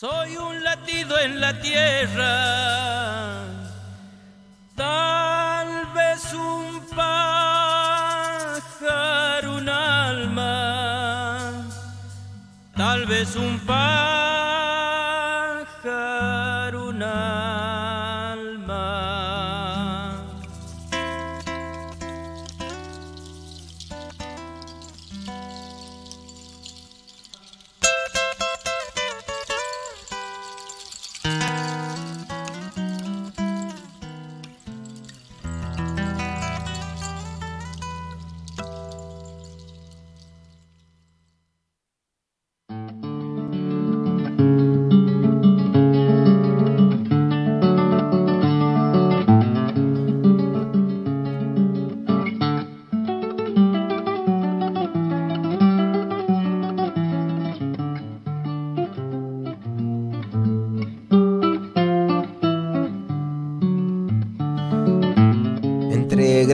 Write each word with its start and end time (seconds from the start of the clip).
Soy 0.00 0.36
un 0.36 0.62
latido 0.62 1.18
en 1.18 1.40
la 1.40 1.60
tierra, 1.60 2.28
tal 4.76 5.86
vez 5.92 6.32
un 6.34 6.80
pájaro, 6.94 7.96
un 9.56 9.68
alma, 9.68 11.50
tal 12.76 13.06
vez 13.06 13.34
un 13.34 13.58
pájaro, 13.66 13.97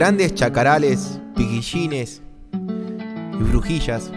grandes 0.05 0.34
chacarales, 0.34 1.19
piquillines 1.34 2.20
y 2.52 3.42
brujillas, 3.42 4.12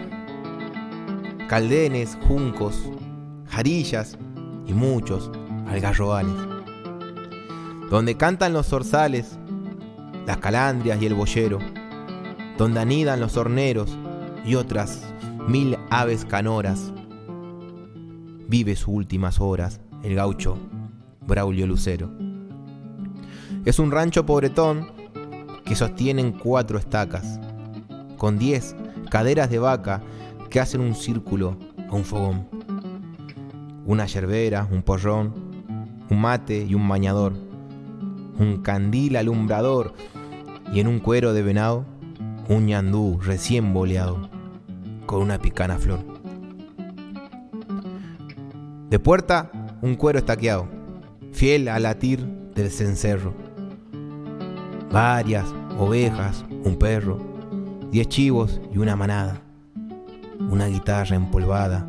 caldenes, 1.48 2.18
juncos, 2.28 2.90
jarillas 3.46 4.18
y 4.66 4.74
muchos 4.74 5.30
algarrobales. 5.66 6.34
Donde 7.88 8.18
cantan 8.18 8.52
los 8.52 8.66
zorzales, 8.66 9.38
las 10.26 10.36
calandrias 10.36 11.00
y 11.00 11.06
el 11.06 11.14
boyero, 11.14 11.58
donde 12.58 12.80
anidan 12.80 13.18
los 13.18 13.38
horneros 13.38 13.96
y 14.44 14.56
otras 14.56 15.02
mil 15.46 15.78
aves 15.88 16.26
canoras. 16.26 16.92
Vive 18.46 18.76
sus 18.76 18.88
últimas 18.88 19.40
horas 19.40 19.80
el 20.02 20.14
gaucho 20.16 20.58
Braulio 21.26 21.66
Lucero. 21.66 22.10
Es 23.64 23.78
un 23.78 23.90
rancho 23.90 24.26
pobretón 24.26 24.97
que 25.68 25.76
sostienen 25.76 26.32
cuatro 26.32 26.78
estacas, 26.78 27.38
con 28.16 28.38
diez 28.38 28.74
caderas 29.10 29.50
de 29.50 29.58
vaca 29.58 30.00
que 30.48 30.60
hacen 30.60 30.80
un 30.80 30.94
círculo 30.94 31.58
a 31.90 31.94
un 31.94 32.04
fogón. 32.04 32.48
Una 33.84 34.06
yerbera, 34.06 34.66
un 34.72 34.82
porrón, 34.82 35.34
un 36.08 36.20
mate 36.22 36.64
y 36.64 36.74
un 36.74 36.88
bañador, 36.88 37.34
un 38.38 38.62
candil 38.62 39.16
alumbrador 39.16 39.92
y 40.72 40.80
en 40.80 40.88
un 40.88 41.00
cuero 41.00 41.34
de 41.34 41.42
venado, 41.42 41.84
un 42.48 42.64
ñandú 42.64 43.20
recién 43.20 43.74
boleado, 43.74 44.30
con 45.04 45.20
una 45.20 45.38
picana 45.38 45.76
flor. 45.76 46.00
De 48.88 48.98
puerta, 48.98 49.50
un 49.82 49.96
cuero 49.96 50.18
estaqueado, 50.18 50.66
fiel 51.32 51.68
al 51.68 51.82
latir 51.82 52.24
del 52.54 52.70
cencerro 52.70 53.47
varias 54.90 55.46
ovejas, 55.78 56.44
un 56.64 56.76
perro, 56.76 57.18
diez 57.90 58.08
chivos 58.08 58.60
y 58.72 58.78
una 58.78 58.96
manada, 58.96 59.42
una 60.50 60.66
guitarra 60.66 61.16
empolvada 61.16 61.86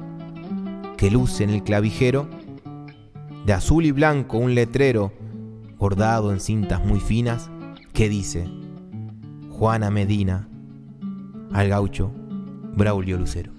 que 0.98 1.10
luce 1.10 1.44
en 1.44 1.50
el 1.52 1.64
clavijero, 1.64 2.28
de 3.46 3.54
azul 3.54 3.86
y 3.86 3.92
blanco 3.92 4.38
un 4.38 4.54
letrero 4.54 5.14
bordado 5.78 6.32
en 6.32 6.40
cintas 6.40 6.86
muy 6.86 7.00
finas 7.00 7.50
que 7.94 8.10
dice 8.10 8.48
Juana 9.50 9.90
Medina 9.90 10.48
al 11.54 11.70
gaucho 11.70 12.12
Braulio 12.76 13.18
Lucero. 13.18 13.52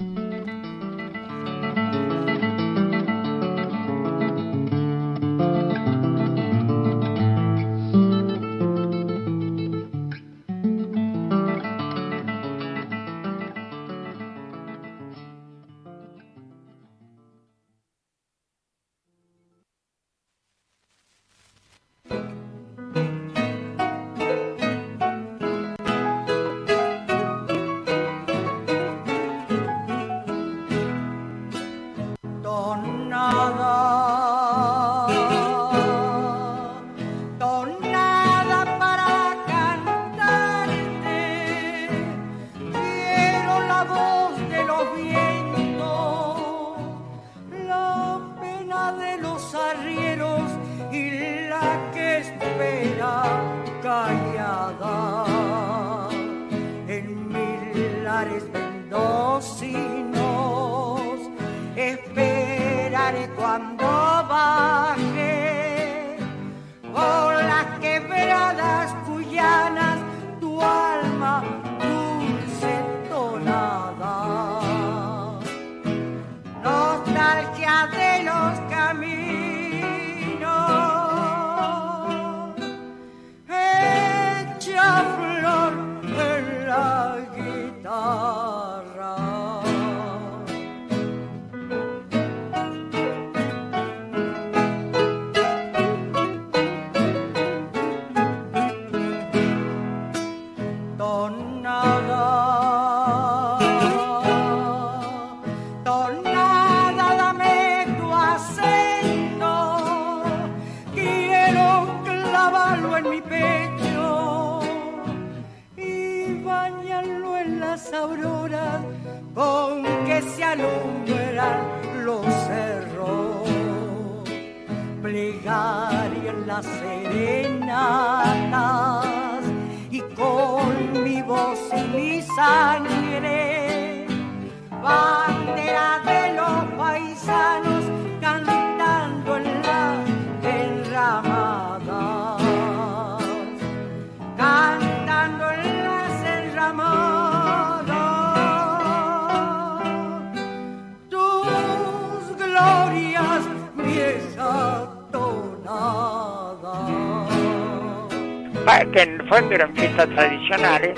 Que 159.49 159.55
eran 159.55 159.75
fiestas 159.75 160.09
tradicionales 160.11 160.95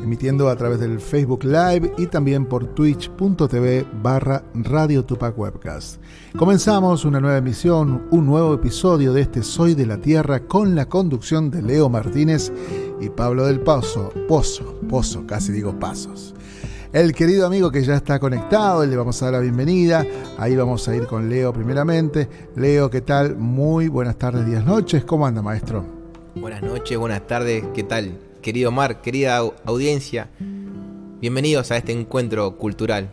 emitiendo 0.03 0.49
a 0.49 0.57
través 0.57 0.81
del 0.81 0.99
Facebook 0.99 1.45
Live 1.45 1.93
y 1.99 2.07
también 2.07 2.47
por 2.47 2.69
twitch.tv 2.69 3.85
barra 4.03 4.43
Radio 4.55 5.05
Tupac 5.05 5.39
Webcast. 5.39 6.01
Comenzamos 6.39 7.05
una 7.05 7.21
nueva 7.21 7.37
emisión, 7.37 8.07
un 8.11 8.25
nuevo 8.25 8.55
episodio 8.55 9.13
de 9.13 9.21
este 9.21 9.43
Soy 9.43 9.75
de 9.75 9.85
la 9.85 9.99
Tierra 9.99 10.47
con 10.47 10.75
la 10.75 10.89
conducción 10.89 11.51
de 11.51 11.61
Leo 11.61 11.91
Martínez 11.91 12.51
y 12.99 13.11
Pablo 13.11 13.45
del 13.45 13.61
Pozo, 13.61 14.11
Pozo, 14.27 14.81
Pozo, 14.89 15.27
casi 15.27 15.53
digo 15.53 15.79
Pasos. 15.79 16.35
El 16.93 17.15
querido 17.15 17.47
amigo 17.47 17.71
que 17.71 17.83
ya 17.83 17.97
está 17.97 18.19
conectado, 18.19 18.85
le 18.85 18.97
vamos 18.97 19.21
a 19.23 19.27
dar 19.27 19.35
la 19.35 19.41
bienvenida. 19.41 20.05
Ahí 20.39 20.55
vamos 20.57 20.87
a 20.89 20.95
ir 20.95 21.07
con 21.07 21.29
Leo 21.31 21.53
primeramente. 21.53 22.29
Leo, 22.55 22.91
¿qué 22.91 23.01
tal? 23.01 23.37
Muy 23.37 23.89
buenas 23.89 24.19
tardes, 24.19 24.45
días, 24.45 24.65
noches. 24.65 25.03
¿Cómo 25.05 25.27
anda, 25.27 25.41
maestro? 25.41 25.85
Buenas 26.35 26.63
noches, 26.63 26.99
buenas 26.99 27.27
tardes, 27.27 27.65
¿qué 27.75 27.83
tal? 27.83 28.19
Querido 28.43 28.71
Mar, 28.73 29.01
querida 29.01 29.39
au- 29.41 29.55
audiencia, 29.65 30.29
bienvenidos 31.21 31.71
a 31.71 31.77
este 31.77 31.93
encuentro 31.93 32.57
cultural 32.59 33.11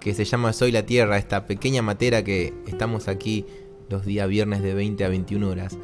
que 0.00 0.14
se 0.14 0.24
llama 0.24 0.52
Soy 0.52 0.72
la 0.72 0.86
Tierra, 0.86 1.18
esta 1.18 1.46
pequeña 1.46 1.82
matera 1.82 2.24
que 2.24 2.54
estamos 2.66 3.06
aquí 3.08 3.44
los 3.90 4.04
días 4.06 4.28
viernes 4.28 4.62
de 4.62 4.72
20 4.74 5.04
a 5.04 5.08
21 5.08 5.48
horas. 5.48 5.76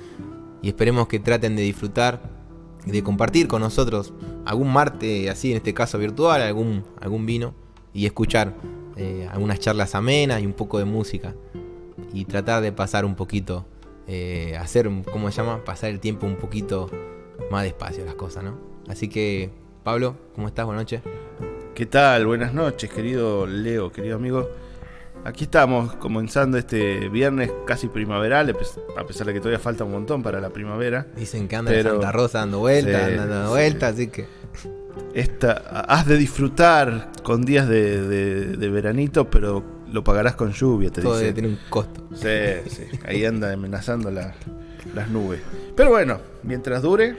Y 0.63 0.69
esperemos 0.69 1.07
que 1.09 1.19
traten 1.21 1.55
de 1.55 1.63
disfrutar, 1.63 2.23
de 2.87 3.03
compartir 3.03 3.49
con 3.49 3.61
nosotros 3.61 4.15
algún 4.44 4.73
marte 4.73 5.29
así, 5.29 5.50
en 5.50 5.59
este 5.59 5.75
caso 5.75 5.99
virtual, 5.99 6.41
algún, 6.41 6.85
algún 7.00 7.27
vino 7.27 7.55
y 7.93 8.06
escuchar 8.06 8.55
eh, 8.97 9.29
algunas 9.31 9.59
charlas 9.59 9.94
amenas 9.94 10.41
y 10.41 10.47
un 10.47 10.53
poco 10.53 10.79
de 10.79 10.85
música. 10.85 11.35
Y 12.12 12.25
tratar 12.25 12.62
de 12.62 12.73
pasar 12.73 13.05
un 13.05 13.15
poquito, 13.15 13.67
eh, 14.06 14.56
hacer, 14.59 14.88
¿cómo 15.12 15.31
se 15.31 15.43
llama? 15.43 15.65
Pasar 15.65 15.91
el 15.91 16.00
tiempo 16.00 16.27
un 16.27 16.37
poquito 16.37 16.88
más 17.50 17.65
despacio 17.65 18.05
las 18.05 18.15
cosas, 18.15 18.44
¿no? 18.44 18.59
Así 18.88 19.09
que, 19.09 19.50
Pablo, 19.83 20.17
¿cómo 20.35 20.47
estás? 20.47 20.65
Buenas 20.65 20.83
noches. 20.83 21.03
¿Qué 21.75 21.85
tal? 21.85 22.27
Buenas 22.27 22.55
noches, 22.55 22.91
querido 22.91 23.47
Leo, 23.47 23.93
querido 23.93 24.17
amigo. 24.17 24.49
Aquí 25.26 25.43
estamos 25.44 25.94
comenzando 25.96 26.56
este 26.56 27.08
viernes 27.08 27.50
casi 27.67 27.88
primaveral, 27.88 28.55
a 28.96 29.05
pesar 29.05 29.26
de 29.26 29.32
que 29.34 29.40
todavía 29.40 29.58
falta 29.58 29.82
un 29.82 29.90
montón 29.90 30.23
para 30.23 30.40
la 30.40 30.50
primavera. 30.50 31.08
Dicen 31.17 31.49
que 31.49 31.56
anda 31.56 31.75
en 31.75 31.82
Santa 31.82 32.12
Rosa 32.12 32.38
dando 32.38 32.61
vueltas, 32.61 33.11
Sí, 33.11 33.17
dando 33.17 33.43
sí. 33.46 33.50
vueltas, 33.50 33.94
así 33.94 34.06
que 34.06 34.26
Esta, 35.14 35.52
has 35.88 36.06
de 36.06 36.17
disfrutar 36.17 37.11
con 37.25 37.44
días 37.44 37.69
de, 37.69 38.02
de- 38.06 38.56
de 38.56 38.69
veranito, 38.69 39.28
pero 39.28 39.64
lo 39.90 40.05
pagarás 40.05 40.37
con 40.37 40.52
lluvia, 40.52 40.90
te 40.90 41.02
todo 41.02 41.17
debe 41.19 41.32
tener 41.32 41.50
un 41.50 41.58
costo. 41.70 42.02
Sí, 42.14 42.28
sí, 42.70 42.84
ahí 43.05 43.25
anda 43.25 43.52
amenazando 43.52 44.11
la- 44.12 44.34
las 44.94 45.08
nubes. 45.11 45.40
Pero 45.75 45.90
bueno, 45.90 46.20
mientras 46.44 46.82
dure, 46.82 47.17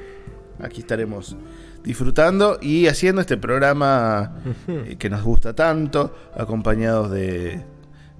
aquí 0.63 0.79
estaremos 0.81 1.35
disfrutando 1.83 2.57
y 2.61 2.87
haciendo 2.87 3.19
este 3.21 3.35
programa 3.37 4.35
eh, 4.67 4.95
que 4.97 5.09
nos 5.09 5.23
gusta 5.23 5.53
tanto, 5.53 6.15
acompañados 6.35 7.11
de, 7.11 7.63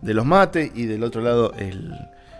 de 0.07 0.13
los 0.13 0.25
mates 0.25 0.71
y 0.74 0.86
del 0.86 1.04
otro 1.04 1.21
lado 1.21 1.51
el, 1.57 1.94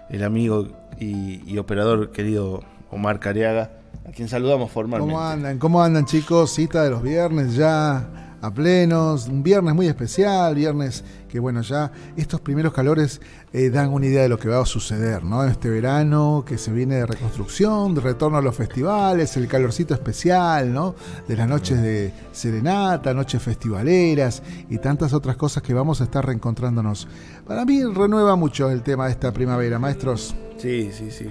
el 0.10 0.24
amigo 0.24 0.70
y, 0.98 1.44
y 1.46 1.58
operador 1.58 2.12
querido 2.12 2.64
Omar 2.90 3.20
Cariaga, 3.20 3.72
a 4.08 4.12
quien 4.12 4.30
saludamos 4.30 4.72
formalmente. 4.72 5.14
¿Cómo 5.14 5.22
andan? 5.22 5.60
¿Cómo 5.60 5.84
andan, 5.84 6.06
chicos? 6.06 6.52
Cita 6.54 6.82
de 6.82 6.92
los 6.92 7.04
viernes 7.04 7.56
ya 7.56 8.38
a 8.42 8.54
plenos. 8.54 9.28
Un 9.28 9.44
viernes 9.44 9.76
muy 9.76 9.88
especial, 9.88 10.56
viernes 10.56 11.04
que, 11.28 11.40
bueno, 11.40 11.62
ya 11.62 11.92
estos 12.16 12.42
primeros 12.42 12.74
calores 12.74 13.22
eh, 13.54 13.70
dan 13.70 13.90
una 13.94 14.06
idea 14.06 14.22
de 14.24 14.30
lo 14.30 14.38
que 14.40 14.48
va 14.50 14.62
a 14.62 14.66
suceder, 14.66 15.24
¿no? 15.24 15.44
Este 15.46 15.70
verano 15.70 16.44
que 16.48 16.58
se 16.58 16.72
viene 16.72 16.96
de 16.96 17.06
reconstrucción, 17.06 17.94
de 17.96 18.02
retorno 18.02 18.38
a 18.38 18.42
los 18.42 18.56
festivales, 18.56 19.36
el 19.38 19.48
calorcito 19.48 19.94
especial, 19.94 20.72
¿no? 20.74 20.96
De 21.28 21.36
las 21.36 21.48
noches 21.48 21.82
de 21.82 22.14
serenata, 22.32 23.14
noches 23.14 23.42
festivaleras 23.42 24.42
y 24.70 24.78
tantas 24.78 25.14
otras 25.14 25.36
cosas 25.36 25.64
que 25.64 25.74
vamos 25.74 26.02
a 26.02 26.06
estar 26.06 26.26
reencontrándonos. 26.26 27.08
Para 27.46 27.66
mí 27.66 27.84
renueva 27.84 28.36
mucho 28.36 28.70
el 28.70 28.82
tema 28.84 29.06
de 29.06 29.12
esta 29.12 29.32
primavera, 29.34 29.80
maestros. 29.80 30.36
Sí, 30.58 30.92
sí, 30.92 31.12
sí. 31.12 31.30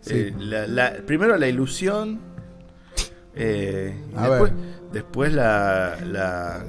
Sí. 0.00 0.14
Eh, 0.14 0.34
la- 0.38 0.66
la- 0.66 0.92
primero 1.06 1.36
la 1.36 1.48
ilusión. 1.48 2.20
eh, 3.34 3.94
A 4.16 4.28
después, 4.28 4.52
ver. 4.52 4.62
después 4.92 5.32
la, 5.32 5.96
la, 6.04 6.64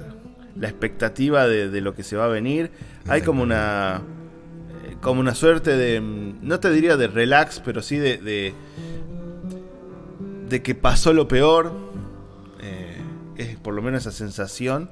la 0.60 0.68
expectativa 0.70 1.48
de, 1.48 1.70
de 1.70 1.82
lo 1.82 1.94
que 1.96 2.04
se 2.04 2.16
va 2.18 2.26
a 2.26 2.30
venir. 2.30 2.72
Hay 3.08 3.22
como 3.22 3.44
una. 3.44 4.02
eh, 4.86 4.96
Como 5.02 5.20
una 5.22 5.34
suerte 5.36 5.76
de. 5.78 6.00
mm, 6.02 6.40
No 6.42 6.60
te 6.60 6.70
diría 6.72 6.98
de 6.98 7.08
relax, 7.08 7.60
pero 7.64 7.82
sí 7.82 7.98
de. 7.98 8.18
De, 8.18 8.54
de 10.50 10.62
que 10.64 10.76
pasó 10.76 11.14
lo 11.14 11.28
peor. 11.28 11.72
eh, 12.62 12.98
es 13.38 13.58
por 13.58 13.74
lo 13.74 13.82
menos 13.82 14.02
esa 14.02 14.12
sensación. 14.12 14.90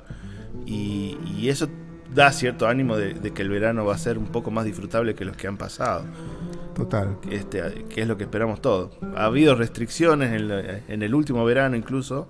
Y, 0.65 1.17
y 1.37 1.49
eso 1.49 1.67
da 2.13 2.31
cierto 2.31 2.67
ánimo 2.67 2.95
de, 2.97 3.13
de 3.13 3.31
que 3.31 3.41
el 3.41 3.49
verano 3.49 3.85
va 3.85 3.93
a 3.95 3.97
ser 3.97 4.17
un 4.17 4.27
poco 4.27 4.49
más 4.51 4.65
disfrutable 4.65 5.13
que 5.13 5.25
los 5.25 5.35
que 5.35 5.47
han 5.47 5.57
pasado 5.57 6.05
Total. 6.73 7.17
este, 7.29 7.61
que 7.89 8.01
es 8.01 8.07
lo 8.07 8.17
que 8.17 8.23
esperamos 8.23 8.61
todos. 8.61 8.91
Ha 9.15 9.25
habido 9.25 9.55
restricciones 9.55 10.33
en, 10.33 10.47
la- 10.47 10.79
en 10.87 11.03
el 11.03 11.13
último 11.13 11.43
verano 11.45 11.75
incluso, 11.75 12.29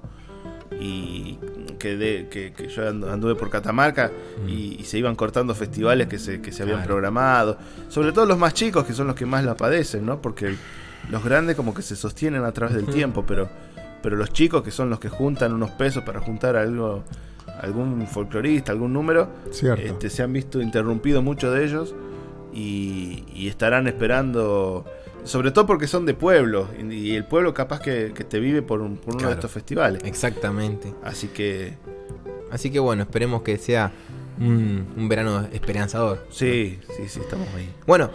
y 0.79 1.37
que, 1.79 1.95
de- 1.95 2.27
que, 2.29 2.53
que 2.53 2.67
yo 2.69 2.83
andu- 2.83 3.09
anduve 3.11 3.35
por 3.35 3.49
Catamarca 3.49 4.11
y, 4.47 4.77
y 4.79 4.83
se 4.85 4.97
iban 4.97 5.15
cortando 5.15 5.53
festivales 5.55 6.07
que 6.07 6.19
se, 6.19 6.41
que 6.41 6.51
se 6.51 6.63
habían 6.63 6.77
Claro. 6.79 6.87
programado, 6.89 7.57
sobre 7.89 8.11
todo 8.11 8.25
los 8.25 8.37
más 8.37 8.53
chicos 8.53 8.85
que 8.85 8.93
son 8.93 9.07
los 9.07 9.15
que 9.15 9.25
más 9.25 9.43
la 9.43 9.55
padecen, 9.55 10.05
¿no? 10.05 10.21
Porque 10.21 10.55
los 11.11 11.23
grandes 11.23 11.55
como 11.55 11.73
que 11.73 11.81
se 11.81 11.95
sostienen 11.95 12.43
a 12.43 12.51
través 12.51 12.75
del 12.75 12.85
tiempo, 12.87 13.23
pero, 13.25 13.47
pero 14.01 14.15
los 14.15 14.31
chicos 14.33 14.61
que 14.63 14.71
son 14.71 14.89
los 14.89 14.99
que 14.99 15.09
juntan 15.09 15.53
unos 15.53 15.71
pesos 15.71 16.03
para 16.03 16.19
juntar 16.19 16.55
algo 16.55 17.03
algún 17.61 18.05
folclorista, 18.07 18.71
algún 18.73 18.91
número, 18.93 19.29
este, 19.93 20.09
se 20.09 20.21
han 20.21 20.33
visto 20.33 20.61
interrumpidos 20.61 21.23
muchos 21.23 21.53
de 21.55 21.63
ellos 21.65 21.95
y, 22.53 23.23
y 23.33 23.47
estarán 23.47 23.87
esperando, 23.87 24.85
sobre 25.27 25.51
todo 25.51 25.65
porque 25.67 25.87
son 25.87 26.05
de 26.05 26.13
pueblo 26.13 26.67
y, 26.89 27.15
el 27.15 27.25
pueblo 27.25 27.53
capaz 27.53 27.79
que, 27.81 28.11
que 28.15 28.23
te 28.23 28.39
vive 28.39 28.61
por, 28.61 28.81
un- 28.81 28.97
por 28.97 29.09
uno 29.09 29.17
Claro. 29.19 29.29
de 29.29 29.35
estos 29.35 29.51
festivales. 29.51 30.01
Exactamente. 30.05 30.93
Así 31.03 31.27
que 31.27 31.77
Así 32.51 32.71
que 32.71 32.79
bueno, 32.79 33.03
esperemos 33.03 33.41
que 33.41 33.57
sea 33.57 33.91
un, 34.39 34.87
un 34.95 35.09
verano 35.09 35.47
esperanzador. 35.51 36.25
sí, 36.29 36.79
sí, 36.95 37.07
sí, 37.09 37.19
estamos 37.19 37.47
ahí. 37.55 37.69
Bueno, 37.85 38.09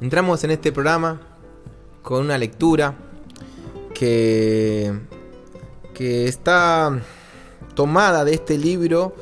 entramos 0.00 0.42
en 0.44 0.50
este 0.52 0.72
programa 0.72 1.20
con 2.02 2.22
una 2.24 2.38
lectura 2.38 2.94
que, 3.94 4.92
que 5.94 6.26
está 6.26 7.00
tomada 7.74 8.24
de 8.24 8.34
este 8.34 8.56
libro 8.58 9.14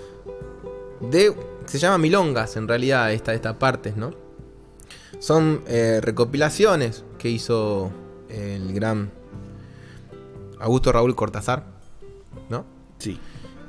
de 1.00 1.34
se 1.66 1.78
llama 1.78 1.99
Milongas 1.99 2.56
en 2.56 2.68
realidad 2.68 3.12
esta 3.12 3.34
estas 3.34 3.56
partes, 3.56 3.96
¿no? 3.96 4.11
Son 5.25 5.62
eh, 5.69 6.00
recopilaciones 6.02 7.02
que 7.16 7.31
hizo 7.31 7.90
el 8.28 8.75
gran 8.75 9.11
Augusto 10.61 10.93
Raúl 10.93 11.16
Cortázar, 11.16 11.64
¿no? 12.50 12.66
Sí. 12.99 13.19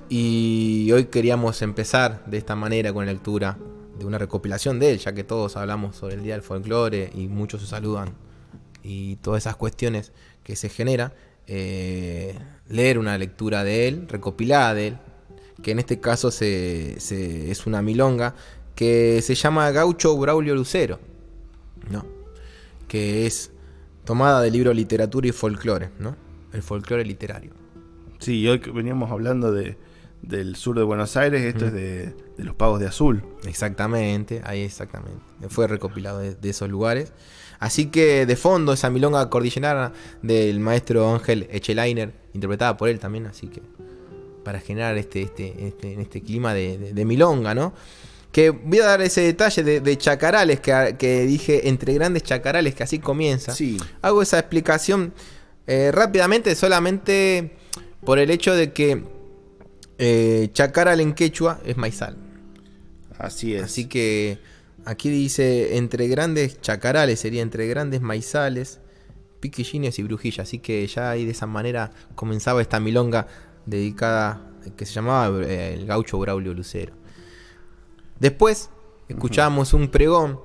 Y 0.10 0.92
hoy 0.92 1.06
queríamos 1.06 1.62
empezar 1.62 2.26
de 2.26 2.40
esta 2.40 2.58
manera 2.58 2.92
con 2.92 3.06
la 3.06 3.14
lectura 3.14 3.58
de 3.98 4.04
una 4.04 4.18
recopilación 4.18 4.80
de 4.80 4.92
él, 4.92 4.98
ya 5.00 5.14
que 5.14 5.24
todos 5.24 5.56
hablamos 5.56 5.96
sobre 5.96 6.16
el 6.16 6.24
Día 6.24 6.34
del 6.34 6.42
Folclore 6.42 7.10
y 7.16 7.30
muchos 7.30 7.62
se 7.62 7.68
saludan 7.68 8.10
y 8.84 9.16
todas 9.22 9.44
esas 9.44 9.56
cuestiones 9.56 10.12
que 10.44 10.58
se 10.58 10.68
genera, 10.68 11.14
eh, 11.48 12.38
leer 12.68 13.00
una 13.00 13.18
lectura 13.18 13.64
de 13.64 13.88
él, 13.88 14.10
recopilada 14.10 14.74
de 14.74 14.88
él, 14.88 14.98
que 15.64 15.72
en 15.72 15.80
este 15.80 16.02
caso 16.02 16.32
se, 16.32 17.00
se- 17.00 17.50
es 17.50 17.66
una 17.66 17.82
milonga 17.82 18.36
que 18.76 19.22
se 19.22 19.36
llama 19.36 19.72
Gaucho 19.72 20.18
Braulio 20.18 20.54
Lucero, 20.54 21.00
¿no? 21.90 22.06
que 22.88 23.26
es 23.26 23.52
tomada 24.04 24.42
del 24.42 24.54
libro 24.54 24.74
Literatura 24.74 25.28
y 25.28 25.32
Folclore, 25.32 25.90
¿no? 26.00 26.16
el 26.54 26.62
folclore 26.62 27.04
literario. 27.06 27.52
Sí, 28.20 28.48
hoy 28.48 28.60
veníamos 28.74 29.12
hablando 29.12 29.52
de, 29.52 29.78
del 30.22 30.56
sur 30.56 30.78
de 30.78 30.84
Buenos 30.84 31.18
Aires, 31.18 31.42
esto 31.42 31.66
es 31.66 31.74
de, 31.74 32.14
de 32.38 32.44
los 32.44 32.56
pagos 32.56 32.80
de 32.80 32.88
azul. 32.88 33.24
Exactamente, 33.46 34.42
ahí 34.46 34.62
exactamente. 34.62 35.20
Fue 35.50 35.68
recopilado 35.68 36.20
de, 36.20 36.36
de 36.36 36.50
esos 36.50 36.70
lugares. 36.70 37.12
Así 37.60 37.88
que 37.88 38.26
de 38.26 38.36
fondo 38.36 38.74
esa 38.74 38.90
milonga 38.90 39.30
cordillerana 39.30 39.92
del 40.22 40.60
maestro 40.60 41.14
Ángel 41.14 41.48
Echelainer, 41.52 42.14
interpretada 42.34 42.78
por 42.78 42.90
él 42.90 43.00
también, 43.00 43.26
así 43.26 43.48
que 43.48 43.62
para 44.44 44.60
generar 44.60 44.98
este, 44.98 45.24
este, 45.24 45.68
este, 45.68 46.00
este 46.02 46.22
clima 46.22 46.54
de, 46.54 46.78
de- 46.78 46.94
de 46.94 47.06
milonga, 47.06 47.56
¿no? 47.56 47.74
Que 48.36 48.50
voy 48.50 48.80
a 48.80 48.88
dar 48.88 49.02
ese 49.02 49.22
detalle 49.22 49.64
de, 49.64 49.80
de 49.80 49.98
chacarales 49.98 50.60
que, 50.60 50.98
que 51.00 51.26
dije 51.26 51.70
entre 51.70 51.94
grandes 51.94 52.22
chacarales, 52.24 52.76
que 52.76 52.84
así 52.84 53.00
comienza. 53.00 53.56
Sí. 53.56 53.78
Hago 54.02 54.22
esa 54.22 54.38
explicación 54.38 55.14
eh, 55.68 55.90
rápidamente 55.94 56.54
solamente 56.56 57.56
por 58.04 58.20
el 58.20 58.30
hecho 58.30 58.54
de 58.54 58.74
que 58.74 59.06
eh, 60.00 60.50
chacaral 60.52 61.00
en 61.00 61.14
quechua 61.14 61.62
es 61.66 61.78
maizal. 61.78 62.18
Así 63.18 63.56
es. 63.56 63.64
Así 63.64 63.86
que 63.86 64.40
aquí 64.84 65.08
dice 65.08 65.78
entre 65.78 66.10
grandes 66.10 66.60
chacarales, 66.60 67.22
sería 67.22 67.42
entre 67.42 67.68
grandes 67.68 68.02
maizales, 68.02 68.80
piquillines 69.40 69.98
y 69.98 70.04
brujillas. 70.04 70.50
Así 70.50 70.60
que 70.60 70.86
ya 70.88 71.12
ahí 71.12 71.24
de 71.24 71.32
esa 71.32 71.48
manera 71.48 71.92
comenzaba 72.16 72.62
esta 72.62 72.82
milonga 72.82 73.28
dedicada, 73.66 74.52
que 74.76 74.86
se 74.86 74.92
llamaba 74.92 75.42
eh, 75.42 75.76
el 75.76 75.86
gaucho 75.86 76.20
Braulio 76.20 76.54
Lucero. 76.54 77.05
Después 78.20 78.70
escuchamos 79.08 79.74
un 79.74 79.90
pregón, 79.90 80.40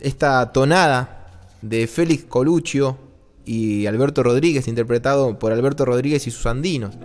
esta 0.00 0.52
tonada 0.52 1.48
de 1.62 1.86
Félix 1.86 2.24
Coluccio 2.24 2.98
y 3.44 3.86
Alberto 3.86 4.22
Rodríguez, 4.22 4.68
interpretado 4.68 5.38
por 5.38 5.52
Alberto 5.52 5.84
Rodríguez 5.84 6.26
y 6.26 6.30
sus 6.30 6.46
andinos. 6.46 6.96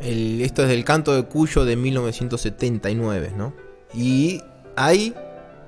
El- 0.00 0.40
esto 0.42 0.62
es 0.62 0.68
del 0.68 0.84
canto 0.84 1.14
de 1.14 1.24
Cuyo 1.24 1.64
de 1.64 1.76
1979, 1.76 3.32
¿no? 3.36 3.54
Y 3.94 4.40
ahí, 4.76 5.14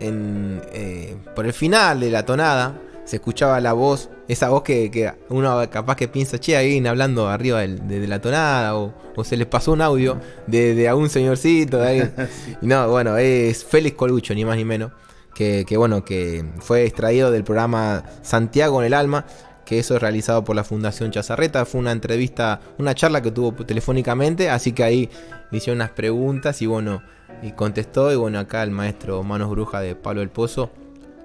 en, 0.01 0.61
eh, 0.73 1.17
por 1.35 1.47
el 1.47 1.53
final 1.53 2.01
de 2.01 2.11
la 2.11 2.25
tonada, 2.25 2.81
se 3.09 3.17
escuchaba 3.17 3.59
la 3.63 3.73
voz, 3.73 4.11
esa 4.29 4.51
voz 4.51 4.63
que, 4.63 4.91
que 4.91 5.11
uno 5.31 5.59
capaz 5.71 5.97
que 5.97 6.09
piensa, 6.09 6.39
che, 6.39 6.59
alguien 6.59 6.87
hablando 6.87 7.27
arriba 7.27 7.61
de, 7.61 7.79
de 7.79 8.07
la 8.07 8.21
tonada, 8.21 8.77
o, 8.77 8.93
o 9.17 9.25
se 9.25 9.39
les 9.39 9.47
pasó 9.47 9.73
un 9.73 9.81
audio 9.81 10.21
de, 10.47 10.75
de 10.75 10.89
a 10.89 10.95
un 10.95 11.09
señorcito, 11.09 11.79
de 11.79 11.89
alguien. 11.89 12.13
Y 12.61 12.67
no, 12.67 12.87
bueno, 12.91 13.17
es 13.17 13.65
Félix 13.65 13.97
Colucho, 13.97 14.35
ni 14.35 14.45
más 14.45 14.59
ni 14.59 14.67
menos. 14.67 14.93
Que, 15.35 15.65
que, 15.67 15.79
bueno, 15.79 16.05
que 16.05 16.45
fue 16.59 16.85
extraído 16.85 17.31
del 17.31 17.45
programa 17.45 18.05
Santiago 18.21 18.79
en 18.81 18.89
el 18.89 18.93
Alma, 18.93 19.25
que 19.65 19.79
eso 19.79 19.97
es 19.97 20.03
realizado 20.03 20.45
por 20.45 20.55
la 20.55 20.63
Fundación 20.63 21.11
Chazarreta. 21.11 21.65
Fue 21.65 21.81
una 21.81 21.93
entrevista, 21.93 22.61
una 22.77 22.95
charla 22.95 23.23
que 23.23 23.31
tuvo 23.31 23.53
telefónicamente, 23.65 24.51
así 24.51 24.73
que 24.73 24.85
ahí 24.85 25.09
le 25.51 25.57
hicieron 25.57 25.79
unas 25.79 25.93
preguntas 25.93 26.61
y 26.61 26.67
bueno, 26.67 27.03
y 27.43 27.53
contestó. 27.53 28.13
Y 28.13 28.17
bueno, 28.17 28.39
acá 28.39 28.63
el 28.63 28.71
maestro 28.71 29.23
Manos 29.23 29.49
Bruja 29.49 29.81
de 29.81 29.95
Pablo 29.95 30.21
del 30.21 30.29
Pozo 30.29 30.71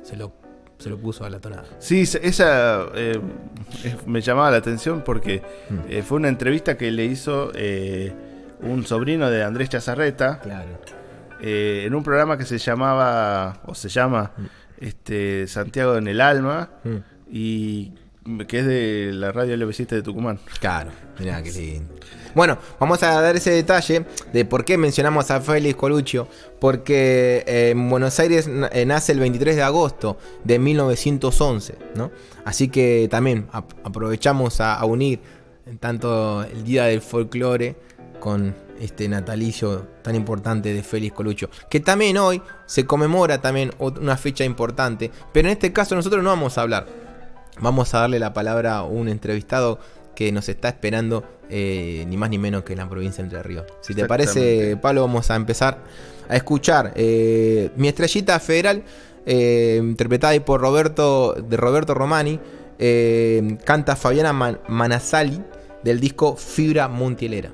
se 0.03 0.15
lo, 0.15 0.31
se 0.83 0.89
lo 0.89 0.97
puso 0.97 1.23
a 1.23 1.29
la 1.29 1.39
tonada. 1.39 1.63
Sí, 1.79 2.01
esa 2.01 2.85
eh, 2.93 3.19
me 4.05 4.19
llamaba 4.21 4.51
la 4.51 4.57
atención 4.57 5.01
porque 5.05 5.41
Mm. 5.69 5.75
eh, 5.89 6.03
fue 6.03 6.17
una 6.17 6.27
entrevista 6.27 6.77
que 6.77 6.91
le 6.91 7.05
hizo 7.05 7.51
eh, 7.55 8.11
un 8.61 8.85
sobrino 8.85 9.29
de 9.29 9.43
Andrés 9.43 9.69
Chazarreta 9.69 10.39
Claro. 10.39 10.69
eh, 11.41 11.83
en 11.85 11.95
un 11.95 12.03
programa 12.03 12.37
que 12.37 12.45
se 12.45 12.57
llamaba, 12.57 13.61
o 13.65 13.73
se 13.75 13.87
llama, 13.89 14.31
este 14.79 15.47
Santiago 15.47 15.95
en 15.97 16.07
el 16.07 16.19
Alma, 16.21 16.69
Mm. 16.83 16.97
y 17.31 17.93
que 18.47 18.59
es 18.59 18.65
de 18.65 19.11
la 19.13 19.31
radio 19.31 19.55
LB7 19.55 19.95
de 19.95 20.01
Tucumán. 20.01 20.39
Claro, 20.59 20.91
mirá 21.19 21.41
que 21.43 21.51
lindo. 21.51 21.93
Bueno, 22.35 22.57
vamos 22.79 23.03
a 23.03 23.21
dar 23.21 23.35
ese 23.35 23.51
detalle 23.51 24.05
de 24.31 24.45
por 24.45 24.65
qué 24.65 24.77
mencionamos 24.77 25.29
a 25.31 25.39
Félix 25.41 25.75
Coluccio. 25.75 26.27
Porque 26.59 27.43
eh, 27.45 27.69
en 27.71 27.89
Buenos 27.89 28.19
Aires 28.19 28.49
eh, 28.71 28.85
nace 28.85 29.11
el 29.11 29.19
23 29.19 29.55
de 29.55 29.63
agosto 29.63 30.17
de 30.43 30.59
1911, 30.59 31.75
¿no? 31.95 32.11
Así 32.45 32.69
que 32.69 33.07
también 33.11 33.47
ap- 33.51 33.71
aprovechamos 33.83 34.61
a, 34.61 34.75
a 34.75 34.85
unir 34.85 35.19
tanto 35.79 36.43
el 36.43 36.63
Día 36.63 36.85
del 36.85 37.01
Folclore 37.01 37.75
con 38.19 38.55
este 38.79 39.07
natalicio 39.07 39.87
tan 40.01 40.15
importante 40.15 40.73
de 40.73 40.83
Félix 40.83 41.13
Coluccio. 41.13 41.49
Que 41.69 41.79
también 41.79 42.17
hoy 42.17 42.41
se 42.65 42.85
conmemora 42.85 43.39
también 43.41 43.71
una 43.79 44.17
fecha 44.17 44.43
importante. 44.43 45.11
Pero 45.31 45.47
en 45.47 45.53
este 45.53 45.71
caso 45.71 45.95
nosotros 45.95 46.23
no 46.23 46.29
vamos 46.29 46.57
a 46.57 46.61
hablar 46.61 46.87
Vamos 47.59 47.93
a 47.93 47.99
darle 47.99 48.17
la 48.17 48.33
palabra 48.33 48.77
a 48.77 48.83
un 48.83 49.07
entrevistado 49.07 49.77
que 50.15 50.31
nos 50.31 50.47
está 50.49 50.69
esperando, 50.69 51.23
eh, 51.49 52.05
ni 52.07 52.17
más 52.17 52.29
ni 52.29 52.37
menos 52.37 52.63
que 52.63 52.73
en 52.73 52.79
la 52.79 52.89
provincia 52.89 53.23
de 53.23 53.29
Entre 53.29 53.43
Ríos. 53.43 53.65
Si 53.81 53.93
te 53.93 54.05
parece. 54.05 54.77
Pablo, 54.77 55.01
vamos 55.01 55.29
a 55.31 55.35
empezar 55.35 55.83
a 56.29 56.35
escuchar 56.35 56.93
eh, 56.95 57.69
Mi 57.75 57.87
Estrellita 57.87 58.39
Federal, 58.39 58.83
eh, 59.25 59.79
interpretada 59.81 60.37
por 60.45 60.61
Roberto, 60.61 61.33
de 61.33 61.57
Roberto 61.57 61.93
Romani. 61.93 62.39
canta 63.65 63.95
Fabiana 63.95 64.33
Man- 64.33 64.59
Manasali 64.67 65.41
del 65.83 65.99
disco 65.99 66.35
Fibra 66.35 66.87
Montielera. 66.87 67.51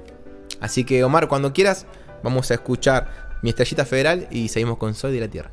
Así 0.59 0.83
que, 0.83 1.03
Omar, 1.03 1.27
cuando 1.27 1.53
quieras, 1.53 1.85
vamos 2.23 2.51
a 2.51 2.55
escuchar 2.55 3.37
Mi 3.41 3.49
Estrellita 3.49 3.85
Federal 3.85 4.27
y 4.31 4.49
seguimos 4.49 4.77
con 4.77 4.93
Soy 4.95 5.13
de 5.13 5.19
la 5.21 5.27
Tierra. 5.27 5.51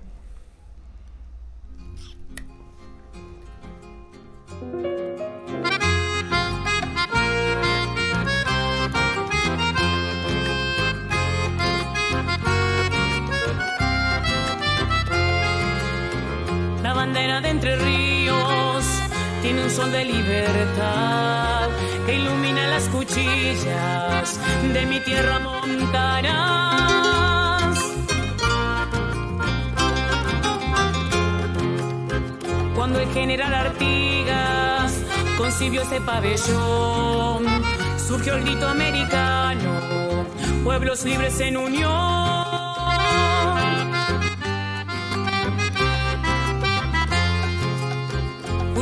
Ríos 17.74 18.84
tiene 19.42 19.64
un 19.64 19.70
sol 19.70 19.90
de 19.90 20.04
libertad 20.04 21.68
que 22.06 22.14
ilumina 22.14 22.68
las 22.68 22.84
cuchillas 22.88 24.38
de 24.72 24.86
mi 24.86 25.00
tierra 25.00 25.40
montañas. 25.40 26.66
Cuando 32.76 33.00
el 33.00 33.08
general 33.12 33.54
Artigas 33.54 35.02
concibió 35.36 35.82
ese 35.82 36.00
pabellón, 36.00 37.44
surgió 37.96 38.36
el 38.36 38.44
grito 38.44 38.68
americano, 38.68 39.80
pueblos 40.62 41.04
libres 41.04 41.40
en 41.40 41.56
unión. 41.56 42.55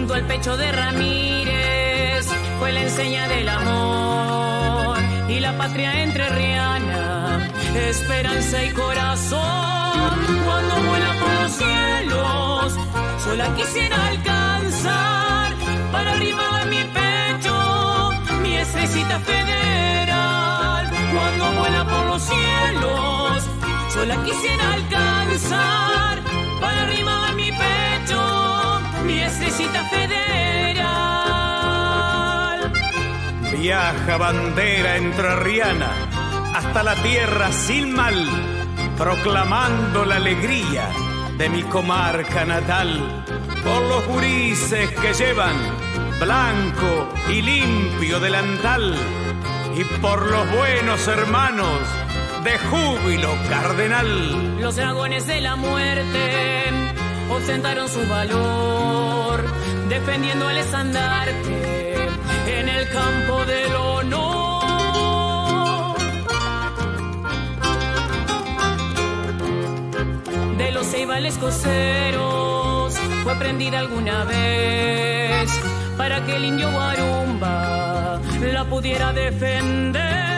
Junto 0.04 0.14
al 0.16 0.26
pecho 0.26 0.54
de 0.58 0.70
Ramírez 0.70 2.26
fue 2.58 2.72
la 2.72 2.82
enseña 2.82 3.26
del 3.26 3.48
amor 3.48 4.98
y 5.30 5.40
la 5.40 5.56
patria 5.56 6.02
entrerriana, 6.02 7.48
esperanza 7.74 8.62
y 8.64 8.68
corazón. 8.72 10.18
Cuando 10.44 10.74
vuela 10.88 11.10
por 11.18 11.32
los 11.40 11.52
cielos, 11.52 12.74
yo 13.24 13.34
la 13.34 13.54
quisiera 13.54 14.08
alcanzar 14.08 15.54
para 15.90 16.12
arriba 16.12 16.58
de 16.58 16.64
mi 16.66 16.84
pecho, 17.00 18.10
mi 18.42 18.56
estrellita 18.56 19.18
federal. 19.20 20.90
Cuando 21.14 21.52
vuela 21.60 21.84
por 21.84 22.04
los 22.08 22.22
cielos, 22.22 23.42
yo 23.94 24.04
la 24.04 24.22
quisiera 24.22 24.70
alcanzar 24.74 26.20
para 26.60 26.82
arriba 26.82 27.26
de 27.28 27.34
mi 27.36 27.50
pecho, 27.52 28.23
mi 29.04 29.20
estrellita 29.20 29.84
federal. 29.84 30.94
Viaja 33.52 34.16
bandera 34.16 34.96
entrerriana 34.96 35.90
hasta 36.54 36.82
la 36.82 36.94
tierra 36.96 37.52
sin 37.52 37.94
mal, 37.94 38.28
proclamando 38.96 40.04
la 40.04 40.16
alegría 40.16 40.88
de 41.38 41.48
mi 41.48 41.62
comarca 41.64 42.44
natal. 42.44 43.24
Por 43.62 43.82
los 43.82 44.06
gurises 44.06 44.90
que 44.90 45.14
llevan 45.14 45.56
blanco 46.20 47.08
y 47.30 47.42
limpio 47.42 48.20
delantal, 48.20 48.94
y 49.76 49.84
por 50.00 50.30
los 50.30 50.50
buenos 50.56 51.08
hermanos 51.08 51.80
de 52.44 52.58
júbilo 52.58 53.34
cardenal. 53.48 54.60
Los 54.60 54.76
dragones 54.76 55.26
de 55.26 55.40
la 55.40 55.56
muerte 55.56 56.54
ostentaron 57.30 57.88
su 57.88 58.06
valor, 58.08 59.44
defendiendo 59.88 60.50
el 60.50 60.58
estandarte 60.58 61.94
en 62.46 62.68
el 62.68 62.88
campo 62.88 63.44
del 63.44 63.74
honor. 63.74 64.34
De 70.58 70.72
los 70.72 70.86
ceibales 70.86 71.36
coseros 71.38 72.94
fue 73.22 73.34
prendida 73.36 73.78
alguna 73.80 74.24
vez 74.24 75.50
para 75.96 76.24
que 76.24 76.36
el 76.36 76.44
indio 76.44 76.70
Guarumba 76.70 78.20
la 78.52 78.64
pudiera 78.64 79.12
defender. 79.12 80.33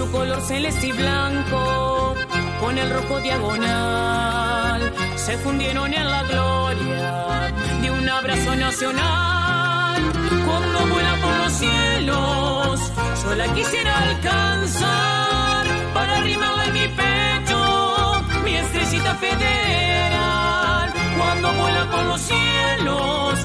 Su 0.00 0.10
color 0.10 0.40
celeste 0.40 0.86
y 0.86 0.92
blanco 0.92 2.14
con 2.58 2.78
el 2.78 2.88
rojo 2.88 3.20
diagonal 3.20 4.94
se 5.14 5.36
fundieron 5.36 5.92
en 5.92 6.10
la 6.10 6.22
gloria 6.22 7.52
de 7.82 7.90
un 7.90 8.08
abrazo 8.08 8.56
nacional. 8.56 10.02
Cuando 10.46 10.86
vuela 10.86 11.16
por 11.20 11.36
los 11.44 11.52
cielos, 11.52 12.80
yo 13.22 13.54
quisiera 13.54 13.98
alcanzar 14.04 15.66
para 15.92 16.16
arrimarla 16.16 16.64
en 16.64 16.72
mi 16.72 16.88
pecho, 16.88 18.22
mi 18.42 18.56
estrellita 18.56 19.14
federal. 19.16 20.94
Cuando 21.18 21.52
vuela 21.52 21.90
por 21.90 22.04
los 22.06 22.20
cielos, 22.22 23.38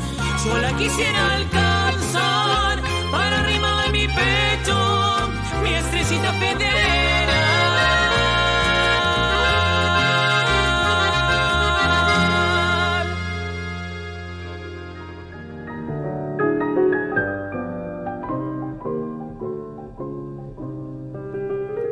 yo 0.46 0.78
quisiera 0.78 1.36
alcanzar 1.36 2.82
para 3.12 3.42
arrimarla 3.42 3.86
en 3.88 3.92
mi 3.92 4.08
pecho, 4.08 4.95
mi 5.65 5.74
estrellita 5.74 6.31
federal. 6.34 6.86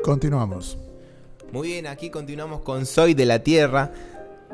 Continuamos. 0.03 0.77
Muy 1.51 1.69
bien, 1.69 1.87
aquí 1.87 2.11
continuamos 2.11 2.61
con 2.61 2.85
Soy 2.85 3.15
de 3.15 3.25
la 3.25 3.39
Tierra. 3.39 3.91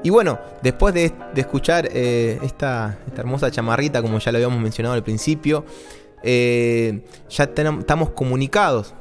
Y 0.01 0.11
bueno, 0.11 0.39
después 0.61 0.93
de, 0.93 1.11
de 1.33 1.41
escuchar 1.41 1.89
eh, 1.91 2.39
esta, 2.41 2.99
esta 3.05 3.21
hermosa 3.21 3.51
chamarrita, 3.51 4.01
como 4.01 4.19
ya 4.19 4.31
lo 4.31 4.37
habíamos 4.37 4.61
mencionado 4.61 4.95
al 4.95 5.03
principio, 5.03 5.65
eh, 6.23 7.01
ya 7.29 7.43
estamos 7.43 8.11
comunicados 8.11 8.93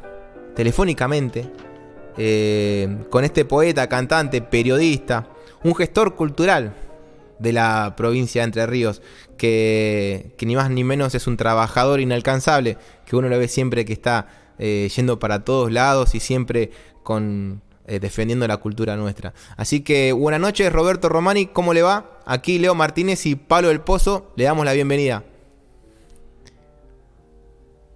telefónicamente 0.59 1.49
eh, 2.17 3.05
con 3.11 3.23
este 3.23 3.45
poeta, 3.45 3.88
cantante, 3.88 4.43
periodista, 4.43 5.29
un 5.62 5.73
gestor 5.73 6.17
cultural 6.17 6.75
de 7.38 7.53
la 7.53 7.95
provincia 7.97 8.43
de 8.43 8.47
Entre 8.47 8.67
Ríos, 8.67 9.00
que, 9.37 10.35
que 10.37 10.47
ni 10.47 10.57
más 10.57 10.68
ni 10.68 10.83
menos 10.83 11.14
es 11.14 11.29
un 11.29 11.37
trabajador 11.37 12.01
inalcanzable, 12.01 12.77
que 13.07 13.14
uno 13.14 13.29
lo 13.29 13.38
ve 13.38 13.47
siempre 13.47 13.85
que 13.85 13.92
está 13.92 14.55
eh, 14.59 14.90
yendo 14.97 15.21
para 15.21 15.44
todos 15.44 15.71
lados 15.71 16.16
y 16.16 16.18
siempre 16.18 16.73
con 17.05 17.62
eh, 17.87 18.01
defendiendo 18.01 18.49
la 18.49 18.57
cultura 18.57 18.97
nuestra. 18.97 19.35
Así 19.57 19.83
que 19.83 20.11
buenas 20.11 20.40
noches, 20.40 20.73
Roberto 20.73 21.09
Romani, 21.09 21.47
¿cómo 21.47 21.73
le 21.73 21.83
va? 21.83 22.18
Aquí 22.27 22.59
Leo 22.59 22.75
Martínez 22.75 23.27
y 23.27 23.37
Pablo 23.37 23.68
del 23.68 23.81
Pozo, 23.81 24.33
le 24.35 24.42
damos 24.42 24.64
la 24.64 24.73
bienvenida. 24.73 25.23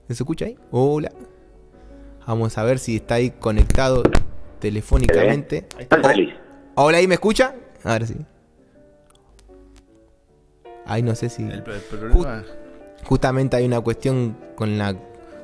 ¿Se 0.07 0.13
escucha 0.13 0.45
ahí? 0.45 0.57
Hola. 0.71 1.11
Vamos 2.27 2.57
a 2.59 2.65
ver 2.65 2.79
si 2.79 2.97
está 2.97 3.17
ahí 3.17 3.31
conectado 3.31 4.03
telefónicamente. 4.61 5.67
Estoy 5.79 6.03
feliz. 6.03 6.35
Oh, 6.75 6.85
Hola, 6.85 6.99
¿ahí 6.99 7.07
me 7.07 7.15
escucha? 7.15 7.55
Ahora 7.85 8.07
sí. 8.07 8.17
Ahí 10.87 11.03
no 11.03 11.15
sé 11.15 11.29
si... 11.29 11.43
El, 11.43 11.53
el 11.53 11.63
problema. 11.63 12.45
Justamente 13.05 13.57
hay 13.57 13.67
una 13.67 13.81
cuestión 13.81 14.37
con 14.55 14.79
la 14.79 14.95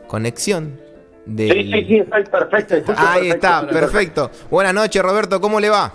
conexión 0.06 0.80
de... 1.26 1.48
Sí, 1.48 1.72
sí, 1.72 1.84
sí, 1.84 1.96
estoy 1.98 2.24
perfecto. 2.24 2.74
Ahí 2.74 2.82
perfecto, 2.82 3.34
está, 3.34 3.66
perfecto. 3.66 4.30
Buenas 4.50 4.74
noches, 4.74 5.02
Roberto, 5.02 5.40
¿cómo 5.40 5.58
le 5.60 5.68
va? 5.70 5.92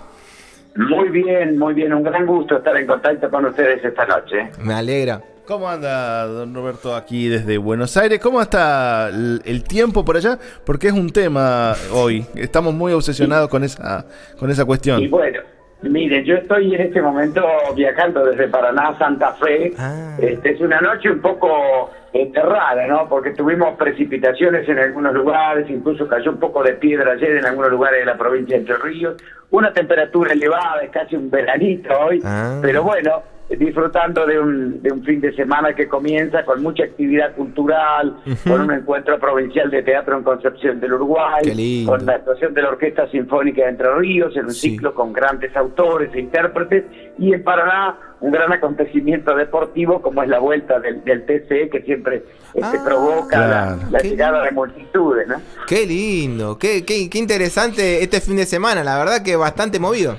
Muy 0.76 1.08
bien, 1.08 1.58
muy 1.58 1.72
bien. 1.72 1.94
Un 1.94 2.02
gran 2.02 2.26
gusto 2.26 2.58
estar 2.58 2.76
en 2.76 2.86
contacto 2.86 3.30
con 3.30 3.46
ustedes 3.46 3.84
esta 3.84 4.04
noche. 4.06 4.50
Me 4.58 4.74
alegra. 4.74 5.22
¿Cómo 5.46 5.68
anda, 5.68 6.24
don 6.26 6.54
Roberto, 6.54 6.96
aquí 6.96 7.28
desde 7.28 7.58
Buenos 7.58 7.98
Aires? 7.98 8.18
¿Cómo 8.18 8.40
está 8.40 9.10
el, 9.10 9.42
el 9.44 9.62
tiempo 9.62 10.02
por 10.02 10.16
allá? 10.16 10.38
Porque 10.64 10.86
es 10.86 10.94
un 10.94 11.10
tema 11.10 11.74
hoy. 11.92 12.24
Estamos 12.34 12.72
muy 12.72 12.94
obsesionados 12.94 13.50
con 13.50 13.62
esa, 13.62 14.06
con 14.38 14.50
esa 14.50 14.64
cuestión. 14.64 15.02
Y 15.02 15.08
bueno, 15.08 15.40
miren, 15.82 16.24
yo 16.24 16.36
estoy 16.36 16.74
en 16.74 16.80
este 16.80 17.02
momento 17.02 17.42
viajando 17.76 18.24
desde 18.24 18.48
Paraná 18.48 18.88
a 18.88 18.98
Santa 18.98 19.34
Fe. 19.34 19.74
Ah. 19.76 20.16
Este, 20.18 20.52
es 20.52 20.60
una 20.62 20.80
noche 20.80 21.10
un 21.10 21.20
poco 21.20 21.90
rara, 22.32 22.86
¿no? 22.86 23.06
Porque 23.06 23.32
tuvimos 23.32 23.76
precipitaciones 23.76 24.66
en 24.66 24.78
algunos 24.78 25.12
lugares, 25.12 25.68
incluso 25.68 26.08
cayó 26.08 26.30
un 26.30 26.38
poco 26.38 26.62
de 26.62 26.72
piedra 26.72 27.12
ayer 27.12 27.36
en 27.36 27.44
algunos 27.44 27.70
lugares 27.70 28.00
de 28.00 28.06
la 28.06 28.16
provincia 28.16 28.56
de 28.56 28.60
Entre 28.62 28.76
Ríos. 28.78 29.22
Una 29.50 29.74
temperatura 29.74 30.32
elevada, 30.32 30.80
es 30.82 30.90
casi 30.90 31.16
un 31.16 31.30
veranito 31.30 31.90
hoy. 32.00 32.22
Ah. 32.24 32.60
Pero 32.62 32.82
bueno, 32.82 33.33
disfrutando 33.50 34.26
de 34.26 34.38
un, 34.40 34.82
de 34.82 34.90
un 34.92 35.04
fin 35.04 35.20
de 35.20 35.32
semana 35.34 35.74
que 35.74 35.86
comienza 35.86 36.44
con 36.44 36.62
mucha 36.62 36.84
actividad 36.84 37.34
cultural, 37.34 38.16
con 38.46 38.62
un 38.62 38.72
encuentro 38.72 39.18
provincial 39.18 39.70
de 39.70 39.82
teatro 39.82 40.16
en 40.16 40.24
Concepción 40.24 40.80
del 40.80 40.94
Uruguay, 40.94 41.84
con 41.86 42.04
la 42.06 42.14
actuación 42.14 42.54
de 42.54 42.62
la 42.62 42.68
Orquesta 42.70 43.08
Sinfónica 43.10 43.62
de 43.62 43.68
Entre 43.70 43.94
Ríos, 43.94 44.34
en 44.36 44.46
un 44.46 44.50
Sí. 44.52 44.70
ciclo 44.70 44.94
con 44.94 45.12
grandes 45.12 45.54
autores 45.56 46.10
e 46.14 46.20
intérpretes, 46.20 46.84
y 47.18 47.32
en 47.34 47.42
Paraná 47.44 47.96
un 48.20 48.30
gran 48.32 48.50
acontecimiento 48.52 49.34
deportivo 49.36 50.00
como 50.00 50.22
es 50.22 50.28
la 50.30 50.38
vuelta 50.38 50.80
del, 50.80 51.04
del 51.04 51.26
TCE 51.26 51.68
que 51.68 51.82
siempre 51.82 52.24
este, 52.54 52.78
Ah. 52.78 52.82
provoca 52.84 53.38
la, 53.38 53.46
Claro. 53.76 53.90
la 53.90 53.98
Qué 54.00 54.08
llegada 54.08 54.42
de 54.44 54.50
multitudes, 54.52 55.28
¿no? 55.28 55.34
Qué 55.66 55.84
lindo, 55.86 56.56
qué, 56.58 56.84
qué, 56.86 57.10
qué 57.10 57.18
interesante 57.18 58.02
este 58.02 58.20
fin 58.22 58.36
de 58.36 58.46
semana, 58.46 58.82
la 58.82 58.96
verdad 58.98 59.22
que 59.22 59.36
bastante 59.36 59.78
movido. 59.78 60.16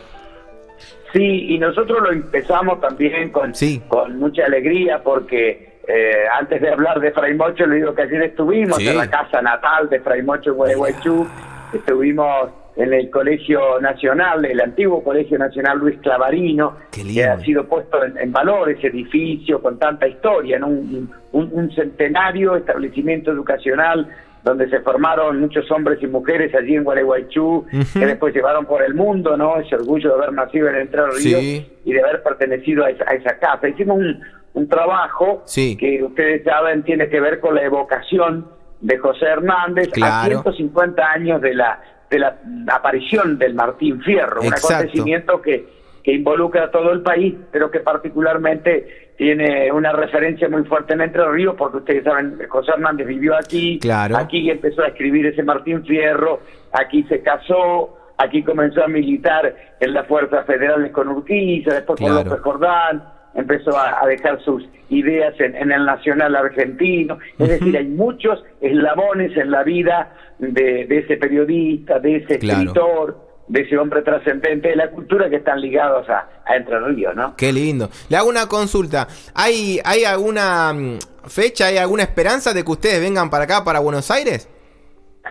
Sí, 1.14 1.54
y 1.56 1.60
nosotros 1.60 2.02
lo 2.02 2.12
empezamos 2.12 2.82
también 2.82 3.32
con, 3.32 3.54
Sí. 3.56 3.82
con 3.88 4.18
mucha 4.20 4.46
alegría 4.46 5.02
porque 5.04 5.76
eh, 5.88 6.26
antes 6.40 6.60
de 6.62 6.70
hablar 6.70 7.00
de 7.00 7.12
Fray 7.12 7.36
Mocho, 7.36 7.66
le 7.68 7.76
digo 7.78 7.94
que 7.94 8.02
ayer 8.02 8.24
estuvimos 8.24 8.78
Sí. 8.78 8.88
en 8.88 8.98
la 8.98 9.10
casa 9.10 9.42
natal 9.42 9.88
de 9.90 10.00
Fray 10.00 10.24
Mocho 10.24 10.50
en 10.52 10.56
Gualeguaychú, 10.58 11.28
estuvimos 11.74 12.50
en 12.76 12.94
el 12.94 13.10
Colegio 13.10 13.80
Nacional, 13.80 14.44
el 14.44 14.60
antiguo 14.60 15.02
Colegio 15.04 15.38
Nacional 15.38 15.78
Luis 15.80 15.98
Clavarino, 16.00 16.76
que 16.92 17.24
ha 17.24 17.40
sido 17.40 17.66
puesto 17.66 18.04
en, 18.04 18.18
en 18.18 18.32
valor 18.34 18.70
ese 18.70 18.88
edificio 18.88 19.62
con 19.62 19.80
tanta 19.80 20.08
historia, 20.08 20.60
¿no? 20.60 20.68
un, 20.68 21.10
un- 21.32 21.50
un 21.54 21.72
centenario 21.72 22.56
establecimiento 22.58 23.32
educacional 23.32 24.10
donde 24.46 24.70
se 24.70 24.80
formaron 24.82 25.40
muchos 25.42 25.70
hombres 25.72 25.98
y 26.02 26.08
mujeres 26.08 26.54
allí 26.56 26.76
en 26.76 26.84
Gualeguaychú, 26.84 27.66
que 27.94 28.06
después 28.06 28.34
llevaron 28.34 28.66
por 28.66 28.84
el 28.84 28.94
mundo, 28.94 29.36
¿no? 29.36 29.58
Ese 29.60 29.76
orgullo 29.76 30.10
de 30.10 30.16
haber 30.24 30.34
nacido 30.34 30.70
en 30.70 30.76
Entre 30.76 31.02
Ríos 31.02 31.42
Sí. 31.42 31.68
y 31.84 31.94
de 31.94 32.02
haber 32.02 32.22
pertenecido 32.22 32.86
a 32.86 32.92
esa, 32.92 33.04
a 33.10 33.16
esa 33.16 33.38
casa. 33.40 33.68
Hicimos 33.68 33.98
un, 33.98 34.22
un 34.54 34.70
trabajo 34.70 35.42
Sí. 35.46 35.76
que 35.76 36.02
ustedes 36.04 36.44
saben 36.44 36.84
tiene 36.84 37.10
que 37.10 37.20
ver 37.20 37.40
con 37.40 37.56
la 37.56 37.64
evocación 37.64 38.48
de 38.82 38.98
José 39.00 39.26
Hernández 39.26 39.88
a 39.90 39.92
Claro. 39.92 40.26
150 40.44 41.12
años 41.12 41.42
de 41.42 41.56
la 41.56 41.82
de 42.12 42.20
la 42.20 42.38
aparición 42.72 43.40
del 43.40 43.56
Martín 43.56 44.00
Fierro, 44.04 44.42
un 44.42 44.54
acontecimiento 44.54 45.42
que, 45.42 45.66
que 46.04 46.14
involucra 46.14 46.66
a 46.66 46.72
todo 46.72 46.92
el 46.92 47.02
país, 47.02 47.34
pero 47.52 47.72
que 47.72 47.80
particularmente 47.80 49.05
tiene 49.18 49.72
una 49.72 49.92
referencia 49.94 50.50
muy 50.50 50.64
fuerte 50.66 50.94
en 50.94 51.02
Entre 51.02 51.26
Ríos, 51.32 51.56
porque 51.58 51.78
ustedes 51.78 52.04
saben, 52.04 52.38
José 52.50 52.72
Hernández 52.74 53.08
vivió 53.08 53.36
aquí, 53.36 53.80
Claro. 53.80 54.18
aquí 54.18 54.50
empezó 54.50 54.82
a 54.84 54.88
escribir 54.88 55.26
ese 55.28 55.42
Martín 55.44 55.86
Fierro, 55.86 56.42
aquí 56.74 57.04
se 57.04 57.22
casó, 57.22 57.98
aquí 58.18 58.44
comenzó 58.44 58.84
a 58.84 58.88
militar 58.88 59.56
en 59.80 59.94
las 59.94 60.06
fuerzas 60.08 60.46
federales 60.46 60.92
con 60.92 61.08
Urquiza, 61.10 61.74
después 61.76 61.98
Claro. 62.00 62.16
con 62.16 62.24
López 62.26 62.42
Jordán, 62.42 63.04
empezó 63.36 63.78
a, 63.78 64.02
a 64.02 64.08
dejar 64.08 64.42
sus 64.44 64.68
ideas 64.90 65.34
en, 65.40 65.56
en 65.56 65.72
el 65.72 65.86
nacional 65.86 66.36
argentino. 66.36 67.18
Es 67.40 67.50
decir, 67.50 67.76
hay 67.78 67.88
muchos 67.88 68.44
eslabones 68.62 69.36
en 69.38 69.52
la 69.52 69.64
vida 69.64 70.14
de, 70.40 70.86
de 70.86 70.98
ese 71.00 71.18
periodista, 71.18 72.00
de 72.00 72.18
ese 72.18 72.40
Claro. 72.40 72.60
escritor, 72.62 73.25
de 73.48 73.62
ese 73.62 73.78
hombre 73.78 74.02
trascendente 74.02 74.70
de 74.70 74.76
la 74.76 74.90
cultura 74.90 75.30
que 75.30 75.36
están 75.38 75.62
ligados 75.62 76.10
a, 76.10 76.28
a 76.46 76.56
Entre 76.56 76.80
Ríos, 76.80 77.16
¿no? 77.16 77.36
Qué 77.36 77.54
lindo. 77.54 77.90
Le 78.10 78.18
hago 78.18 78.28
una 78.30 78.48
consulta. 78.48 79.08
¿Hay, 79.36 79.80
hay 79.86 80.04
alguna 80.04 80.74
mm, 80.74 80.98
fecha, 81.28 81.68
hay 81.68 81.78
alguna 81.78 82.04
esperanza 82.04 82.54
de 82.54 82.64
que 82.64 82.72
ustedes 82.72 83.00
vengan 83.02 83.30
para 83.30 83.44
acá, 83.44 83.64
para 83.64 83.80
Buenos 83.80 84.10
Aires? 84.10 84.50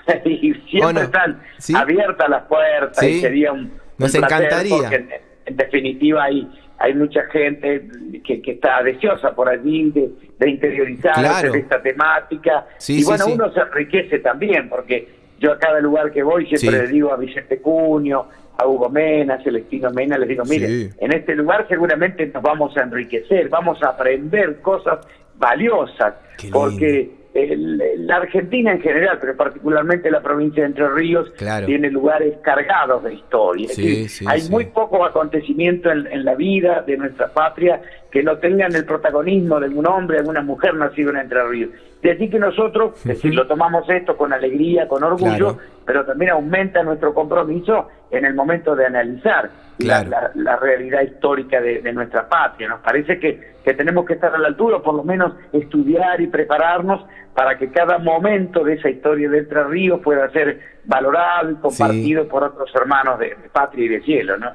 y 0.25 0.55
siempre 0.71 1.05
están 1.05 1.43
¿Sí? 1.59 1.75
abiertas 1.75 2.29
las 2.29 2.43
puertas 2.45 2.99
Sí. 2.99 3.07
y 3.07 3.21
sería 3.21 3.53
un, 3.53 3.73
Nos 3.99 4.15
un 4.15 4.25
encantaría. 4.25 4.77
porque 4.77 4.97
en, 4.97 5.09
en 5.47 5.57
definitiva 5.57 6.25
hay 6.25 6.49
hay 6.77 6.93
mucha 6.93 7.23
gente 7.33 7.87
que, 8.25 8.43
que 8.43 8.51
está 8.51 8.83
deseosa 8.83 9.33
por 9.35 9.49
allí 9.49 9.91
de, 9.93 10.11
de 10.39 10.51
interiorizarse 10.51 11.21
Claro. 11.21 11.53
de 11.53 11.59
esta 11.61 11.81
temática. 11.81 12.67
Sí, 12.79 13.01
y 13.01 13.05
bueno, 13.05 13.27
uno 13.27 13.53
se 13.53 13.61
enriquece 13.61 14.19
también, 14.19 14.69
porque 14.69 15.09
yo 15.41 15.53
a 15.53 15.59
cada 15.59 15.81
lugar 15.81 16.11
que 16.13 16.23
voy 16.23 16.47
siempre 16.47 16.81
Sí. 16.81 16.87
le 16.87 16.93
digo 16.93 17.13
a 17.13 17.17
Vicente 17.17 17.61
Cuño, 17.61 18.27
a 18.57 18.67
Hugo 18.67 18.89
Mena, 18.89 19.35
a 19.35 19.43
Celestino 19.43 19.91
Mena, 19.91 20.17
les 20.17 20.29
digo, 20.29 20.45
mire, 20.45 20.67
Sí. 20.69 20.91
en 20.99 21.13
este 21.13 21.35
lugar 21.35 21.67
seguramente 21.69 22.27
nos 22.27 22.43
vamos 22.43 22.77
a 22.77 22.83
enriquecer, 22.83 23.49
vamos 23.49 23.83
a 23.83 23.89
aprender 23.91 24.61
cosas 24.61 25.01
valiosas, 25.37 26.15
porque 26.53 27.11
el- 27.35 28.07
la 28.07 28.17
Argentina 28.17 28.73
en 28.73 28.81
general, 28.81 29.19
pero 29.21 29.37
particularmente 29.37 30.11
la 30.11 30.23
provincia 30.23 30.63
de 30.63 30.69
Entre 30.69 30.89
Ríos, 30.89 31.31
Claro. 31.37 31.67
tiene 31.67 31.91
lugares 31.91 32.37
cargados 32.43 33.03
de 33.05 33.15
historia. 33.15 33.69
Sí, 33.69 33.83
decir, 33.83 34.09
sí, 34.09 34.25
hay 34.29 34.41
sí. 34.43 34.51
muy 34.53 34.67
pocos 34.67 35.01
acontecimientos 35.09 35.93
en, 35.93 36.07
en 36.07 36.25
la 36.25 36.35
vida 36.35 36.83
de 36.87 36.97
nuestra 36.97 37.29
patria 37.33 37.81
que 38.11 38.23
no 38.23 38.39
tengan 38.39 38.75
el 38.75 38.85
protagonismo 38.85 39.59
de 39.59 39.69
un 39.69 39.87
hombre, 39.87 40.23
de 40.23 40.29
una 40.29 40.43
mujer 40.43 40.75
nacido 40.75 41.11
en 41.11 41.17
Entre 41.17 41.43
Ríos. 41.49 41.71
De 42.01 42.11
allí 42.13 42.29
que 42.29 42.39
nosotros, 42.39 42.97
es 42.99 43.05
decir, 43.05 43.35
lo 43.35 43.47
tomamos 43.47 43.89
esto 43.89 44.17
con 44.17 44.33
alegría, 44.33 44.87
con 44.87 45.03
orgullo, 45.03 45.55
Claro. 45.55 45.59
pero 45.87 46.05
también 46.05 46.33
aumenta 46.33 46.83
nuestro 46.83 47.15
compromiso 47.15 47.89
en 48.11 48.27
el 48.27 48.35
momento 48.35 48.77
de 48.77 48.85
analizar 48.87 49.51
la- 49.79 50.05
Claro. 50.05 50.11
la, 50.11 50.31
la 50.35 50.57
realidad 50.57 51.01
histórica 51.03 51.61
de, 51.61 51.81
de 51.81 51.93
nuestra 51.95 52.29
patria. 52.29 52.69
Nos 52.69 52.81
parece 52.81 53.19
que, 53.19 53.55
que 53.65 53.73
tenemos 53.75 54.05
que 54.05 54.13
estar 54.13 54.33
a 54.35 54.39
la 54.39 54.49
altura, 54.49 54.77
o 54.77 54.83
por 54.83 54.95
lo 54.95 55.03
menos 55.03 55.33
estudiar 55.53 56.21
y 56.21 56.27
prepararnos 56.29 57.05
para 57.35 57.59
que 57.59 57.71
cada 57.71 57.99
momento 57.99 58.63
de 58.65 58.75
esa 58.75 58.89
historia 58.91 59.29
de 59.29 59.39
Entre 59.39 59.65
Ríos 59.65 60.01
pueda 60.03 60.31
ser 60.31 60.61
valorado 60.85 61.51
y 61.51 61.55
compartido 61.57 62.29
por 62.29 62.45
otros 62.45 62.71
hermanos 62.75 63.19
de, 63.19 63.31
de 63.31 63.49
patria 63.53 63.85
y 63.87 63.89
de 63.89 64.01
cielo, 64.03 64.37
¿no? 64.39 64.51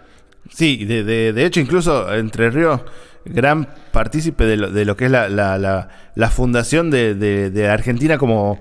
Sí, 0.49 0.85
de, 0.85 1.03
de, 1.03 1.33
de 1.33 1.45
hecho, 1.45 1.59
incluso 1.59 2.13
Entre 2.15 2.49
Ríos, 2.49 2.81
gran 3.25 3.67
partícipe 3.91 4.45
de 4.45 4.57
lo, 4.57 4.71
de 4.71 4.85
lo 4.85 4.95
que 4.95 5.05
es 5.05 5.11
la, 5.11 5.27
la, 5.29 5.57
la, 5.57 5.89
la 6.15 6.29
fundación 6.29 6.89
de, 6.89 7.13
de, 7.15 7.49
de 7.51 7.67
Argentina 7.67 8.17
como, 8.17 8.59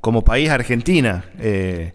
como 0.00 0.22
país 0.22 0.50
Argentina. 0.50 1.24
Eh, 1.38 1.92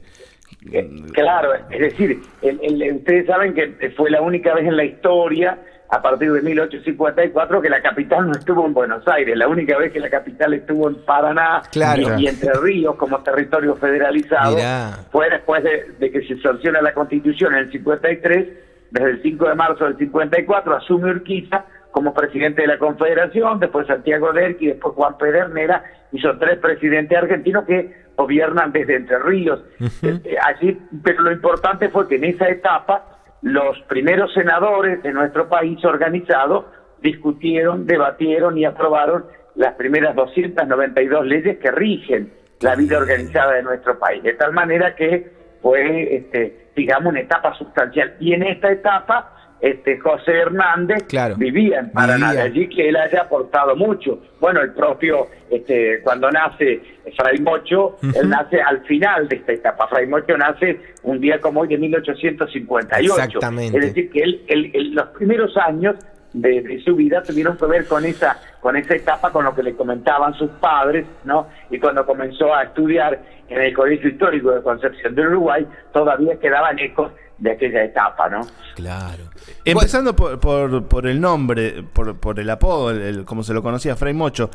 Eh, 0.71 0.89
Claro, 1.13 1.49
es 1.69 1.79
decir, 1.79 2.19
el- 2.41 2.59
el- 2.63 2.95
ustedes 2.95 3.27
saben 3.27 3.53
que 3.53 3.91
fue 3.95 4.09
la 4.09 4.21
única 4.21 4.53
vez 4.55 4.65
en 4.65 4.75
la 4.77 4.83
historia, 4.85 5.59
a 5.89 6.01
partir 6.01 6.31
de 6.31 6.41
1854, 6.41 7.61
que 7.61 7.69
la 7.69 7.81
capital 7.81 8.25
no 8.27 8.31
estuvo 8.33 8.65
en 8.65 8.73
Buenos 8.73 9.07
Aires, 9.07 9.37
la 9.37 9.47
única 9.47 9.77
vez 9.77 9.91
que 9.91 9.99
la 9.99 10.09
capital 10.09 10.53
estuvo 10.53 10.89
en 10.89 10.95
Paraná 11.05 11.61
Claro. 11.71 12.19
y, 12.19 12.27
Entre 12.27 12.51
Ríos 12.53 12.95
como 12.95 13.19
territorio 13.21 13.75
federalizado, 13.75 14.55
Mirá. 14.55 14.91
fue 15.11 15.29
después 15.29 15.63
de, 15.63 15.93
de 15.99 16.11
que 16.11 16.21
se 16.27 16.37
sanciona 16.41 16.81
la 16.81 16.93
constitución 16.93 17.53
en 17.53 17.59
el 17.59 17.71
53, 17.71 18.47
desde 18.91 19.09
el 19.09 19.21
5 19.21 19.49
de 19.49 19.55
marzo 19.55 19.85
del 19.85 19.97
54, 19.97 20.75
asume 20.75 21.11
Urquiza 21.11 21.65
como 21.91 22.13
presidente 22.13 22.61
de 22.63 22.67
la 22.67 22.77
Confederación, 22.77 23.59
después 23.59 23.87
Santiago 23.87 24.33
Derqui, 24.33 24.67
después 24.67 24.93
Juan 24.95 25.17
Pedernera, 25.17 25.83
y 26.11 26.19
son 26.19 26.37
tres 26.39 26.57
presidentes 26.59 27.17
argentinos 27.17 27.63
que 27.65 28.05
gobiernan 28.17 28.71
desde 28.73 28.95
Entre 28.97 29.17
Ríos. 29.19 29.61
Eh, 30.01 30.35
allí, 30.43 30.77
pero 31.03 31.21
lo 31.23 31.31
importante 31.31 31.87
fue 31.89 32.07
que 32.07 32.15
en 32.15 32.25
esa 32.25 32.49
etapa 32.49 33.14
los 33.45 33.79
primeros 33.81 34.33
senadores 34.33 35.03
de 35.03 35.13
nuestro 35.13 35.47
país 35.47 35.77
organizado 35.85 36.65
discutieron, 37.03 37.85
debatieron 37.85 38.57
y 38.57 38.65
aprobaron 38.65 39.25
las 39.53 39.75
primeras 39.75 40.15
292 40.15 41.27
leyes 41.27 41.59
que 41.59 41.69
rigen 41.69 42.33
la 42.61 42.73
vida 42.73 42.97
organizada 42.97 43.53
de 43.53 43.61
nuestro 43.61 43.99
país. 43.99 44.23
De 44.23 44.33
tal 44.33 44.51
manera 44.51 44.95
que 44.95 45.31
fue, 45.61 46.15
este, 46.15 46.69
digamos, 46.75 47.11
una 47.11 47.19
etapa 47.19 47.53
sustancial. 47.53 48.15
Y 48.19 48.33
en 48.33 48.41
esta 48.41 48.71
etapa, 48.71 49.34
este, 49.65 49.97
José 49.99 50.31
Hernández 50.31 51.03
Claro. 51.07 51.35
vivía 51.37 51.79
en 51.79 51.91
Paraná, 51.91 52.27
Vivía. 52.31 52.43
de 52.43 52.49
allí 52.49 52.69
que 52.69 52.87
él 52.89 52.95
haya 52.97 53.21
aportado 53.23 53.75
mucho. 53.75 54.19
Bueno, 54.39 54.61
el 54.61 54.73
propio, 54.73 55.27
este, 55.49 56.01
cuando 56.03 56.29
nace 56.29 56.81
Fray 57.17 57.39
Mocho, 57.39 57.97
él 58.03 58.29
nace 58.29 58.61
al 58.61 58.81
final 58.85 59.27
de 59.27 59.37
esta 59.37 59.53
etapa. 59.53 59.87
Fray 59.87 60.05
Mocho 60.07 60.37
nace 60.37 60.79
un 61.03 61.19
día 61.19 61.39
como 61.41 61.61
hoy 61.61 61.67
de 61.69 61.77
1858. 61.79 63.13
Exactamente. 63.15 63.77
Es 63.77 63.85
decir, 63.87 64.11
que 64.11 64.19
él, 64.21 64.41
él- 64.47 64.71
él- 64.73 64.93
los 64.93 65.07
primeros 65.09 65.55
años 65.57 65.95
de, 66.33 66.61
de 66.61 66.81
su 66.81 66.95
vida 66.95 67.23
tuvieron 67.23 67.57
que 67.57 67.65
ver 67.65 67.85
con 67.87 68.03
esa 68.05 68.37
con 68.59 68.75
esa 68.75 68.95
etapa, 68.95 69.31
con 69.31 69.45
lo 69.45 69.53
que 69.55 69.61
le 69.63 69.75
comentaban 69.75 70.33
sus 70.33 70.49
padres, 70.59 71.05
¿no? 71.23 71.47
Y 71.69 71.79
cuando 71.79 72.03
comenzó 72.05 72.53
a 72.53 72.63
estudiar 72.63 73.19
en 73.47 73.61
el 73.61 73.73
Colegio 73.73 74.09
Histórico 74.09 74.51
de 74.51 74.61
Concepción 74.63 75.13
del 75.15 75.27
Uruguay, 75.27 75.65
todavía 75.93 76.37
quedaban 76.39 76.77
ecos 76.79 77.11
de 77.37 77.51
aquella 77.51 77.83
etapa, 77.83 78.29
¿no? 78.29 78.41
Claro. 78.75 79.23
empezando 79.65 80.15
por, 80.15 80.39
por, 80.39 80.87
por 80.87 81.07
el 81.07 81.19
nombre, 81.19 81.83
por, 81.93 82.17
por 82.19 82.39
el 82.39 82.49
apodo, 82.49 82.91
el, 82.91 83.01
el- 83.01 83.25
como 83.25 83.43
se 83.43 83.53
lo 83.53 83.61
conocía, 83.61 83.95
Fray 83.95 84.13
Mocho. 84.13 84.49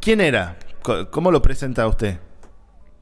¿Quién 0.00 0.20
era? 0.20 0.56
¿Cómo 1.10 1.30
lo 1.30 1.42
presenta 1.42 1.86
usted? 1.86 2.18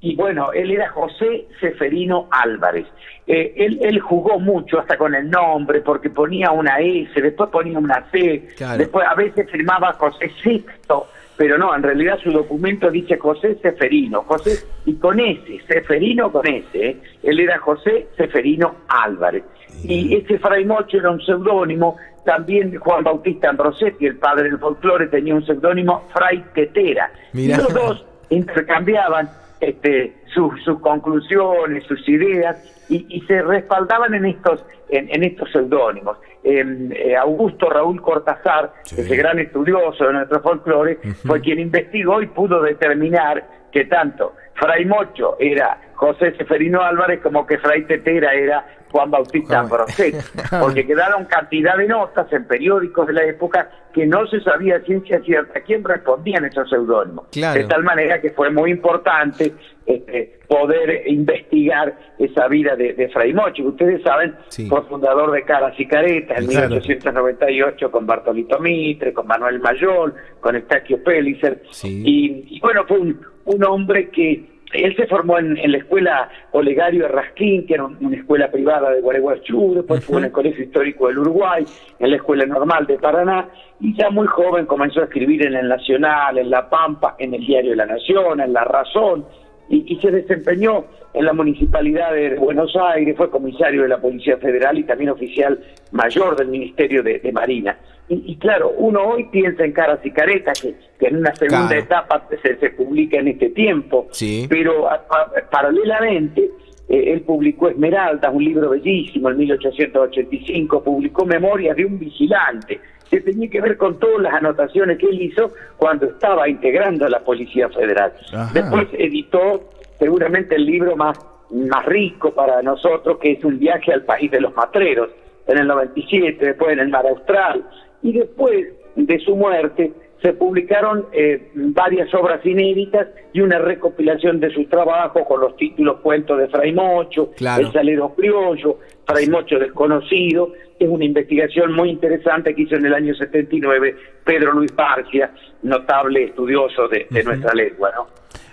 Y 0.00 0.16
bueno, 0.16 0.52
él 0.52 0.70
era 0.70 0.90
José 0.90 1.46
Seferino 1.60 2.28
Álvarez. 2.30 2.86
Eh, 3.26 3.54
él, 3.56 3.78
él 3.82 4.00
jugó 4.00 4.38
mucho 4.38 4.78
hasta 4.78 4.98
con 4.98 5.14
el 5.14 5.30
nombre, 5.30 5.80
porque 5.80 6.10
ponía 6.10 6.50
una 6.50 6.78
S, 6.78 7.20
después 7.22 7.48
ponía 7.50 7.78
una 7.78 8.04
C, 8.10 8.48
Claro. 8.56 8.76
después 8.78 9.06
a 9.08 9.14
veces 9.14 9.50
firmaba 9.50 9.94
José 9.94 10.30
Sexto, 10.42 11.06
pero 11.36 11.58
no, 11.58 11.74
en 11.74 11.82
realidad 11.82 12.18
su 12.22 12.30
documento 12.30 12.90
dice 12.90 13.18
José 13.18 13.56
Seferino, 13.60 14.22
José, 14.22 14.64
y 14.86 14.94
con 14.94 15.18
S, 15.18 15.42
Seferino 15.66 16.30
con 16.30 16.46
S, 16.46 16.68
¿eh? 16.74 16.96
él 17.22 17.40
era 17.40 17.58
José 17.58 18.08
Seferino 18.16 18.76
Álvarez. 18.88 19.44
Y 19.82 20.14
ese 20.16 20.38
Fray 20.38 20.64
Mocho 20.64 20.98
era 20.98 21.10
un 21.10 21.20
seudónimo, 21.20 21.96
también 22.24 22.76
Juan 22.78 23.04
Bautista 23.04 23.50
Ambrosetti, 23.50 24.06
el 24.06 24.16
padre 24.16 24.44
del 24.44 24.58
folclore, 24.58 25.08
tenía 25.08 25.34
un 25.34 25.44
seudónimo 25.44 26.04
Fray 26.14 26.44
Tetera. 26.54 27.10
Mirá. 27.32 27.56
Y 27.56 27.58
los 27.58 27.74
dos 27.74 28.06
intercambiaban 28.30 29.28
este, 29.60 30.14
sus, 30.34 30.62
sus 30.64 30.80
conclusiones, 30.80 31.84
sus 31.84 32.06
ideas 32.08 32.56
y, 32.88 33.06
y 33.08 33.20
se 33.22 33.40
respaldaban 33.42 34.14
en 34.14 34.26
estos 34.26 34.64
en, 34.90 35.08
en 35.10 35.24
estos 35.24 35.50
seudónimos. 35.50 36.18
Em, 36.42 36.92
eh, 36.92 37.16
Augusto 37.16 37.70
Raúl 37.70 38.00
Cortázar, 38.02 38.72
Sí. 38.82 39.00
ese 39.00 39.16
gran 39.16 39.38
estudioso 39.38 40.04
de 40.06 40.12
nuestro 40.12 40.40
folclore, 40.42 40.98
fue 41.26 41.40
quien 41.40 41.58
investigó 41.58 42.20
y 42.20 42.26
pudo 42.26 42.60
determinar 42.62 43.42
que 43.72 43.86
tanto 43.86 44.34
Fray 44.54 44.84
Mocho 44.84 45.36
era 45.38 45.78
José 45.94 46.34
Seferino 46.36 46.82
Álvarez 46.82 47.20
como 47.22 47.46
que 47.46 47.58
Fray 47.58 47.84
Tetera 47.84 48.32
era 48.32 48.66
Juan 48.90 49.10
Bautista 49.10 49.58
Ambrosetti, 49.58 50.18
porque 50.60 50.86
quedaron 50.86 51.24
cantidad 51.24 51.76
de 51.76 51.88
notas 51.88 52.32
en 52.32 52.46
periódicos 52.46 53.08
de 53.08 53.12
la 53.14 53.24
época 53.24 53.68
que 53.92 54.06
no 54.06 54.24
se 54.28 54.40
sabía 54.40 54.80
ciencia 54.82 55.20
cierta 55.22 55.60
quién 55.62 55.82
respondían 55.82 56.44
esos 56.44 56.68
seudónimos. 56.70 57.26
Claro. 57.32 57.60
De 57.60 57.66
tal 57.66 57.82
manera 57.82 58.20
que 58.20 58.30
fue 58.30 58.50
muy 58.50 58.70
importante 58.70 59.52
este, 59.86 60.38
poder 60.48 61.02
investigar 61.06 61.96
esa 62.18 62.48
vida 62.48 62.74
de, 62.76 62.92
de 62.94 63.08
Fray 63.08 63.32
Mocho. 63.32 63.62
que 63.62 63.68
Ustedes 63.68 64.02
saben, 64.02 64.34
Sí. 64.48 64.66
fue 64.68 64.82
fundador 64.82 65.30
de 65.32 65.42
Caras 65.42 65.74
y 65.78 65.86
Caretas 65.86 66.38
en 66.40 66.46
Claro. 66.48 66.68
1898 66.70 67.90
con 67.90 68.06
Bartolito 68.06 68.58
Mitre, 68.60 69.12
con 69.12 69.26
Manuel 69.26 69.60
Mayol, 69.60 70.14
con 70.40 70.56
Estaquio 70.56 71.02
Pellicer. 71.02 71.62
Sí. 71.70 72.02
Y, 72.04 72.56
y 72.56 72.60
bueno, 72.60 72.84
fue 72.86 72.98
un, 72.98 73.20
un 73.44 73.64
hombre 73.64 74.08
que 74.10 74.52
él 74.72 74.96
se 74.96 75.06
formó 75.06 75.38
en, 75.38 75.56
en 75.56 75.70
la 75.70 75.78
escuela 75.78 76.28
Olegario 76.50 77.06
Rasquín, 77.06 77.64
que 77.64 77.74
era 77.74 77.84
un- 77.84 77.96
una 78.04 78.16
escuela 78.16 78.50
privada 78.50 78.90
de 78.90 79.00
Gualeguaychú, 79.02 79.74
después 79.76 80.04
fue 80.04 80.18
en 80.18 80.24
el 80.24 80.32
Colegio 80.32 80.64
Histórico 80.64 81.06
del 81.06 81.18
Uruguay, 81.18 81.64
en 82.00 82.10
la 82.10 82.16
Escuela 82.16 82.44
Normal 82.44 82.84
de 82.86 82.98
Paraná, 82.98 83.48
y 83.80 83.94
ya 83.96 84.10
muy 84.10 84.26
joven 84.26 84.66
comenzó 84.66 85.00
a 85.00 85.04
escribir 85.04 85.46
en 85.46 85.54
el 85.54 85.68
Nacional, 85.68 86.38
en 86.38 86.50
La 86.50 86.68
Pampa, 86.68 87.14
en 87.20 87.34
el 87.34 87.46
Diario 87.46 87.70
de 87.70 87.76
la 87.76 87.86
Nación, 87.86 88.40
en 88.40 88.52
La 88.52 88.64
Razón, 88.64 89.24
y, 89.68 89.84
y 89.92 90.00
se 90.00 90.10
desempeñó 90.10 90.84
en 91.14 91.24
la 91.24 91.32
Municipalidad 91.32 92.12
de 92.12 92.34
Buenos 92.36 92.74
Aires, 92.76 93.16
fue 93.16 93.30
comisario 93.30 93.82
de 93.82 93.88
la 93.88 93.98
Policía 94.00 94.36
Federal 94.38 94.76
y 94.78 94.82
también 94.84 95.10
oficial 95.10 95.58
mayor 95.92 96.36
del 96.36 96.48
Ministerio 96.48 97.02
de, 97.02 97.18
de 97.20 97.32
Marina. 97.32 97.78
Y, 98.08 98.22
y 98.32 98.36
claro, 98.36 98.72
uno 98.76 99.00
hoy 99.02 99.24
piensa 99.30 99.64
en 99.64 99.72
Caras 99.72 100.00
y 100.04 100.10
Caretas, 100.10 100.60
que, 100.60 100.74
que 100.98 101.06
en 101.06 101.16
una 101.18 101.34
segunda 101.36 101.68
Claro. 101.68 101.82
etapa 101.82 102.28
se, 102.42 102.56
se 102.56 102.70
publica 102.70 103.18
en 103.18 103.28
este 103.28 103.50
tiempo, 103.50 104.08
Sí. 104.10 104.46
pero 104.50 104.90
a- 104.90 104.94
a- 105.08 105.30
paralelamente 105.50 106.50
eh, 106.88 107.12
él 107.12 107.22
publicó 107.22 107.68
Esmeraldas, 107.68 108.32
un 108.32 108.44
libro 108.44 108.70
bellísimo, 108.70 109.30
en 109.30 109.38
1885, 109.38 110.82
publicó 110.82 111.24
Memorias 111.24 111.76
de 111.76 111.84
un 111.84 111.98
vigilante, 111.98 112.80
que 113.10 113.20
tenía 113.20 113.48
que 113.48 113.60
ver 113.60 113.76
con 113.76 113.98
todas 113.98 114.20
las 114.20 114.34
anotaciones 114.34 114.98
que 114.98 115.06
él 115.06 115.22
hizo 115.22 115.52
cuando 115.76 116.06
estaba 116.06 116.48
integrando 116.48 117.06
a 117.06 117.10
la 117.10 117.20
Policía 117.20 117.68
Federal. 117.68 118.12
Ajá. 118.32 118.50
Después 118.52 118.88
editó 118.92 119.70
seguramente 119.98 120.56
el 120.56 120.66
libro 120.66 120.96
más, 120.96 121.18
más 121.50 121.84
rico 121.86 122.32
para 122.32 122.60
nosotros, 122.62 123.18
que 123.18 123.32
es 123.32 123.44
Un 123.44 123.58
viaje 123.58 123.92
al 123.92 124.02
país 124.02 124.30
de 124.30 124.40
los 124.40 124.54
matreros, 124.54 125.10
en 125.46 125.58
el 125.58 125.66
97, 125.66 126.44
después 126.44 126.72
en 126.72 126.80
el 126.80 126.88
Mar 126.88 127.06
Austral, 127.06 127.64
y 128.02 128.12
después 128.12 128.66
de 128.96 129.18
su 129.20 129.36
muerte 129.36 129.92
se 130.24 130.32
publicaron 130.32 131.04
eh, 131.12 131.50
varias 131.54 132.08
obras 132.14 132.40
inéditas 132.46 133.08
y 133.34 133.42
una 133.42 133.58
recopilación 133.58 134.40
de 134.40 134.50
sus 134.54 134.66
trabajos 134.70 135.22
con 135.28 135.38
los 135.38 135.54
títulos 135.58 136.00
Cuentos 136.00 136.38
de 136.38 136.48
Fray 136.48 136.72
Mocho, 136.72 137.32
Claro. 137.36 137.66
El 137.66 137.72
Salero 137.74 138.14
Criollo, 138.14 138.78
Fray 139.06 139.28
Mocho 139.28 139.58
desconocido, 139.58 140.54
es 140.78 140.88
una 140.88 141.04
investigación 141.04 141.74
muy 141.74 141.90
interesante 141.90 142.54
que 142.54 142.62
hizo 142.62 142.74
en 142.74 142.86
el 142.86 142.94
año 142.94 143.14
79 143.14 143.96
Pedro 144.24 144.52
Luis 144.52 144.74
Barcia, 144.74 145.30
notable 145.62 146.24
estudioso 146.24 146.88
de, 146.88 147.06
de 147.10 147.22
nuestra 147.22 147.52
lengua, 147.52 147.90
¿no? 147.94 148.06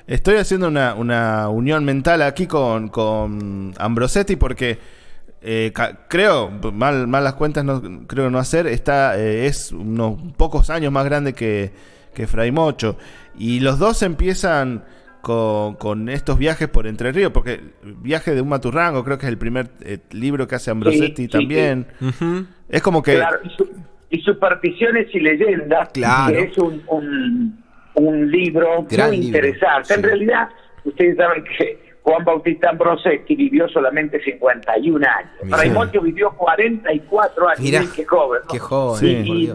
Estoy 0.07 0.35
haciendo 0.35 0.67
una, 0.67 0.93
una 0.95 1.47
unión 1.47 1.85
mental 1.85 2.21
aquí 2.21 2.47
con, 2.47 2.89
con 2.89 3.71
Ambrosetti 3.77 4.35
porque 4.35 4.77
eh, 5.41 5.71
ca- 5.73 6.05
creo, 6.07 6.49
mal, 6.73 7.07
mal 7.07 7.23
las 7.23 7.33
cuentas 7.33 7.63
no 7.65 7.81
creo 8.07 8.29
no 8.29 8.37
hacer, 8.39 8.67
está, 8.67 9.17
eh, 9.19 9.45
es 9.47 9.71
unos 9.71 10.19
pocos 10.37 10.69
años 10.69 10.91
más 10.91 11.05
grande 11.05 11.33
que, 11.33 11.71
que 12.13 12.27
Fray 12.27 12.51
Mocho. 12.51 12.97
Y 13.37 13.59
los 13.61 13.79
dos 13.79 14.01
empiezan 14.03 14.83
con, 15.21 15.75
con 15.75 16.09
estos 16.09 16.37
viajes 16.37 16.67
por 16.67 16.85
Entre 16.87 17.11
Ríos, 17.11 17.31
porque 17.31 17.59
Viaje 17.83 18.33
de 18.35 18.41
un 18.41 18.49
Maturrango 18.49 19.03
creo 19.03 19.17
que 19.17 19.25
es 19.27 19.31
el 19.31 19.37
primer 19.37 19.69
eh, 19.81 19.99
libro 20.11 20.47
que 20.47 20.55
hace 20.55 20.71
Ambrosetti 20.71 21.15
Sí, 21.15 21.23
sí, 21.23 21.27
también. 21.27 21.87
Es 22.69 22.81
como 22.81 23.01
que... 23.03 23.15
Claro, 23.15 23.37
y, 23.43 23.49
su- 23.55 23.69
y 24.09 24.19
Supersticiones 24.21 25.07
y 25.13 25.19
Leyendas, 25.19 25.89
Claro. 25.93 26.33
que 26.35 26.43
es 26.43 26.57
un, 26.57 26.81
un, 26.87 27.63
un 27.95 28.31
libro 28.31 28.85
Gran 28.89 29.07
muy 29.09 29.17
libro, 29.17 29.37
interesante. 29.47 29.93
En 29.93 30.03
realidad, 30.03 30.49
ustedes 30.83 31.15
saben 31.17 31.43
que 31.43 31.90
Juan 32.03 32.25
Bautista 32.25 32.69
Ambrosetti 32.71 33.35
vivió 33.35 33.67
solamente 33.69 34.19
51 34.23 35.05
años. 35.07 35.31
Mirá. 35.43 35.57
Fray 35.57 35.69
Mocho 35.69 36.01
vivió 36.01 36.31
44 36.31 37.47
años, 37.47 37.59
Mirá, 37.59 37.81
qué 37.95 38.05
joven. 38.05 38.41
¿no? 38.43 38.51
qué 38.51 38.59
joven, 38.59 38.99
Sí. 38.99 39.07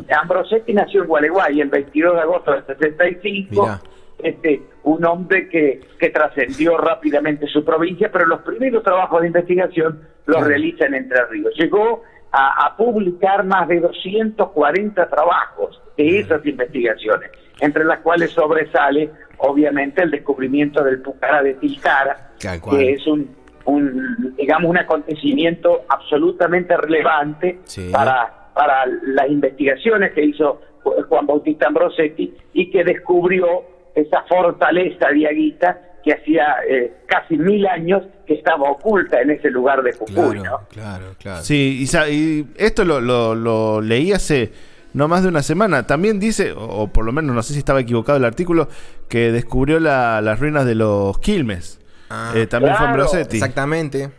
Y, 0.08 0.12
Ambrosetti 0.14 0.72
nació 0.72 1.02
en 1.02 1.08
Gualeguay 1.08 1.60
el 1.60 1.68
22 1.68 2.14
de 2.14 2.20
agosto 2.20 2.52
del 2.52 2.64
65. 2.66 3.62
Mirá. 3.62 3.80
Este, 4.18 4.62
un 4.84 5.04
hombre 5.04 5.48
que, 5.48 5.80
que 5.98 6.08
trascendió 6.10 6.78
rápidamente 6.78 7.46
su 7.48 7.62
provincia, 7.64 8.10
pero 8.10 8.24
los 8.26 8.40
primeros 8.40 8.82
trabajos 8.82 9.20
de 9.20 9.26
investigación 9.26 10.00
los 10.24 10.36
Claro. 10.36 10.48
realiza 10.48 10.86
en 10.86 10.94
Entre 10.94 11.22
Ríos. 11.26 11.52
Llegó 11.58 12.02
a, 12.32 12.66
a 12.66 12.76
publicar 12.76 13.44
más 13.44 13.68
de 13.68 13.80
240 13.80 15.08
trabajos 15.08 15.80
de 15.96 16.20
esas 16.20 16.44
investigaciones, 16.46 17.30
entre 17.60 17.84
las 17.84 18.00
cuales 18.00 18.30
sobresale, 18.32 19.10
obviamente, 19.38 20.02
el 20.02 20.10
descubrimiento 20.10 20.82
del 20.84 21.00
Pucará 21.00 21.42
de 21.42 21.54
Tilcara, 21.54 22.32
que 22.70 22.92
es 22.92 23.06
un, 23.06 23.34
un, 23.64 24.34
digamos, 24.36 24.70
un 24.70 24.78
acontecimiento 24.78 25.82
absolutamente 25.88 26.76
relevante 26.76 27.60
Sí. 27.64 27.90
para, 27.92 28.50
para 28.54 28.84
las 28.86 29.28
investigaciones 29.28 30.12
que 30.12 30.24
hizo 30.24 30.60
Ju- 30.84 31.06
Juan 31.08 31.26
Bautista 31.26 31.66
Ambrosetti 31.68 32.34
y 32.52 32.70
que 32.70 32.84
descubrió 32.84 33.64
esa 33.94 34.22
fortaleza 34.28 35.08
diaguita 35.10 35.80
que 36.04 36.12
hacía 36.12 36.56
eh, 36.68 36.92
casi 37.06 37.36
mil 37.36 37.66
años 37.66 38.02
que 38.26 38.34
estaba 38.34 38.70
oculta 38.70 39.20
en 39.20 39.30
ese 39.30 39.50
lugar 39.50 39.82
de 39.82 39.92
Jujuy, 39.92 40.36
¿no? 40.36 40.42
Claro, 40.42 40.66
claro, 40.68 41.06
claro. 41.18 41.42
Sí, 41.42 41.84
y, 42.10 42.46
esto 42.62 42.84
lo, 42.84 43.00
lo- 43.00 43.34
lo 43.34 43.80
leí 43.80 44.12
hace 44.12 44.52
no 44.96 45.06
más 45.08 45.22
de 45.22 45.28
una 45.28 45.42
semana. 45.42 45.86
También 45.86 46.18
dice, 46.18 46.52
o, 46.56 46.88
por 46.88 47.04
lo 47.04 47.12
menos 47.12 47.34
no 47.36 47.42
sé 47.42 47.52
si 47.52 47.58
estaba 47.60 47.80
equivocado 47.80 48.18
el 48.18 48.24
artículo, 48.24 48.68
que 49.08 49.30
descubrió 49.30 49.78
la- 49.78 50.20
las 50.22 50.40
ruinas 50.40 50.64
de 50.66 50.74
los 50.74 51.18
Quilmes. 51.20 51.78
Ah, 52.10 52.32
Eh, 52.34 52.46
también 52.46 52.74
fue 52.74 52.86
claro. 52.86 52.92
Ambrosetti. 53.02 53.36
Exactamente. 53.36 54.10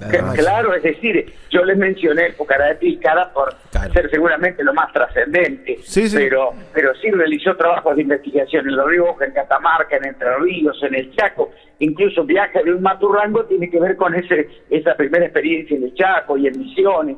Además, 0.00 0.34
claro, 0.36 0.74
es 0.74 0.82
decir, 0.82 1.32
yo 1.50 1.62
les 1.64 1.76
mencioné 1.76 2.26
el 2.26 2.34
Pucará 2.34 2.68
de 2.68 2.74
Tilcara 2.76 3.32
por 3.32 3.54
Claro. 3.70 3.92
ser 3.92 4.10
seguramente 4.10 4.64
lo 4.64 4.74
más 4.74 4.92
trascendente, 4.92 5.78
Sí, 5.84 6.08
sí. 6.08 6.16
pero 6.16 6.50
pero 6.74 6.92
sí 7.00 7.08
realizó 7.10 7.54
trabajos 7.56 7.94
de 7.94 8.02
investigación 8.02 8.66
en 8.68 8.74
Los 8.74 8.88
Ríos, 8.88 9.14
en 9.20 9.32
Catamarca, 9.32 9.96
en 9.98 10.06
Entre 10.06 10.36
Ríos, 10.38 10.76
en 10.82 10.94
el 10.96 11.14
Chaco, 11.14 11.50
incluso 11.78 12.24
viaje 12.24 12.64
de 12.64 12.72
un 12.72 12.82
maturrango 12.82 13.44
tiene 13.44 13.70
que 13.70 13.78
ver 13.78 13.96
con 13.96 14.14
ese 14.14 14.48
esa 14.70 14.96
primera 14.96 15.26
experiencia 15.26 15.76
en 15.76 15.84
el 15.84 15.94
Chaco 15.94 16.36
y 16.36 16.48
en 16.48 16.58
Misiones, 16.58 17.16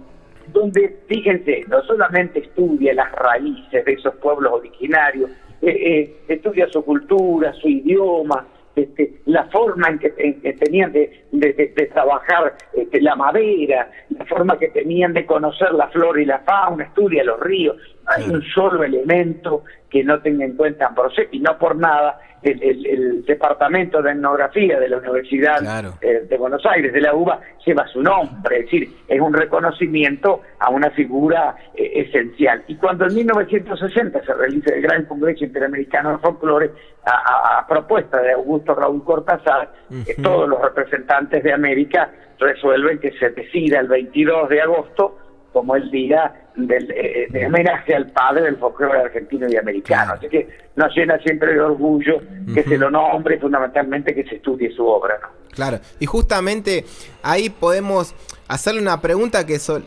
donde, 0.54 0.96
fíjense, 1.08 1.64
no 1.68 1.82
solamente 1.82 2.38
estudia 2.38 2.94
las 2.94 3.12
raíces 3.12 3.84
de 3.84 3.92
esos 3.92 4.14
pueblos 4.16 4.52
originarios, 4.54 5.30
eh, 5.60 5.68
eh, 5.68 6.16
estudia 6.28 6.66
su 6.68 6.82
cultura, 6.84 7.52
su 7.54 7.68
idioma, 7.68 8.46
este, 8.76 9.20
la 9.26 9.44
forma 9.50 9.88
en 9.88 9.98
que, 9.98 10.12
en 10.16 10.40
que 10.40 10.52
tenían 10.54 10.90
de- 10.92 11.24
de 11.32 11.86
trabajar 11.92 12.54
este, 12.72 13.00
la 13.00 13.14
madera, 13.14 13.90
la 14.10 14.24
forma 14.26 14.58
que 14.58 14.68
tenían 14.68 15.12
de 15.12 15.26
conocer 15.26 15.72
la 15.74 15.88
flora 15.88 16.20
y 16.20 16.24
la 16.24 16.38
fauna, 16.40 16.84
estudia 16.84 17.22
los 17.24 17.38
ríos. 17.40 17.76
Hay 18.06 18.28
un 18.28 18.42
solo 18.42 18.82
elemento 18.84 19.64
que 19.90 20.02
no 20.04 20.20
tenga 20.20 20.44
en 20.44 20.56
cuenta 20.56 20.86
Ambrosetti, 20.86 21.38
no 21.40 21.56
por 21.58 21.76
nada 21.76 22.18
el, 22.42 22.62
el- 22.62 22.86
el 22.86 23.24
departamento 23.24 24.02
de 24.02 24.10
etnografía 24.10 24.78
de 24.78 24.88
la 24.90 24.98
Universidad 24.98 25.60
Claro. 25.60 25.94
eh, 26.02 26.26
de 26.28 26.36
Buenos 26.36 26.64
Aires, 26.66 26.92
de 26.92 27.00
la 27.00 27.14
UBA, 27.14 27.40
lleva 27.64 27.86
su 27.88 28.02
nombre, 28.02 28.58
es 28.58 28.64
decir, 28.66 28.88
es 29.08 29.18
un 29.20 29.32
reconocimiento 29.32 30.42
a 30.58 30.68
una 30.68 30.90
figura 30.90 31.56
eh, 31.74 32.02
esencial. 32.06 32.62
Y 32.68 32.74
cuando 32.76 33.06
en 33.06 33.14
1960 33.14 34.22
se 34.24 34.34
realiza 34.34 34.74
el 34.74 34.82
Gran 34.82 35.06
Congreso 35.06 35.44
Interamericano 35.44 36.12
de 36.12 36.18
Folclore, 36.18 36.70
a, 37.06 37.10
a- 37.12 37.58
a 37.60 37.66
propuesta 37.66 38.20
de 38.20 38.32
Augusto 38.32 38.74
Raúl 38.74 39.02
Cortázar, 39.04 39.72
eh, 40.06 40.14
todos 40.22 40.46
los 40.48 40.60
representantes 40.60 41.42
de 41.42 41.52
América 41.52 42.10
resuelven 42.38 42.98
que 42.98 43.12
se 43.12 43.30
decida 43.30 43.80
el 43.80 43.88
22 43.88 44.48
de 44.50 44.60
agosto 44.60 45.18
como 45.54 45.74
el 45.76 45.90
día 45.90 46.48
del, 46.56 46.90
eh, 46.90 47.28
de 47.30 47.46
homenaje 47.46 47.94
al 47.94 48.10
padre 48.10 48.42
del 48.42 48.56
folclore 48.58 49.00
argentino 49.00 49.46
y 49.48 49.56
americano. 49.56 50.12
Así 50.14 50.28
que 50.28 50.46
nos 50.76 50.94
llena 50.94 51.18
siempre 51.20 51.54
de 51.54 51.60
orgullo 51.60 52.20
que 52.52 52.62
se 52.64 52.76
lo 52.76 52.90
nombre 52.90 53.38
fundamentalmente 53.40 54.14
que 54.14 54.24
se 54.24 54.34
estudie 54.36 54.70
su 54.74 54.86
obra. 54.86 55.14
¿no? 55.22 55.28
Claro. 55.52 55.78
Y 56.00 56.06
justamente 56.06 56.84
ahí 57.22 57.48
podemos 57.48 58.14
hacerle 58.48 58.82
una 58.82 59.00
pregunta 59.00 59.46
que, 59.46 59.58
sol- 59.58 59.84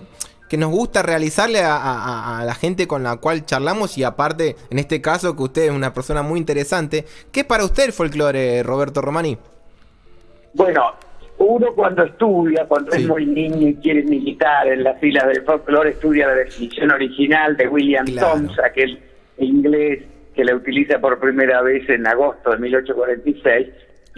que 0.50 0.56
nos 0.58 0.72
gusta 0.72 1.04
realizarle 1.04 1.62
a, 1.62 1.76
a- 1.76 2.40
a 2.40 2.46
la 2.46 2.56
gente 2.56 2.88
con 2.88 3.04
la 3.04 3.18
cual 3.18 3.46
charlamos 3.46 3.98
y 3.98 4.04
aparte, 4.06 4.56
en 4.70 4.80
este 4.80 5.02
caso, 5.02 5.36
que 5.36 5.44
usted 5.44 5.62
es 5.66 5.72
una 5.72 5.94
persona 5.94 6.22
muy 6.24 6.40
interesante. 6.40 7.06
¿Qué 7.32 7.42
es 7.42 7.46
para 7.46 7.66
usted 7.66 7.84
el 7.84 7.92
folclore, 7.94 8.64
Roberto 8.64 9.02
Romani? 9.02 9.38
Bueno, 10.54 10.94
uno 11.40 11.68
cuando 11.76 12.04
estudia, 12.04 12.66
cuando 12.68 12.92
Sí. 12.92 13.04
es 13.04 13.08
muy 13.08 13.26
niño 13.26 13.68
y 13.70 13.76
quiere 13.76 14.04
militar 14.04 14.68
en 14.68 14.84
las 14.84 15.00
filas 15.00 15.28
del 15.28 15.44
folclore, 15.44 15.92
estudia 15.92 16.28
la 16.28 16.34
definición 16.36 16.92
original 16.92 17.56
de 17.58 17.68
William 17.68 18.06
Claro. 18.06 18.34
Thoms, 18.40 18.60
aquel 18.60 19.00
inglés 19.38 20.04
que 20.36 20.44
la 20.44 20.56
utiliza 20.56 21.00
por 21.00 21.20
primera 21.20 21.62
vez 21.62 21.88
en 21.90 22.06
agosto 22.08 22.52
de 22.52 22.58
1846. 22.58 23.68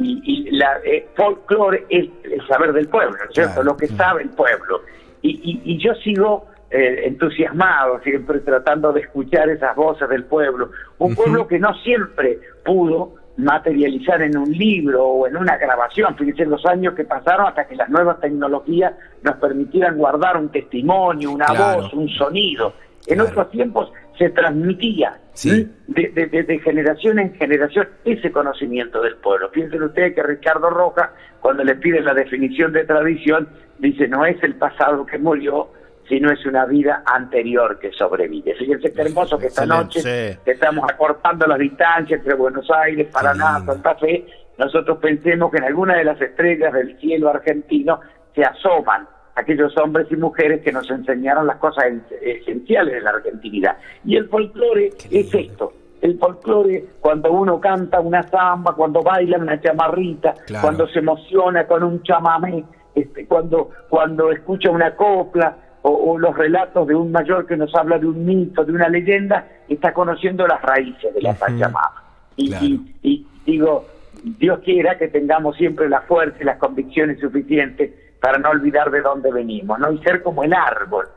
Y, 0.02 0.22
y 0.24 0.52
la 0.52 0.80
eh, 0.86 1.08
folclore 1.16 1.84
es 1.90 2.08
el 2.24 2.46
saber 2.48 2.72
del 2.72 2.88
pueblo, 2.88 3.12
¿no 3.18 3.24
es 3.26 3.34
¿cierto? 3.34 3.54
Claro. 3.56 3.70
Lo 3.72 3.78
que 3.78 3.88
sabe 3.88 4.24
el 4.24 4.30
pueblo. 4.30 4.82
Y, 5.22 5.30
y- 5.44 5.74
y 5.74 5.78
yo 5.84 5.94
sigo 5.96 6.46
eh, 6.72 7.02
entusiasmado, 7.06 8.00
siempre 8.04 8.40
tratando 8.40 8.94
de 8.94 9.02
escuchar 9.02 9.50
esas 9.50 9.76
voces 9.76 10.08
del 10.08 10.24
pueblo. 10.24 10.72
Un 11.00 11.16
pueblo 11.16 11.48
que 11.48 11.60
no 11.60 11.74
siempre 11.84 12.40
pudo 12.64 13.16
materializar 13.44 14.22
en 14.22 14.38
un 14.38 14.52
libro 14.52 15.04
o 15.06 15.28
en 15.28 15.38
una 15.38 15.58
grabación. 15.58 16.16
Fíjense 16.18 16.46
los 16.46 16.66
años 16.66 16.94
que 16.94 17.04
pasaron 17.06 17.48
hasta 17.48 17.68
que 17.68 17.76
las 17.76 17.90
nuevas 17.90 18.20
tecnologías 18.20 18.94
nos 19.24 19.36
permitieran 19.38 19.98
guardar 19.98 20.38
un 20.38 20.50
testimonio, 20.50 21.32
una 21.32 21.46
Claro. 21.46 21.82
voz, 21.84 21.94
un 21.94 22.10
sonido. 22.10 22.74
En 23.08 23.16
Claro. 23.16 23.30
otros 23.32 23.52
tiempos 23.52 23.92
se 24.18 24.30
transmitía 24.32 25.18
Sí. 25.34 25.72
de, 25.88 26.10
de- 26.10 26.26
de- 26.28 26.44
de 26.44 26.60
generación 26.60 27.20
en 27.20 27.34
generación 27.36 27.88
ese 28.04 28.32
conocimiento 28.32 29.02
del 29.02 29.16
pueblo. 29.16 29.50
Piensen 29.52 29.82
ustedes 29.84 30.14
que 30.14 30.22
Ricardo 30.24 30.70
Rojas, 30.70 31.10
cuando 31.40 31.64
le 31.64 31.76
piden 31.76 32.04
la 32.06 32.14
definición 32.14 32.74
de 32.74 32.84
tradición, 32.84 33.48
dice 33.80 34.08
no 34.10 34.26
es 34.26 34.42
el 34.44 34.56
pasado 34.56 35.06
que 35.06 35.18
murió, 35.18 35.70
sino 36.10 36.32
es 36.32 36.44
una 36.46 36.66
vida 36.66 37.04
anterior 37.06 37.80
que 37.80 37.92
sobrevive. 37.94 38.56
Fíjense 38.56 38.92
qué 38.92 39.02
hermoso 39.04 39.38
que 39.38 39.46
esta 39.48 39.64
Excelente, 39.64 39.86
noche 40.00 40.40
que 40.44 40.52
estamos 40.52 40.84
acortando 40.92 41.46
las 41.48 41.60
distancias 41.60 42.20
entre 42.20 42.34
Buenos 42.34 42.70
Aires, 42.72 43.08
Paraná. 43.14 43.62
Santa 43.66 43.96
Fe, 43.96 44.26
nosotros 44.58 44.98
pensemos 44.98 45.52
que 45.52 45.58
en 45.60 45.66
alguna 45.66 45.96
de 45.96 46.04
las 46.04 46.20
estrellas 46.20 46.74
del 46.74 46.98
cielo 47.00 47.30
argentino 47.30 48.02
se 48.36 48.44
asoman 48.44 49.08
aquellos 49.36 49.78
hombres 49.78 50.08
y 50.12 50.18
mujeres 50.18 50.62
que 50.64 50.72
nos 50.72 50.90
enseñaron 50.90 51.48
las 51.48 51.58
cosas 51.58 51.86
en- 51.86 52.04
esenciales 52.22 52.96
de 52.96 53.02
la 53.02 53.12
argentinidad. 53.12 53.78
Y 54.04 54.18
el 54.18 54.28
folclore 54.28 54.88
es 55.12 55.34
esto. 55.34 55.74
El 56.02 56.18
folclore, 56.18 56.86
cuando 57.00 57.32
uno 57.32 57.60
canta 57.62 58.00
una 58.00 58.24
samba, 58.24 58.74
cuando 58.74 59.02
baila 59.04 59.38
una 59.38 59.62
chamarrita, 59.62 60.34
Claro. 60.48 60.62
cuando 60.64 60.88
se 60.88 61.00
emociona 61.00 61.68
con 61.68 61.84
un 61.84 62.02
chamamé, 62.04 62.64
este, 62.96 63.26
cuando, 63.28 63.70
cuando 63.90 64.32
escucha 64.32 64.70
una 64.72 64.96
copla, 64.96 65.56
o, 65.82 65.90
o 65.92 66.18
los 66.20 66.36
relatos 66.38 66.88
de 66.88 66.96
un 66.96 67.12
mayor 67.12 67.46
que 67.48 67.56
nos 67.58 67.74
habla 67.76 67.98
de 68.00 68.08
un 68.08 68.26
mito, 68.26 68.64
de 68.66 68.72
una 68.74 68.90
leyenda, 68.90 69.48
está 69.68 69.94
conociendo 69.94 70.46
las 70.48 70.62
raíces 70.62 71.14
de 71.14 71.22
la. 71.22 71.34
Pachamama. 71.34 72.04
Y, 72.36 72.50
Claro. 72.50 72.66
y- 72.66 72.96
y 73.04 73.28
digo, 73.46 73.86
Dios 74.24 74.60
quiera 74.60 74.98
que 74.98 75.08
tengamos 75.08 75.56
siempre 75.58 75.88
la 75.90 76.02
fuerza 76.02 76.38
y 76.42 76.46
las 76.46 76.58
convicciones 76.58 77.20
suficientes 77.20 77.92
para 78.22 78.38
no 78.38 78.50
olvidar 78.50 78.92
de 78.92 79.02
dónde 79.02 79.32
venimos, 79.32 79.80
¿no? 79.80 79.92
Y 79.92 79.98
ser 80.00 80.22
como 80.24 80.44
el 80.44 80.54
árbol. 80.54 81.08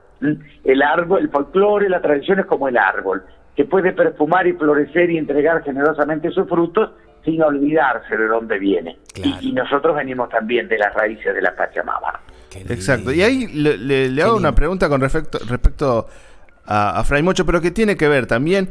El 0.64 0.82
árbol, 0.82 1.20
el 1.22 1.28
folclore, 1.30 1.88
la 1.88 2.00
tradición 2.00 2.38
es 2.38 2.46
como 2.46 2.68
el 2.68 2.76
árbol, 2.78 3.24
que 3.56 3.64
puede 3.64 3.92
perfumar 3.92 4.46
y 4.46 4.52
florecer 4.52 5.10
y 5.10 5.18
entregar 5.18 5.64
generosamente 5.64 6.30
sus 6.30 6.48
frutos 6.48 6.90
sin 7.24 7.42
olvidarse 7.42 8.16
de 8.16 8.26
dónde 8.28 8.58
viene. 8.58 8.98
Claro. 9.14 9.36
Y, 9.40 9.48
y 9.48 9.52
nosotros 9.52 9.96
venimos 9.96 10.28
también 10.28 10.68
de 10.68 10.78
las 10.78 10.94
raíces 10.94 11.34
de 11.34 11.42
la 11.42 11.54
Pachamama. 11.56 12.20
Exacto. 12.68 13.12
Y 13.12 13.22
ahí 13.22 13.46
le, 13.48 13.76
le- 13.78 14.08
le 14.10 14.22
hago 14.22 14.36
una 14.36 14.54
pregunta 14.54 14.88
con 14.88 15.00
respecto, 15.00 15.38
respecto 15.46 16.06
a, 16.66 16.98
a 17.00 17.04
Fray 17.04 17.22
Mocho, 17.22 17.44
pero 17.46 17.60
que 17.60 17.70
tiene 17.70 17.96
que 17.96 18.08
ver 18.08 18.26
también 18.26 18.70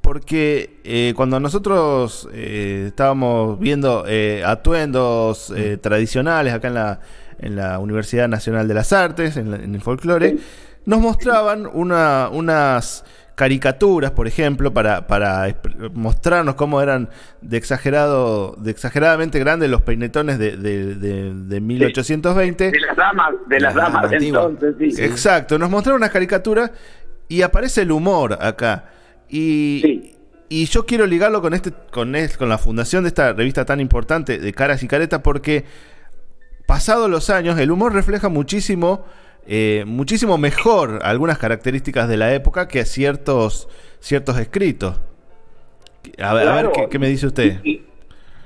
porque 0.00 0.80
eh, 0.84 1.12
cuando 1.16 1.38
nosotros 1.40 2.28
eh, 2.32 2.84
estábamos 2.88 3.58
viendo 3.58 4.04
eh, 4.06 4.42
atuendos 4.44 5.52
eh, 5.54 5.76
tradicionales 5.76 6.54
acá 6.54 6.68
en 6.68 6.74
la, 6.74 7.00
en 7.38 7.56
la 7.56 7.78
Universidad 7.78 8.28
Nacional 8.28 8.66
de 8.68 8.74
las 8.74 8.92
Artes, 8.92 9.36
en, 9.36 9.50
la- 9.50 9.56
en 9.58 9.74
el 9.74 9.82
folclore, 9.82 10.38
nos 10.86 11.00
mostraban 11.00 11.68
una, 11.70 12.30
unas 12.32 13.04
caricaturas, 13.38 14.10
por 14.10 14.26
ejemplo, 14.26 14.74
para, 14.74 15.06
para 15.06 15.46
mostrarnos 15.94 16.56
cómo 16.56 16.82
eran 16.82 17.08
de 17.40 17.56
exagerado, 17.56 18.56
de 18.58 18.72
exageradamente 18.72 19.38
grandes 19.38 19.70
los 19.70 19.82
peinetones 19.82 20.40
de, 20.40 20.56
de, 20.56 20.96
de- 20.96 21.32
de 21.34 21.60
1820. 21.60 22.72
De 22.72 22.80
las 22.80 22.96
damas, 22.96 23.34
de 23.46 23.60
las 23.60 23.76
La 23.76 23.82
damas 23.82 23.94
dama 24.02 24.08
de 24.08 24.16
antigua. 24.16 24.46
entonces, 24.50 24.96
sí. 24.96 25.02
Exacto, 25.04 25.56
nos 25.56 25.70
mostraron 25.70 26.00
unas 26.00 26.10
caricaturas 26.10 26.72
y 27.28 27.42
aparece 27.42 27.82
el 27.82 27.92
humor 27.92 28.36
acá. 28.40 28.86
Y, 29.28 29.80
Sí. 29.84 30.16
y 30.48 30.64
yo 30.66 30.84
quiero 30.84 31.06
ligarlo 31.06 31.40
con 31.40 31.54
este, 31.54 31.70
con 31.92 32.16
es- 32.16 32.36
con 32.36 32.48
la 32.48 32.58
fundación 32.58 33.04
de 33.04 33.08
esta 33.08 33.34
revista 33.34 33.64
tan 33.64 33.78
importante 33.78 34.38
de 34.38 34.52
Caras 34.52 34.82
y 34.82 34.88
Caretas, 34.88 35.20
porque 35.22 35.64
pasados 36.66 37.08
los 37.08 37.30
años, 37.30 37.56
el 37.58 37.70
humor 37.70 37.94
refleja 37.94 38.28
muchísimo, 38.28 39.04
eh, 39.46 39.84
muchísimo 39.86 40.36
mejor 40.38 41.00
algunas 41.02 41.38
características 41.38 42.08
de 42.08 42.16
la 42.16 42.34
época 42.34 42.68
que 42.68 42.84
ciertos, 42.84 43.68
ciertos 44.00 44.38
escritos. 44.38 45.00
A 46.18 46.34
ver, 46.34 46.48
a 46.48 46.54
ver, 46.54 46.64
Claro. 46.64 46.72
¿qué, 46.74 46.88
qué 46.90 46.98
me 46.98 47.08
dice 47.08 47.26
usted? 47.26 47.58
Y, 47.64 47.82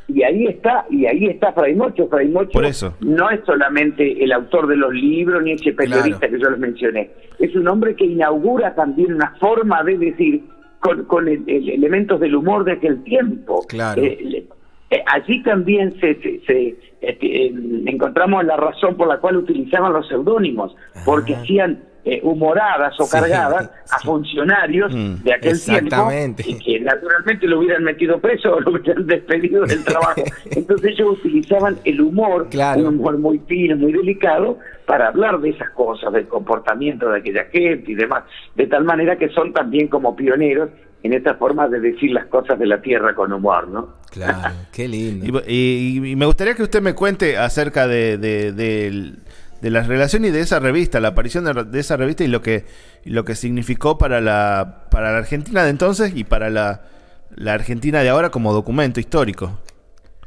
y 0.08 0.22
ahí 0.24 0.46
está, 0.46 0.84
y 0.90 1.06
ahí 1.06 1.26
está 1.26 1.52
Fray 1.52 1.74
Mocho. 1.74 2.06
Fray 2.08 2.28
Mocho 2.28 2.50
Por 2.52 2.64
eso. 2.66 2.94
no 3.00 3.30
es 3.30 3.40
solamente 3.46 4.22
el 4.22 4.32
autor 4.32 4.66
de 4.66 4.76
los 4.76 4.92
libros 4.92 5.42
ni 5.42 5.52
ese 5.52 5.72
periodista 5.72 6.28
que 6.28 6.38
yo 6.38 6.50
les 6.50 6.58
mencioné. 6.58 7.10
Es 7.38 7.54
un 7.56 7.66
hombre 7.68 7.94
que 7.96 8.04
inaugura 8.04 8.74
también 8.74 9.14
una 9.14 9.34
forma 9.40 9.82
de 9.84 9.96
decir 9.98 10.42
con, 10.80 11.04
con 11.04 11.28
el- 11.28 11.44
el- 11.46 11.70
elementos 11.70 12.20
del 12.20 12.34
humor 12.34 12.64
de 12.64 12.72
aquel 12.72 13.02
tiempo. 13.04 13.64
Claro. 13.68 14.02
Eh, 14.02 14.18
le- 14.22 14.44
eh, 14.90 15.02
allí 15.06 15.42
también 15.42 15.94
se, 16.00 16.14
se- 16.20 16.40
se, 16.46 16.76
este, 17.02 17.46
eh, 17.46 17.52
encontramos 17.86 18.44
la 18.44 18.56
razón 18.56 18.96
por 18.96 19.08
la 19.08 19.18
cual 19.18 19.36
utilizaban 19.36 19.92
los 19.92 20.06
seudónimos, 20.08 20.74
porque 21.04 21.34
hacían 21.34 21.82
eh, 22.04 22.18
humoradas 22.24 22.98
o 22.98 23.04
Sí, 23.04 23.12
cargadas 23.12 23.70
a 23.92 23.98
funcionarios 24.00 24.92
Mm, 24.92 25.22
de 25.22 25.34
aquel 25.34 25.60
tiempo 25.62 26.08
y 26.44 26.58
que 26.58 26.80
naturalmente 26.80 27.46
lo 27.46 27.60
hubieran 27.60 27.84
metido 27.84 28.18
preso 28.18 28.54
o 28.56 28.60
lo 28.60 28.72
hubieran 28.72 29.06
despedido 29.06 29.64
del 29.64 29.84
trabajo. 29.84 30.20
Entonces 30.50 30.90
ellos 30.92 31.10
utilizaban 31.20 31.76
el 31.84 32.00
humor, 32.00 32.48
Claro. 32.50 32.80
un 32.80 32.98
humor 32.98 33.18
muy 33.18 33.38
fino, 33.46 33.76
muy 33.76 33.92
delicado, 33.92 34.58
para 34.84 35.08
hablar 35.08 35.38
de 35.40 35.50
esas 35.50 35.70
cosas, 35.70 36.12
del 36.12 36.26
comportamiento 36.26 37.08
de 37.08 37.18
aquella 37.20 37.44
gente 37.44 37.92
y 37.92 37.94
demás, 37.94 38.24
de 38.56 38.66
tal 38.66 38.82
manera 38.82 39.16
que 39.16 39.28
son 39.28 39.52
también 39.52 39.86
como 39.86 40.16
pioneros 40.16 40.70
en 41.02 41.12
esta 41.12 41.34
forma 41.34 41.68
de 41.68 41.80
decir 41.80 42.12
las 42.12 42.26
cosas 42.26 42.58
de 42.58 42.66
la 42.66 42.80
tierra 42.80 43.14
con 43.14 43.32
humor, 43.32 43.68
¿no? 43.68 43.94
Claro, 44.10 44.54
qué 44.72 44.86
lindo. 44.88 45.42
Y, 45.46 45.54
y- 46.02 46.10
y 46.12 46.16
me 46.16 46.26
gustaría 46.26 46.54
que 46.54 46.62
usted 46.62 46.80
me 46.82 46.94
cuente 46.94 47.36
acerca 47.36 47.86
de, 47.88 48.18
de, 48.18 48.52
del- 48.52 49.18
de 49.60 49.70
la 49.70 49.82
relación 49.82 50.24
y 50.24 50.30
de 50.30 50.40
esa 50.40 50.58
revista, 50.58 50.98
la 51.00 51.08
aparición 51.08 51.44
de, 51.44 51.64
de 51.64 51.78
esa 51.80 51.96
revista 51.96 52.24
y 52.24 52.26
lo 52.28 52.42
que 52.42 52.64
y 53.04 53.10
lo 53.10 53.24
que 53.24 53.36
significó 53.36 53.96
para 53.96 54.20
la 54.20 54.86
para 54.90 55.12
la 55.12 55.18
Argentina 55.18 55.62
de 55.62 55.70
entonces 55.70 56.12
y 56.16 56.24
para 56.24 56.50
la, 56.50 56.82
la 57.36 57.54
Argentina 57.54 58.00
de 58.02 58.08
ahora 58.08 58.30
como 58.30 58.52
documento 58.52 58.98
histórico. 58.98 59.60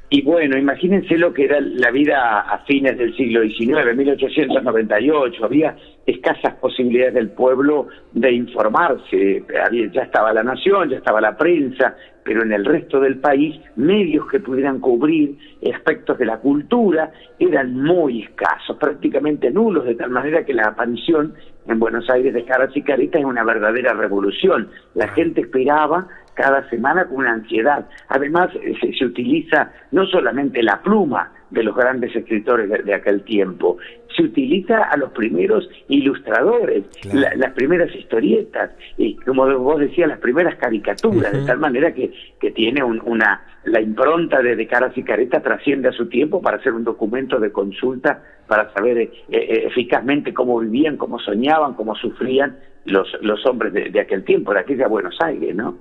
Y 0.09 0.21
bueno, 0.21 0.57
imagínense 0.57 1.17
lo 1.17 1.33
que 1.33 1.45
era 1.45 1.59
la 1.59 1.91
vida 1.91 2.39
a 2.41 2.59
fines 2.65 2.97
del 2.97 3.13
siglo 3.17 3.41
XIX, 3.41 3.93
1898. 3.97 5.43
Había 5.45 5.75
escasas 6.05 6.53
posibilidades 6.55 7.15
del 7.15 7.29
pueblo 7.29 7.87
de 8.13 8.31
informarse. 8.31 9.43
Ya 9.91 10.03
estaba 10.03 10.33
la 10.33 10.43
nación, 10.43 10.89
ya 10.89 10.97
estaba 10.97 11.19
la 11.19 11.35
prensa, 11.35 11.95
pero 12.23 12.43
en 12.43 12.51
el 12.53 12.65
resto 12.65 12.99
del 12.99 13.17
país 13.19 13.59
medios 13.75 14.27
que 14.27 14.39
pudieran 14.39 14.79
cubrir 14.79 15.37
aspectos 15.73 16.17
de 16.17 16.25
la 16.25 16.37
cultura 16.37 17.11
eran 17.39 17.73
muy 17.81 18.23
escasos, 18.23 18.77
prácticamente 18.77 19.51
nulos, 19.51 19.85
de 19.85 19.95
tal 19.95 20.11
manera 20.11 20.45
que 20.45 20.53
la 20.53 20.67
aparición 20.67 21.33
en 21.67 21.79
Buenos 21.79 22.09
Aires 22.09 22.33
de 22.33 22.45
Caras 22.45 22.75
y 22.75 22.81
Caretas 22.83 23.21
es 23.21 23.25
una 23.25 23.43
verdadera 23.43 23.93
revolución. 23.93 24.69
La 24.93 25.07
gente 25.09 25.41
esperaba 25.41 26.07
cada 26.35 26.69
semana 26.69 27.05
con 27.05 27.17
una 27.17 27.33
ansiedad. 27.33 27.87
Además, 28.09 28.49
eh, 28.55 28.75
se, 28.79 28.93
se 28.93 29.05
utiliza 29.05 29.71
no 29.91 30.05
solamente 30.05 30.61
la 30.61 30.81
pluma 30.81 31.31
de 31.49 31.63
los 31.63 31.75
grandes 31.75 32.15
escritores 32.15 32.69
de 32.85 32.93
aquel 32.93 33.23
tiempo, 33.23 33.77
se 34.15 34.23
utiliza 34.23 34.83
a 34.83 34.97
los 34.97 35.11
primeros 35.11 35.67
ilustradores, 35.89 36.83
Claro. 37.01 37.19
la- 37.19 37.35
las 37.35 37.53
primeras 37.53 37.93
historietas, 37.95 38.71
y 38.97 39.15
como 39.17 39.45
vos 39.59 39.79
decías, 39.79 40.07
las 40.07 40.19
primeras 40.19 40.55
caricaturas, 40.55 41.33
de 41.33 41.45
tal 41.45 41.59
manera 41.59 41.93
que, 41.93 42.11
que 42.39 42.51
tiene 42.51 42.83
un- 42.83 43.01
una 43.05 43.41
la 43.65 43.81
impronta 43.81 44.41
de, 44.43 44.55
de 44.55 44.67
Caras 44.67 44.95
y 44.95 45.01
Caretas 45.03 45.41
trasciende 45.41 45.89
a 45.89 45.91
su 45.91 46.07
tiempo 46.07 46.39
para 46.39 46.57
hacer 46.57 46.71
un 46.73 46.83
documento 46.83 47.39
de 47.39 47.51
consulta 47.51 48.21
para 48.47 48.71
saber 48.73 48.97
eh, 48.99 49.11
eh, 49.29 49.63
eficazmente 49.67 50.35
cómo 50.35 50.59
vivían, 50.59 50.97
cómo 50.97 51.17
soñaban, 51.19 51.73
cómo 51.73 51.95
sufrían 51.95 52.59
los, 52.85 53.07
los 53.21 53.43
hombres 53.47 53.73
de, 53.73 53.89
de 53.89 53.99
aquel 53.99 54.23
tiempo, 54.23 54.53
de 54.53 54.59
aquella 54.59 54.87
Buenos 54.87 55.15
Aires, 55.19 55.55
¿no? 55.55 55.79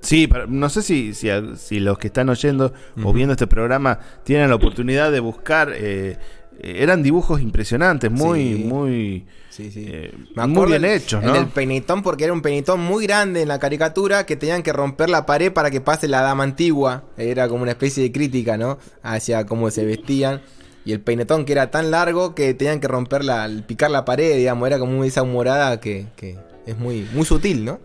Sí, 0.00 0.26
pero 0.26 0.46
no 0.48 0.68
sé 0.68 0.82
si, 0.82 1.14
si, 1.14 1.30
a- 1.30 1.54
si 1.54 1.78
los 1.78 1.98
que 1.98 2.08
están 2.08 2.28
oyendo 2.28 2.72
o 3.04 3.12
viendo 3.12 3.32
este 3.32 3.46
programa 3.46 4.00
tienen 4.24 4.48
la 4.50 4.56
oportunidad 4.56 5.12
de 5.12 5.20
buscar. 5.20 5.68
eh, 5.74 6.16
eran 6.60 7.02
dibujos 7.02 7.40
impresionantes, 7.40 8.10
muy, 8.10 8.54
Sí. 8.56 8.64
muy, 8.64 9.26
Sí, 9.50 9.70
sí. 9.70 9.86
eh, 9.88 10.12
muy 10.34 10.66
bien 10.66 10.84
el- 10.84 10.90
hechos, 10.90 11.22
el 11.22 11.28
¿no? 11.28 11.34
del 11.34 11.46
peinetón, 11.48 12.02
porque 12.02 12.24
era 12.24 12.32
un 12.32 12.42
peinetón 12.42 12.80
muy 12.80 13.06
grande 13.06 13.42
en 13.42 13.48
la 13.48 13.58
caricatura 13.58 14.26
que 14.26 14.36
tenían 14.36 14.62
que 14.62 14.72
romper 14.72 15.10
la 15.10 15.26
pared 15.26 15.52
para 15.52 15.70
que 15.70 15.80
pase 15.80 16.08
la 16.08 16.22
dama 16.22 16.42
antigua. 16.44 17.04
Era 17.16 17.48
como 17.48 17.62
una 17.62 17.72
especie 17.72 18.02
de 18.02 18.12
crítica, 18.12 18.56
¿no? 18.56 18.78
Hacia 19.02 19.46
cómo 19.46 19.70
se 19.70 19.84
vestían. 19.84 20.40
Y 20.86 20.92
el 20.92 21.00
peinetón 21.00 21.44
que 21.44 21.52
era 21.52 21.70
tan 21.70 21.90
largo 21.90 22.34
que 22.34 22.52
tenían 22.54 22.80
que 22.80 22.88
romper 22.88 23.24
la, 23.24 23.48
picar 23.66 23.90
la 23.90 24.04
pared, 24.04 24.36
digamos. 24.36 24.66
Era 24.66 24.78
como 24.78 25.02
esa 25.04 25.22
humorada 25.22 25.80
que, 25.80 26.06
que 26.16 26.36
es 26.66 26.78
muy, 26.78 27.08
muy 27.14 27.24
sutil, 27.24 27.64
¿no? 27.64 27.80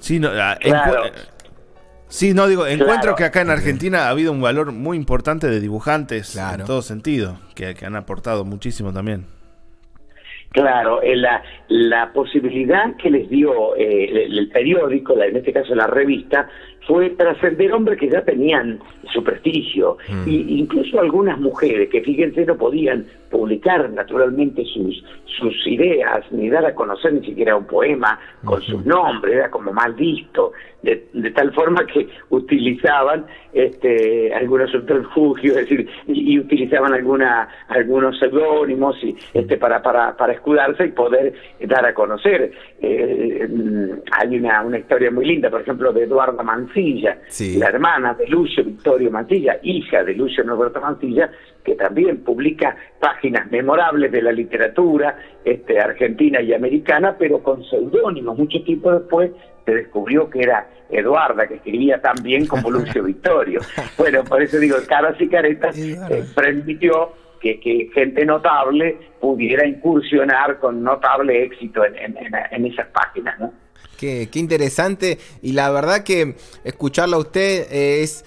Sí, 0.00 0.18
no, 0.20 0.28
ah, 0.28 0.56
Claro. 0.60 1.02
Sí, 2.08 2.34
no 2.34 2.46
digo, 2.48 2.66
encuentro 2.66 3.00
Claro. 3.00 3.16
que 3.16 3.24
acá 3.24 3.40
en 3.42 3.50
Argentina 3.50 4.06
ha 4.06 4.10
habido 4.10 4.32
un 4.32 4.40
valor 4.40 4.72
muy 4.72 4.96
importante 4.96 5.48
de 5.48 5.60
dibujantes 5.60 6.32
Claro. 6.32 6.60
en 6.60 6.66
todo 6.66 6.82
sentido, 6.82 7.38
que, 7.54 7.74
que 7.74 7.86
han 7.86 7.96
aportado 7.96 8.44
muchísimo 8.44 8.92
también. 8.92 9.26
Claro, 10.52 11.02
eh, 11.02 11.16
la, 11.16 11.42
la 11.68 12.12
posibilidad 12.14 12.96
que 12.96 13.10
les 13.10 13.28
dio 13.28 13.76
eh, 13.76 14.04
el, 14.24 14.38
el 14.38 14.48
periódico, 14.48 15.14
la- 15.14 15.26
en 15.26 15.36
este 15.36 15.52
caso 15.52 15.74
la 15.74 15.86
revista, 15.86 16.48
fue 16.86 17.10
trascender 17.10 17.72
hombres 17.72 17.98
que 17.98 18.08
ya 18.08 18.22
tenían 18.24 18.78
su 19.12 19.22
prestigio, 19.22 19.98
Mm. 20.08 20.28
y 20.28 20.58
incluso 20.60 21.00
algunas 21.00 21.38
mujeres 21.40 21.90
que 21.90 22.00
fíjense 22.00 22.46
no 22.46 22.56
podían 22.56 23.04
publicar 23.30 23.90
naturalmente 23.90 24.64
sus, 24.64 25.04
sus 25.38 25.66
ideas, 25.66 26.24
ni 26.30 26.48
dar 26.48 26.64
a 26.66 26.74
conocer 26.74 27.12
ni 27.12 27.24
siquiera 27.26 27.56
un 27.56 27.66
poema 27.66 28.18
con 28.44 28.60
sus 28.62 28.84
nombres, 28.86 29.34
era 29.34 29.50
como 29.50 29.72
mal 29.72 29.94
visto, 29.94 30.52
de, 30.82 31.08
de 31.12 31.30
tal 31.32 31.52
forma 31.52 31.84
que 31.86 32.08
utilizaban 32.30 33.26
este, 33.52 34.32
algunos 34.34 34.70
subterfugios, 34.70 35.56
es 35.56 35.68
decir, 35.68 35.88
y, 36.06 36.34
y 36.34 36.38
utilizaban 36.38 36.92
alguna, 36.94 37.48
algunos 37.68 38.18
seudónimos 38.18 38.96
y, 39.02 39.16
este, 39.34 39.56
para, 39.56 39.82
para, 39.82 40.16
para 40.16 40.32
escudarse 40.34 40.86
y 40.86 40.92
poder 40.92 41.34
dar 41.62 41.84
a 41.86 41.94
conocer. 41.94 42.52
Eh, 42.80 43.48
mm, 43.48 43.90
hay 44.12 44.38
una, 44.38 44.62
una 44.62 44.78
historia 44.78 45.10
muy 45.10 45.26
linda, 45.26 45.50
por 45.50 45.62
ejemplo, 45.62 45.92
de 45.92 46.04
Eduarda 46.04 46.42
Mancilla, 46.42 47.18
Sí. 47.28 47.58
la 47.58 47.68
hermana 47.68 48.14
de 48.14 48.28
Lucio 48.28 48.62
Victorio 48.64 49.10
Mancilla, 49.10 49.58
hija 49.62 50.04
de 50.04 50.14
Lucio 50.14 50.44
Norberto 50.44 50.80
Mancilla, 50.80 51.30
que 51.66 51.74
también 51.74 52.18
publica 52.24 52.76
páginas 53.00 53.50
memorables 53.50 54.10
de 54.12 54.22
la 54.22 54.30
literatura 54.32 55.18
este, 55.44 55.80
argentina 55.80 56.40
y 56.40 56.54
americana, 56.54 57.16
pero 57.18 57.42
con 57.42 57.64
seudónimos. 57.64 58.38
Mucho 58.38 58.62
tiempo 58.62 58.92
después 58.92 59.32
se 59.64 59.74
descubrió 59.74 60.30
que 60.30 60.42
era 60.42 60.68
Eduarda, 60.88 61.48
que 61.48 61.54
escribía 61.56 62.00
tan 62.00 62.14
bien 62.22 62.46
como 62.46 62.70
Lucio 62.70 63.02
Victorio. 63.12 63.60
Bueno, 63.98 64.22
por 64.22 64.40
eso 64.40 64.58
digo, 64.58 64.76
Caras 64.88 65.20
y 65.20 65.28
Caretas 65.28 65.76
eh, 65.76 66.24
permitió 66.36 67.12
que, 67.40 67.58
que 67.58 67.90
gente 67.92 68.24
notable 68.24 68.96
pudiera 69.20 69.66
incursionar 69.66 70.60
con 70.60 70.84
notable 70.84 71.42
éxito 71.42 71.84
en, 71.84 71.96
en- 71.96 72.16
en- 72.16 72.34
en 72.52 72.66
esas 72.66 72.86
páginas, 72.88 73.38
¿no? 73.40 73.52
Qué, 73.98 74.28
qué 74.30 74.38
interesante. 74.38 75.18
Y 75.42 75.52
la 75.54 75.70
verdad 75.70 76.04
que 76.04 76.34
escucharlo 76.64 77.16
a 77.16 77.20
usted 77.20 77.66
eh, 77.72 78.02
es 78.02 78.24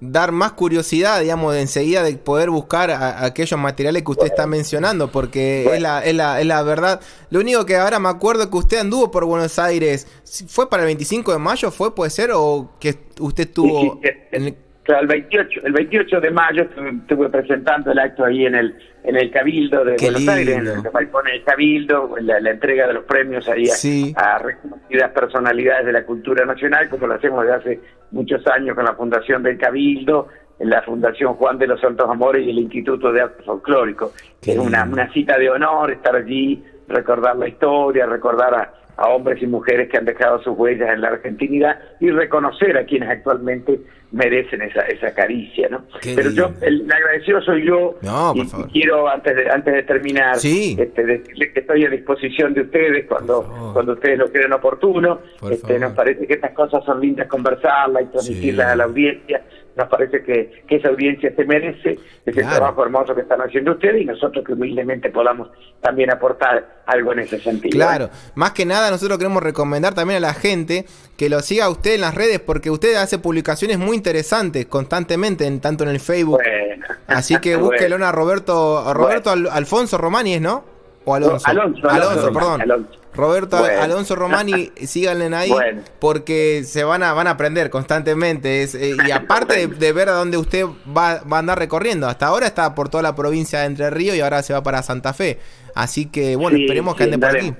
dar 0.00 0.32
más 0.32 0.52
curiosidad, 0.52 1.20
digamos, 1.20 1.52
de 1.54 1.60
enseguida 1.60 2.02
de 2.02 2.16
poder 2.16 2.48
buscar 2.50 2.90
a- 2.90 3.24
aquellos 3.24 3.60
materiales 3.60 4.02
que 4.02 4.10
usted 4.10 4.26
está 4.26 4.46
mencionando, 4.46 5.12
porque 5.12 5.68
es, 5.74 5.80
la, 5.82 6.02
es, 6.04 6.14
la, 6.14 6.40
es 6.40 6.46
la 6.46 6.62
verdad. 6.62 7.00
Lo 7.28 7.40
único 7.40 7.66
que 7.66 7.76
ahora 7.76 7.98
me 7.98 8.08
acuerdo 8.08 8.48
que 8.50 8.56
usted 8.56 8.78
anduvo 8.78 9.10
por 9.10 9.24
Buenos 9.26 9.58
Aires, 9.58 10.06
¿fue 10.48 10.70
para 10.70 10.82
el 10.84 10.86
25 10.86 11.32
de 11.32 11.38
mayo? 11.38 11.70
¿Fue, 11.70 11.94
puede 11.94 12.10
ser? 12.10 12.30
¿O 12.34 12.70
que 12.80 12.98
usted 13.18 13.48
estuvo 13.48 13.80
Sí, 13.80 13.90
sí, 14.02 14.08
en 14.32 14.44
el- 14.46 14.56
sea, 14.90 15.00
el 15.00 15.06
28, 15.06 15.60
el 15.64 15.72
28 15.72 16.20
de 16.20 16.30
mayo 16.30 16.62
estuve, 16.62 17.28
presentando 17.28 17.92
el 17.92 17.98
acto 17.98 18.24
ahí 18.24 18.46
en 18.46 18.54
el 18.54 18.74
en 19.02 19.16
el 19.16 19.30
Cabildo 19.30 19.84
de 19.84 19.96
Qué 19.96 20.10
Buenos 20.10 20.28
Aires, 20.28 20.58
en 20.58 20.66
el 20.66 20.80
balcón 20.92 21.24
del 21.24 21.42
Cabildo, 21.42 22.14
la, 22.20 22.38
la 22.38 22.50
entrega 22.50 22.86
de 22.86 22.92
los 22.92 23.04
premios 23.04 23.48
ahí 23.48 23.64
a, 23.64 23.72
Sí. 23.72 24.12
a 24.16 24.38
reconocidas 24.38 25.10
personalidades 25.12 25.86
de 25.86 25.92
la 25.92 26.04
cultura 26.04 26.44
nacional, 26.44 26.88
como 26.90 27.06
lo 27.06 27.14
hacemos 27.14 27.42
desde 27.44 27.56
hace 27.56 27.80
muchos 28.10 28.46
años 28.48 28.74
con 28.76 28.84
la 28.84 28.94
Fundación 28.94 29.42
del 29.42 29.56
Cabildo, 29.56 30.28
la 30.58 30.82
Fundación 30.82 31.34
Juan 31.34 31.56
de 31.58 31.66
los 31.66 31.80
Santos 31.80 32.06
Amores 32.10 32.46
y 32.46 32.50
el 32.50 32.58
Instituto 32.58 33.10
de 33.10 33.22
Arte 33.22 33.42
Folclórico. 33.42 34.12
Qué 34.42 34.52
es 34.52 34.58
una, 34.58 34.84
una 34.84 35.10
cita 35.12 35.38
de 35.38 35.48
honor 35.48 35.90
estar 35.92 36.14
allí, 36.14 36.62
recordar 36.86 37.36
la 37.36 37.48
historia, 37.48 38.04
recordar 38.04 38.54
a, 38.54 38.72
a 38.96 39.08
hombres 39.08 39.42
y 39.42 39.46
mujeres 39.46 39.88
que 39.90 39.96
han 39.98 40.04
dejado 40.04 40.42
sus 40.42 40.56
huellas 40.56 40.90
en 40.92 41.00
la 41.00 41.08
argentinidad 41.08 41.78
y 42.00 42.10
reconocer 42.10 42.76
a 42.76 42.84
quienes 42.84 43.08
actualmente 43.08 43.80
merecen 44.12 44.60
esa, 44.62 44.80
esa 44.82 45.14
caricia, 45.14 45.68
¿no? 45.70 45.84
Qué 46.02 46.14
Pero 46.16 46.30
yo, 46.30 46.50
el, 46.62 46.80
el 46.82 46.92
agradecido 46.92 47.40
soy 47.42 47.64
yo 47.64 47.96
No, 48.02 48.32
y, 48.34 48.44
quiero 48.72 49.08
antes 49.08 49.36
de, 49.36 49.48
antes 49.48 49.72
de 49.72 49.82
terminar 49.84 50.36
Sí. 50.36 50.76
este, 50.78 51.04
decirles 51.06 51.52
que 51.54 51.60
estoy 51.60 51.84
a 51.84 51.90
disposición 51.90 52.52
de 52.52 52.62
ustedes 52.62 53.06
cuando 53.06 53.70
cuando 53.72 53.92
ustedes 53.92 54.18
lo 54.18 54.30
creen 54.32 54.52
oportuno. 54.52 55.20
Por 55.38 55.52
Este, 55.52 55.66
favor. 55.74 55.80
nos 55.80 55.92
parece 55.92 56.26
que 56.26 56.34
estas 56.34 56.50
cosas 56.52 56.84
son 56.84 57.00
lindas 57.00 57.28
conversarlas 57.28 58.02
y 58.02 58.06
transmitirlas 58.06 58.66
Sí. 58.66 58.72
a 58.72 58.76
la 58.76 58.84
audiencia. 58.84 59.42
Nos 59.80 59.88
parece 59.88 60.22
que, 60.22 60.62
que 60.68 60.76
esa 60.76 60.88
audiencia 60.88 61.32
se 61.34 61.44
merece 61.46 61.98
ese 62.26 62.40
Claro. 62.42 62.56
trabajo 62.56 62.82
hermoso 62.84 63.14
que 63.14 63.22
están 63.22 63.40
haciendo 63.40 63.72
ustedes 63.72 64.02
y 64.02 64.04
nosotros 64.04 64.44
que 64.44 64.52
humildemente 64.52 65.08
podamos 65.08 65.48
también 65.80 66.10
aportar 66.10 66.82
algo 66.84 67.12
en 67.14 67.20
ese 67.20 67.40
sentido. 67.40 67.72
Claro, 67.72 68.10
más 68.34 68.50
que 68.52 68.66
nada 68.66 68.90
nosotros 68.90 69.16
queremos 69.16 69.42
recomendar 69.42 69.94
también 69.94 70.18
a 70.18 70.20
la 70.20 70.34
gente 70.34 70.84
que 71.16 71.30
lo 71.30 71.40
siga 71.40 71.64
a 71.64 71.70
usted 71.70 71.94
en 71.94 72.02
las 72.02 72.14
redes 72.14 72.40
porque 72.40 72.70
usted 72.70 72.94
hace 72.96 73.18
publicaciones 73.18 73.78
muy 73.78 73.96
interesantes 73.96 74.66
constantemente, 74.66 75.46
en, 75.46 75.60
tanto 75.60 75.84
en 75.84 75.90
el 75.90 76.00
Facebook. 76.00 76.40
Bueno. 76.44 76.84
Así 77.06 77.38
que 77.40 77.56
Bueno. 77.56 77.70
búsquelo 77.70 78.04
a 78.04 78.12
Roberto, 78.12 78.78
a 78.86 78.92
Roberto 78.92 79.30
Al- 79.30 79.48
Alfonso 79.48 79.96
Romani, 79.96 80.34
¿es, 80.34 80.40
¿no? 80.42 80.64
O 81.04 81.14
Alonso. 81.14 81.52
No, 81.52 81.60
Alonso, 81.60 81.88
Alonso, 81.88 82.32
perdón. 82.32 82.60
Alonso. 82.62 82.90
Roberto 83.12 83.58
Bueno. 83.58 83.82
Alonso 83.82 84.14
Romani, 84.14 84.70
síganle 84.76 85.34
ahí 85.34 85.50
Bueno. 85.50 85.82
porque 85.98 86.62
se 86.64 86.84
van 86.84 87.02
a 87.02 87.12
van 87.12 87.26
a 87.26 87.30
aprender 87.30 87.68
constantemente 87.68 88.62
es, 88.62 88.74
eh, 88.76 88.94
y 89.06 89.10
aparte 89.10 89.66
de, 89.66 89.74
de 89.74 89.92
ver 89.92 90.08
a 90.08 90.12
dónde 90.12 90.36
usted 90.36 90.64
va, 90.96 91.20
va 91.24 91.36
a 91.36 91.40
andar 91.40 91.58
recorriendo. 91.58 92.06
Hasta 92.06 92.26
ahora 92.26 92.46
está 92.46 92.74
por 92.74 92.88
toda 92.88 93.02
la 93.02 93.16
provincia 93.16 93.60
de 93.60 93.66
Entre 93.66 93.90
Ríos 93.90 94.14
y 94.14 94.20
ahora 94.20 94.42
se 94.42 94.52
va 94.52 94.62
para 94.62 94.82
Santa 94.82 95.12
Fe. 95.12 95.38
Así 95.74 96.06
que 96.06 96.36
bueno, 96.36 96.56
Sí, 96.56 96.64
esperemos 96.64 96.94
que 96.94 97.04
sí, 97.04 97.12
ande 97.12 97.26
por 97.26 97.36
aquí. 97.36 97.54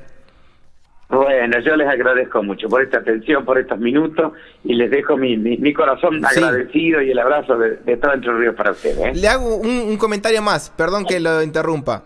Bueno, 1.09 1.59
yo 1.67 1.75
les 1.75 1.89
agradezco 1.89 2.41
mucho 2.45 2.69
por 2.69 2.83
esta 2.83 2.99
atención, 2.99 3.45
por 3.45 3.59
estos 3.59 3.79
minutos 3.81 4.33
y 4.63 4.75
les 4.75 4.89
dejo 4.93 5.17
mi, 5.17 5.37
mi, 5.37 5.57
mi 5.57 5.73
corazón 5.75 6.21
Sí. 6.31 6.39
agradecido 6.39 7.03
y 7.03 7.11
el 7.11 7.19
abrazo 7.19 7.59
de, 7.59 7.79
de 7.79 7.97
todo 7.97 8.13
Entre 8.15 8.33
Ríos 8.33 8.55
para 8.55 8.71
ustedes. 8.71 8.99
¿eh? 8.99 9.13
Le 9.17 9.27
hago 9.27 9.57
un, 9.57 9.69
un 9.69 9.97
comentario 9.97 10.41
más, 10.41 10.71
perdón 10.71 11.05
que 11.05 11.19
lo 11.19 11.43
interrumpa. 11.43 12.05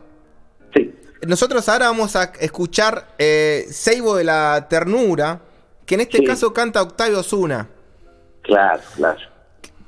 Nosotros 1.26 1.68
ahora 1.68 1.86
vamos 1.86 2.16
a 2.16 2.32
escuchar 2.40 3.06
eh, 3.18 3.64
Seibo 3.70 4.16
de 4.16 4.24
la 4.24 4.66
Ternura, 4.68 5.40
que 5.86 5.94
en 5.94 6.02
este 6.02 6.18
Sí. 6.18 6.24
caso 6.24 6.52
canta 6.52 6.82
Octavio 6.82 7.22
Zuna. 7.22 7.68
Claro, 8.42 8.80
claro. 8.96 9.18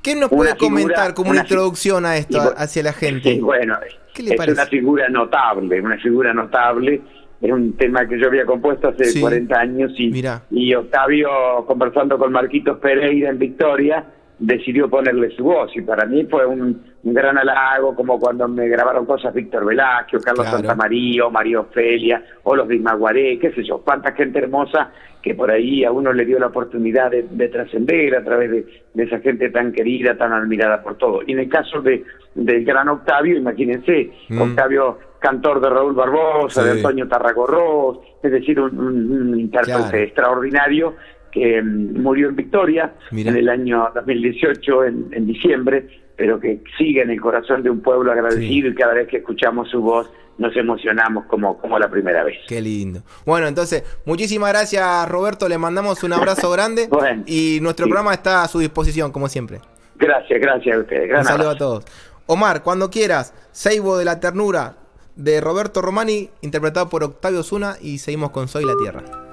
¿Qué 0.01 0.15
nos 0.15 0.31
Una 0.31 0.37
puede 0.37 0.55
figura- 0.55 0.67
comentar 0.83 1.13
como 1.13 1.29
una 1.31 1.41
una 1.41 1.47
introducción 1.49 2.05
a 2.05 2.17
esto, 2.17 2.37
y 2.37 2.61
hacia 2.61 2.83
la 2.83 2.93
gente? 2.93 3.33
Sí, 3.33 3.39
bueno, 3.41 3.77
¿Qué 4.13 4.23
le 4.23 4.31
es 4.31 4.37
parece? 4.37 4.59
una 4.61 4.69
figura 4.69 5.09
notable, 5.09 5.81
una 5.81 5.97
figura 5.97 6.33
notable. 6.33 7.01
Es 7.41 7.51
un 7.51 7.73
tema 7.77 8.07
que 8.07 8.19
yo 8.19 8.27
había 8.27 8.45
compuesto 8.45 8.87
hace 8.87 9.05
Sí. 9.05 9.19
40 9.21 9.59
años 9.59 9.91
y, 9.97 10.07
Mirá. 10.09 10.41
y 10.49 10.73
Octavio, 10.73 11.29
conversando 11.67 12.17
con 12.17 12.31
Marquitos 12.31 12.79
Pereira 12.79 13.29
en 13.29 13.37
Victoria, 13.37 14.05
decidió 14.39 14.89
ponerle 14.89 15.31
su 15.35 15.43
voz 15.43 15.75
y 15.75 15.81
para 15.81 16.05
mí 16.05 16.25
fue 16.29 16.45
un, 16.45 16.81
un 17.03 17.13
gran 17.13 17.37
halago, 17.37 17.95
como 17.95 18.19
cuando 18.19 18.47
me 18.47 18.67
grabaron 18.67 19.05
cosas 19.05 19.33
Víctor 19.33 19.65
Velázquez, 19.65 20.23
Carlos 20.23 20.45
Claro. 20.45 20.57
Santamaría, 20.59 21.27
María 21.29 21.59
Ofelia, 21.61 22.23
o 22.43 22.55
los 22.55 22.67
de 22.67 22.75
Ismaguaré, 22.75 23.39
qué 23.39 23.51
sé 23.53 23.63
yo, 23.63 23.79
cuánta 23.79 24.11
gente 24.13 24.39
hermosa 24.39 24.91
que 25.23 25.33
por 25.33 25.49
ahí 25.49 25.83
a 25.83 25.91
uno 25.91 26.13
le 26.13 26.23
dio 26.25 26.37
la 26.39 26.47
oportunidad 26.47 27.09
de, 27.11 27.23
de 27.29 27.49
trascender 27.49 28.15
a 28.15 28.23
través 28.23 28.51
de, 28.51 28.65
de 28.93 29.03
esa 29.03 29.19
gente 29.19 29.49
tan 29.49 29.73
querida, 29.73 30.15
tan 30.15 30.31
admirada 30.31 30.81
por 30.83 30.95
todo. 30.97 31.21
Y 31.25 31.31
en 31.33 31.39
el 31.39 31.49
caso 31.49 31.81
de 31.81 32.03
del 32.35 32.63
gran 32.63 32.87
Octavio, 32.89 33.35
imagínense, 33.35 34.11
Mm. 34.29 34.41
Octavio, 34.41 34.99
cantor 35.19 35.59
de 35.59 35.69
Raúl 35.71 35.93
Barbosa, 35.95 36.61
Sí. 36.61 36.67
de 36.67 36.73
Antonio 36.75 37.07
Tarragorros, 37.07 37.97
es 38.21 38.31
decir, 38.31 38.59
un, 38.59 38.77
un- 38.79 39.11
un 39.31 39.39
intérprete 39.39 39.79
Claro. 39.89 39.97
extraordinario 39.97 40.95
que 41.31 41.61
mm, 41.61 42.01
murió 42.01 42.29
en 42.29 42.35
Victoria 42.35 42.93
Mira. 43.11 43.31
en 43.31 43.37
el 43.37 43.49
año 43.49 43.89
2018, 43.93 44.85
en, 44.85 45.07
en 45.11 45.27
diciembre, 45.27 45.87
pero 46.15 46.39
que 46.39 46.61
sigue 46.77 47.01
en 47.01 47.11
el 47.11 47.21
corazón 47.21 47.63
de 47.63 47.69
un 47.69 47.81
pueblo 47.81 48.11
agradecido 48.11 48.69
y 48.69 48.75
cada 48.75 48.93
vez 48.93 49.07
que 49.07 49.17
escuchamos 49.17 49.69
su 49.69 49.81
voz 49.81 50.11
nos 50.37 50.55
emocionamos 50.55 51.25
como, 51.25 51.57
como 51.57 51.79
la 51.79 51.89
primera 51.89 52.23
vez. 52.23 52.37
Qué 52.47 52.61
lindo. 52.61 53.01
Bueno, 53.25 53.47
entonces, 53.47 53.83
muchísimas 54.05 54.51
gracias 54.51 55.09
Roberto, 55.09 55.49
le 55.49 55.57
mandamos 55.57 56.03
un 56.03 56.13
abrazo 56.13 56.51
grande 56.51 56.87
Bueno, 56.91 57.23
y 57.25 57.59
nuestro 57.61 57.85
sí. 57.85 57.91
programa 57.91 58.13
está 58.13 58.43
a 58.43 58.47
su 58.47 58.59
disposición, 58.59 59.11
como 59.11 59.27
siempre. 59.29 59.59
Gracias, 59.95 60.39
gracias 60.39 60.75
a 60.75 60.79
ustedes. 60.79 61.09
Gran 61.09 61.21
Un 61.21 61.27
saludo 61.27 61.49
a 61.51 61.57
todos. 61.57 61.85
Omar, 62.27 62.61
cuando 62.61 62.89
quieras, 62.89 63.33
Seibo 63.51 63.97
de 63.97 64.05
la 64.05 64.19
Ternura 64.19 64.75
de 65.15 65.41
Roberto 65.41 65.81
Romani, 65.81 66.29
interpretado 66.41 66.89
por 66.89 67.03
Octavio 67.03 67.41
Zuna 67.41 67.77
y 67.81 67.97
seguimos 67.97 68.31
con 68.31 68.47
Soy 68.47 68.65
la 68.65 68.75
Tierra. 68.77 69.26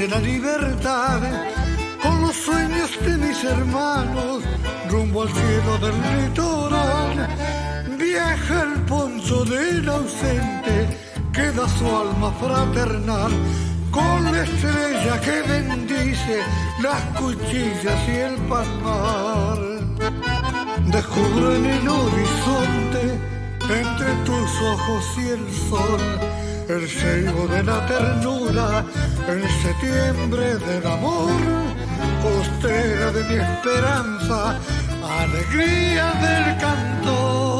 La 0.00 0.18
libertad. 0.18 1.20
Con 2.02 2.20
los 2.20 2.34
sueños 2.34 2.90
de 3.06 3.16
mis 3.16 3.44
hermanos 3.44 4.42
rumbo 4.90 5.22
al 5.22 5.28
cielo 5.28 5.78
del 5.78 5.94
litoral, 6.22 7.28
viaja 7.96 8.62
el 8.62 8.80
poncho 8.82 9.44
del 9.44 9.88
ausente, 9.88 10.98
queda 11.32 11.68
su 11.78 11.86
alma 11.86 12.32
fraternal. 12.40 13.32
Con 13.92 14.24
la 14.24 14.42
estrella 14.42 15.20
que 15.20 15.42
bendice 15.42 16.40
las 16.82 17.00
cuchillas 17.16 18.08
y 18.08 18.16
el 18.16 18.34
palmar. 18.48 19.58
Descubro 20.86 21.54
en 21.54 21.66
el 21.66 21.88
horizonte, 21.88 23.02
entre 23.70 24.12
tus 24.24 24.60
ojos 24.60 25.04
y 25.18 25.28
el 25.28 25.52
sol, 25.70 26.00
el 26.68 26.88
ceibo 26.88 27.46
de 27.48 27.62
la 27.62 27.86
ternura, 27.86 28.84
el 29.28 29.42
septiembre 29.62 30.56
del 30.56 30.86
amor, 30.86 31.30
costera 32.22 33.10
de 33.12 33.24
mi 33.24 33.34
esperanza, 33.34 34.58
alegría 35.20 36.12
del 36.24 36.58
cantor. 36.58 37.54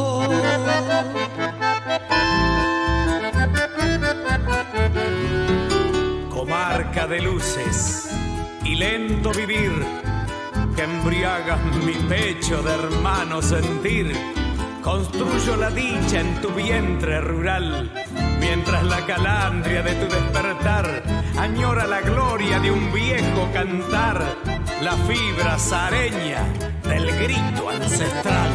comarca 6.29 7.07
de 7.07 7.21
luces 7.21 8.09
y 8.63 8.75
lento 8.75 9.31
vivir 9.31 9.71
que 10.75 10.83
embriagas 10.83 11.59
mi 11.83 11.93
pecho 12.07 12.61
de 12.61 12.71
hermano 12.71 13.41
sentir. 13.41 14.15
Construyo 14.83 15.55
la 15.55 15.71
dicha 15.71 16.19
en 16.19 16.39
tu 16.41 16.49
vientre 16.49 17.19
rural, 17.21 17.91
mientras 18.39 18.83
la 18.83 19.05
calandria 19.05 19.81
de 19.83 19.93
tu 19.95 20.05
despertar 20.05 21.03
añora 21.37 21.85
la 21.85 22.01
gloria 22.01 22.59
de 22.59 22.71
un 22.71 22.91
viejo 22.93 23.49
cantar, 23.53 24.23
la 24.81 24.93
fibra 25.07 25.57
zareña 25.57 26.43
del 26.83 27.05
grito 27.19 27.69
ancestral. 27.69 28.49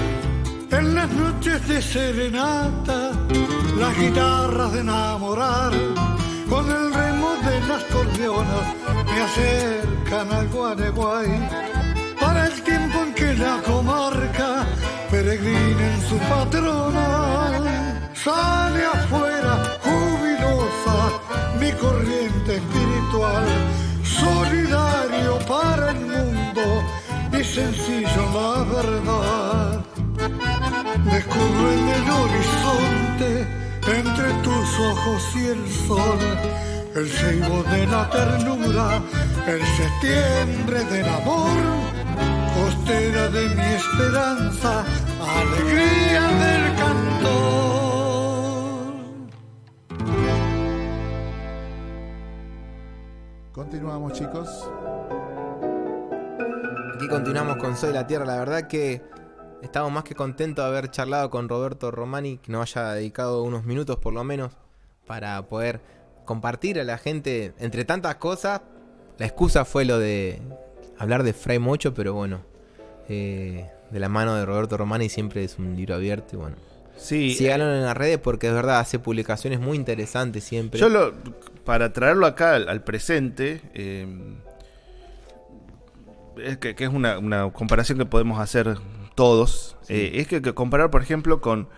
En 0.70 0.94
las 0.94 1.10
noches 1.10 1.66
de 1.68 1.82
serenata, 1.82 3.12
las 3.78 3.98
guitarras 3.98 4.72
de 4.72 4.80
enamorar, 4.80 5.72
con 6.48 6.70
el 6.70 6.94
remo 6.94 7.30
de 7.44 7.60
las 7.68 7.82
cordeonas, 7.84 8.66
me 9.04 9.20
acercan 9.20 10.32
al 10.32 10.48
Guareguay. 10.48 11.48
Para 12.20 12.46
el 12.46 12.62
tiempo 12.62 12.98
en 13.06 13.14
que 13.14 13.34
la 13.34 13.60
comarca 13.62 14.66
peregrina 15.10 15.94
en 15.94 16.02
su 16.08 16.18
patrona, 16.18 18.10
sale 18.14 18.84
afuera 18.84 19.29
solidario 24.20 25.38
para 25.46 25.90
el 25.90 26.00
mundo 26.00 26.20
sencillo 27.44 28.22
la 28.34 28.64
verdad. 28.64 29.80
Descubro 31.04 31.72
en 31.72 31.88
el 31.88 32.10
horizonte, 32.10 33.46
entre 33.86 34.32
tus 34.42 34.78
ojos 34.78 35.22
y 35.34 35.46
el 35.46 35.70
sol, 35.86 36.18
el 36.94 37.08
ceibo 37.08 37.62
de 37.64 37.86
la 37.86 38.08
ternura, 38.10 39.00
el 39.46 39.62
septiembre 39.78 40.84
del 40.84 41.08
amor, 41.08 41.56
costera 42.54 43.28
de 43.28 43.48
mi 43.54 43.68
esperanza, 43.80 44.84
alegría 45.40 46.22
del 46.44 46.74
cantor. 46.76 46.89
Continuamos, 53.60 54.14
chicos. 54.14 54.70
Aquí 56.94 57.06
continuamos 57.08 57.58
con 57.58 57.76
Soy 57.76 57.92
la 57.92 58.06
Tierra. 58.06 58.24
La 58.24 58.38
verdad 58.38 58.66
que 58.66 59.02
estamos 59.60 59.92
más 59.92 60.02
que 60.02 60.14
contentos 60.14 60.64
de 60.64 60.70
haber 60.70 60.90
charlado 60.90 61.28
con 61.28 61.46
Roberto 61.46 61.90
Romani, 61.90 62.38
que 62.38 62.50
nos 62.50 62.74
haya 62.74 62.94
dedicado 62.94 63.42
unos 63.42 63.66
minutos 63.66 63.98
por 63.98 64.14
lo 64.14 64.24
menos 64.24 64.52
para 65.06 65.46
poder 65.46 65.82
compartir 66.24 66.80
a 66.80 66.84
la 66.84 66.96
gente 66.96 67.52
entre 67.58 67.84
tantas 67.84 68.14
cosas. 68.14 68.62
La 69.18 69.26
excusa 69.26 69.66
fue 69.66 69.84
lo 69.84 69.98
de 69.98 70.40
hablar 70.96 71.22
de 71.22 71.34
Fray 71.34 71.58
Mocho, 71.58 71.92
pero 71.92 72.14
bueno, 72.14 72.40
eh, 73.10 73.70
de 73.90 74.00
la 74.00 74.08
mano 74.08 74.36
de 74.36 74.46
Roberto 74.46 74.78
Romani 74.78 75.10
siempre 75.10 75.44
es 75.44 75.58
un 75.58 75.76
libro 75.76 75.96
abierto 75.96 76.36
y 76.36 76.38
bueno. 76.38 76.56
Sí, 76.96 77.34
Síganlo 77.34 77.74
en 77.74 77.82
las 77.82 77.96
redes 77.96 78.18
porque 78.18 78.48
es 78.48 78.54
verdad, 78.54 78.78
hace 78.78 78.98
publicaciones 78.98 79.60
muy 79.60 79.76
interesantes 79.76 80.44
siempre. 80.44 80.80
Yo 80.80 80.88
lo, 80.88 81.12
para 81.64 81.92
traerlo 81.92 82.26
acá 82.26 82.54
al, 82.54 82.68
al 82.68 82.82
presente, 82.82 83.60
eh, 83.74 84.06
es 86.42 86.58
que, 86.58 86.74
que 86.74 86.84
es 86.84 86.90
una, 86.90 87.18
una 87.18 87.50
comparación 87.52 87.98
que 87.98 88.06
podemos 88.06 88.40
hacer 88.40 88.76
todos, 89.14 89.76
eh, 89.88 90.12
es 90.14 90.28
que, 90.28 90.40
que 90.42 90.54
comparar, 90.54 90.90
por 90.90 91.02
ejemplo, 91.02 91.40
con, 91.40 91.68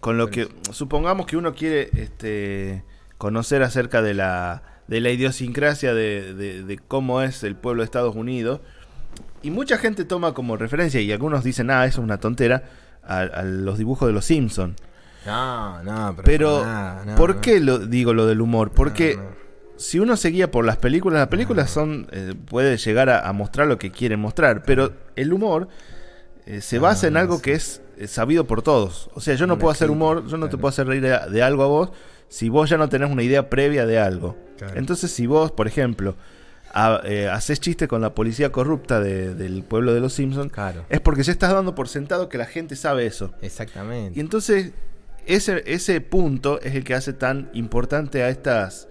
con 0.00 0.18
lo 0.18 0.28
que, 0.28 0.48
supongamos 0.72 1.26
que 1.26 1.36
uno 1.36 1.54
quiere 1.54 1.88
este, 1.94 2.84
conocer 3.18 3.62
acerca 3.62 4.02
de 4.02 4.14
la, 4.14 4.62
de 4.88 5.00
la 5.00 5.10
idiosincrasia 5.10 5.94
de, 5.94 6.34
de- 6.34 6.62
de 6.62 6.78
cómo 6.78 7.22
es 7.22 7.42
el 7.44 7.56
pueblo 7.56 7.82
de 7.82 7.86
Estados 7.86 8.14
Unidos, 8.14 8.60
y 9.42 9.50
mucha 9.50 9.78
gente 9.78 10.04
toma 10.04 10.34
como 10.34 10.56
referencia, 10.56 11.00
y 11.00 11.12
algunos 11.12 11.44
dicen, 11.44 11.70
ah, 11.70 11.86
eso 11.86 12.00
es 12.00 12.04
una 12.04 12.18
tontera, 12.18 12.64
a, 13.02 13.20
a 13.20 13.42
los 13.42 13.78
dibujos 13.78 14.08
de 14.08 14.14
los 14.14 14.24
Simpsons. 14.24 14.76
No, 15.26 15.82
no, 15.82 16.14
pero, 16.16 16.24
Pero, 16.24 16.58
para 16.60 16.72
nada, 16.72 17.04
no, 17.06 17.14
¿por 17.16 17.34
no. 17.36 17.40
qué 17.40 17.60
lo 17.60 17.78
digo 17.78 18.12
lo 18.14 18.26
del 18.26 18.40
humor? 18.40 18.70
Porque 18.72 19.18
si 19.76 19.98
uno 19.98 20.16
seguía 20.16 20.50
por 20.50 20.64
las 20.64 20.76
películas, 20.76 21.18
las 21.20 21.28
películas 21.28 21.70
son 21.70 22.06
eh, 22.12 22.34
puede 22.46 22.76
llegar 22.76 23.08
a, 23.10 23.28
a 23.28 23.32
mostrar 23.32 23.66
lo 23.66 23.78
que 23.78 23.90
quieren 23.90 24.20
mostrar, 24.20 24.62
pero 24.64 24.92
el 25.16 25.32
humor 25.32 25.68
eh, 26.46 26.60
se 26.60 26.78
basa 26.78 27.06
en 27.06 27.16
algo 27.16 27.36
sí. 27.36 27.42
que 27.42 27.52
es 27.54 27.80
eh, 27.96 28.06
sabido 28.06 28.46
por 28.46 28.62
todos. 28.62 29.10
O 29.14 29.20
sea, 29.20 29.34
yo 29.34 29.46
no 29.46 29.58
puedo 29.58 29.72
hacer 29.72 29.90
humor, 29.90 30.26
yo 30.26 30.36
no 30.36 30.48
te 30.48 30.56
puedo 30.58 30.68
hacer 30.68 30.86
reír 30.86 31.02
de, 31.02 31.18
de 31.30 31.42
algo 31.42 31.62
a 31.62 31.66
vos 31.66 31.90
si 32.28 32.48
vos 32.48 32.68
ya 32.68 32.76
no 32.76 32.88
tenés 32.88 33.10
una 33.10 33.22
idea 33.22 33.48
previa 33.48 33.86
de 33.86 33.98
algo. 33.98 34.36
Claro. 34.58 34.74
Entonces, 34.76 35.10
si 35.10 35.26
vos, 35.26 35.52
por 35.52 35.66
ejemplo, 35.68 36.16
a- 36.72 37.00
eh, 37.04 37.28
haces 37.28 37.60
chiste 37.60 37.86
con 37.88 38.00
la 38.00 38.14
policía 38.14 38.50
corrupta 38.50 38.98
de- 39.00 39.34
del 39.34 39.62
pueblo 39.62 39.94
de 39.94 40.00
los 40.00 40.12
Simpsons, 40.14 40.50
Claro. 40.52 40.84
es 40.88 41.00
porque 41.00 41.22
ya 41.22 41.32
estás 41.32 41.52
dando 41.52 41.74
por 41.74 41.88
sentado 41.88 42.28
que 42.28 42.36
la 42.38 42.46
gente 42.46 42.74
sabe 42.76 43.06
eso. 43.06 43.32
Exactamente. 43.40 44.18
Y 44.18 44.20
entonces, 44.20 44.72
ese, 45.26 45.62
ese 45.66 46.00
punto 46.00 46.60
es 46.60 46.74
el 46.74 46.84
que 46.84 46.94
hace 46.94 47.12
tan 47.12 47.50
importante 47.54 48.22
a 48.22 48.28
estas 48.28 48.88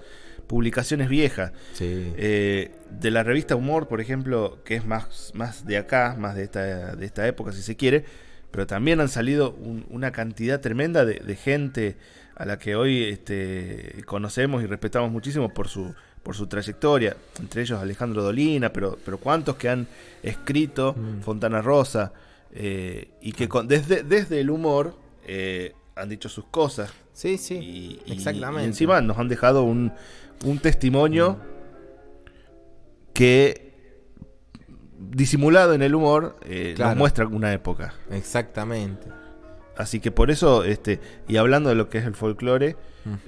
publicaciones 0.48 1.10
viejas. 1.10 1.52
Sí. 1.74 2.14
Eh, 2.18 2.72
de 2.92 3.12
la 3.12 3.24
revista 3.24 3.56
Humor, 3.56 3.88
por 3.88 4.02
ejemplo, 4.02 4.60
que 4.64 4.76
es 4.76 4.86
más, 4.86 5.32
más 5.34 5.66
de 5.66 5.78
acá, 5.78 6.16
más 6.18 6.36
de 6.36 6.44
esta, 6.44 6.96
de 6.96 7.06
esta 7.06 7.28
época, 7.28 7.52
si 7.52 7.62
se 7.62 7.76
quiere, 7.76 8.06
pero 8.52 8.68
también 8.68 9.00
han 9.02 9.10
salido 9.10 9.52
un- 9.52 9.86
una 9.90 10.12
cantidad 10.12 10.60
tremenda 10.62 11.06
de, 11.06 11.16
de 11.16 11.36
gente 11.36 11.96
a 12.36 12.46
la 12.46 12.60
que 12.60 12.76
hoy 12.76 13.04
este, 13.04 14.04
conocemos 14.06 14.64
y 14.64 14.68
respetamos 14.68 15.12
muchísimo 15.12 15.50
por 15.54 15.68
su 15.68 15.94
por 16.24 16.38
su 16.38 16.48
trayectoria, 16.48 17.18
entre 17.42 17.64
ellos 17.64 17.82
Alejandro 17.82 18.24
Dolina, 18.24 18.72
pero, 18.72 18.98
pero 19.04 19.18
cuántos 19.18 19.58
que 19.58 19.68
han 19.68 19.88
escrito 20.24 20.96
Fontana 21.22 21.62
Rosa, 21.62 22.14
eh, 22.54 23.10
y 23.22 23.34
que 23.34 23.50
con- 23.50 23.68
desde, 23.68 24.04
desde 24.04 24.40
el 24.40 24.50
humor 24.50 24.96
eh, 25.28 25.74
han 25.96 26.10
dicho 26.10 26.30
sus 26.30 26.46
cosas. 26.46 26.91
Sí, 27.14 27.38
sí. 27.38 27.56
Y, 28.06 28.12
exactamente. 28.14 28.64
y 28.64 28.66
encima 28.66 29.02
nos 29.02 29.18
han 29.18 29.28
dejado 29.28 29.64
un, 29.64 29.91
un 30.46 30.60
testimonio 30.60 31.38
que, 33.14 33.74
disimulado 35.00 35.74
en 35.74 35.82
el 35.82 35.96
humor, 35.96 36.38
eh, 36.46 36.74
Claro. 36.76 36.91
nos 36.91 36.98
muestra 37.00 37.28
una 37.28 37.54
época. 37.54 37.94
Exactamente. 38.12 39.08
Así 39.78 40.00
que 40.00 40.12
por 40.12 40.30
eso, 40.32 40.64
este, 40.64 41.00
y 41.28 41.38
hablando 41.38 41.70
de 41.70 41.76
lo 41.76 41.89
que 41.89 41.98
es 41.98 42.06
el 42.06 42.14
folclore, 42.16 42.76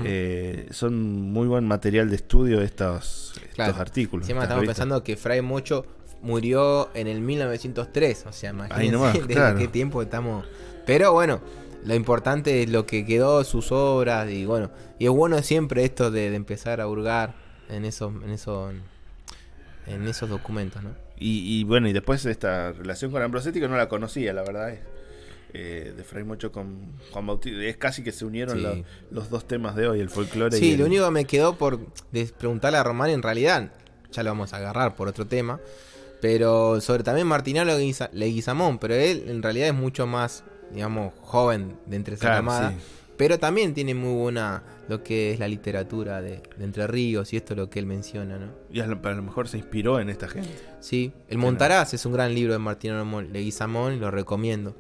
eh, 0.04 0.68
son 0.72 1.02
muy 1.32 1.48
buen 1.48 1.68
material 1.68 2.10
de 2.10 2.16
estudio 2.16 2.62
estos, 2.62 3.34
estos 3.50 3.78
artículos. 3.80 4.26
Encima 4.26 4.44
estamos 4.44 4.62
revistas. 4.62 4.78
pensando 4.78 5.04
que 5.04 5.18
Fray 5.18 5.42
Mocho 5.42 5.86
murió 6.22 6.90
en 6.94 7.08
el 7.08 7.20
1903. 7.22 8.26
O 8.28 8.32
sea, 8.32 8.52
imagínense 8.52 8.92
nomás, 8.92 9.14
desde 9.20 9.34
claro. 9.34 9.58
qué 9.58 9.68
tiempo 9.68 10.02
estamos. 10.02 10.46
Pero 10.86 11.14
bueno, 11.14 11.42
lo 11.86 11.96
importante 11.96 12.64
es 12.64 12.70
lo 12.70 12.86
que 12.86 13.06
quedó, 13.06 13.44
sus 13.44 13.72
obras. 13.72 14.30
Y 14.30 14.46
bueno, 14.46 14.72
y 15.00 15.06
es 15.06 15.12
bueno 15.12 15.42
siempre 15.42 15.84
esto 15.86 16.12
de, 16.12 16.30
de 16.30 16.36
empezar 16.36 16.82
a 16.82 16.88
hurgar 16.88 17.36
en 17.70 17.86
esos, 17.86 18.14
en 18.24 18.30
esos, 18.32 18.74
en 19.88 20.08
esos 20.08 20.30
documentos, 20.30 20.84
¿no? 20.84 20.92
Y, 21.18 21.60
y 21.60 21.64
bueno, 21.64 21.88
y 21.88 21.94
después 21.94 22.26
esta 22.26 22.72
relación 22.74 23.12
con 23.12 23.22
Ambrosetti 23.22 23.60
que 23.60 23.68
no 23.68 23.78
la 23.78 23.88
conocía, 23.88 24.34
la 24.34 24.44
verdad 24.44 24.72
es. 24.72 24.80
eh, 25.58 25.94
de 25.96 26.04
Fray 26.04 26.26
Mocho 26.26 26.52
con 26.52 26.98
Juan 27.12 27.26
Bautista. 27.28 27.62
Es 27.64 27.78
casi 27.78 28.04
que 28.04 28.12
se 28.12 28.26
unieron 28.26 28.58
Sí. 28.58 28.62
los, 28.64 28.78
los 29.12 29.30
dos 29.30 29.48
temas 29.48 29.74
de 29.78 29.88
hoy, 29.88 30.02
el 30.02 30.10
folclore 30.10 30.58
y 30.58 30.60
Sí, 30.60 30.72
el- 30.74 30.80
lo 30.80 30.86
único 30.88 31.06
que 31.06 31.12
me 31.12 31.24
quedó 31.26 31.56
por 31.56 31.80
preguntarle 32.38 32.78
a 32.78 32.84
Román, 32.84 33.10
en 33.12 33.22
realidad, 33.24 33.72
ya 34.12 34.24
lo 34.24 34.32
vamos 34.32 34.52
a 34.52 34.58
agarrar 34.58 34.96
por 34.98 35.08
otro 35.08 35.26
tema, 35.28 35.62
pero 36.20 36.82
sobre 36.82 37.04
también 37.04 37.28
Martinalo 37.28 37.72
Leguiza- 37.72 38.10
Leguizamón, 38.12 38.80
pero 38.80 38.96
él 38.96 39.24
en 39.28 39.42
realidad 39.42 39.70
es 39.70 39.74
mucho 39.76 40.06
más, 40.08 40.44
digamos, 40.72 41.14
joven 41.22 41.78
de 41.86 41.96
entre 41.96 42.16
esa 42.16 42.22
Claro, 42.28 42.38
camada, 42.38 42.72
sí. 42.72 42.76
pero 43.18 43.40
también 43.40 43.74
tiene 43.74 43.94
muy 43.96 44.14
buena 44.14 44.64
lo 44.88 45.04
que 45.04 45.32
es 45.32 45.40
la 45.40 45.48
literatura 45.48 46.22
de, 46.22 46.42
de 46.58 46.64
Entre 46.66 46.86
Ríos 46.88 47.34
y 47.34 47.38
esto 47.38 47.54
es 47.54 47.58
lo 47.58 47.70
que 47.70 47.80
él 47.80 47.86
menciona, 47.86 48.38
¿no? 48.38 48.52
Y 48.72 48.80
a 48.82 48.88
lo, 48.88 49.00
a 49.08 49.12
lo 49.14 49.22
mejor 49.24 49.48
se 49.48 49.58
inspiró 49.58 50.00
en 50.00 50.10
esta 50.10 50.28
gente. 50.28 50.50
Sí, 50.80 51.12
El 51.28 51.38
Montaraz 51.38 51.94
es 51.94 52.06
un 52.06 52.14
gran 52.14 52.34
libro 52.36 52.54
de 52.54 52.60
Martinalo 52.60 53.06
Mo- 53.06 53.22
Leguizamón 53.22 53.94
y 53.94 53.98
lo 54.00 54.12
recomiendo, 54.12 54.76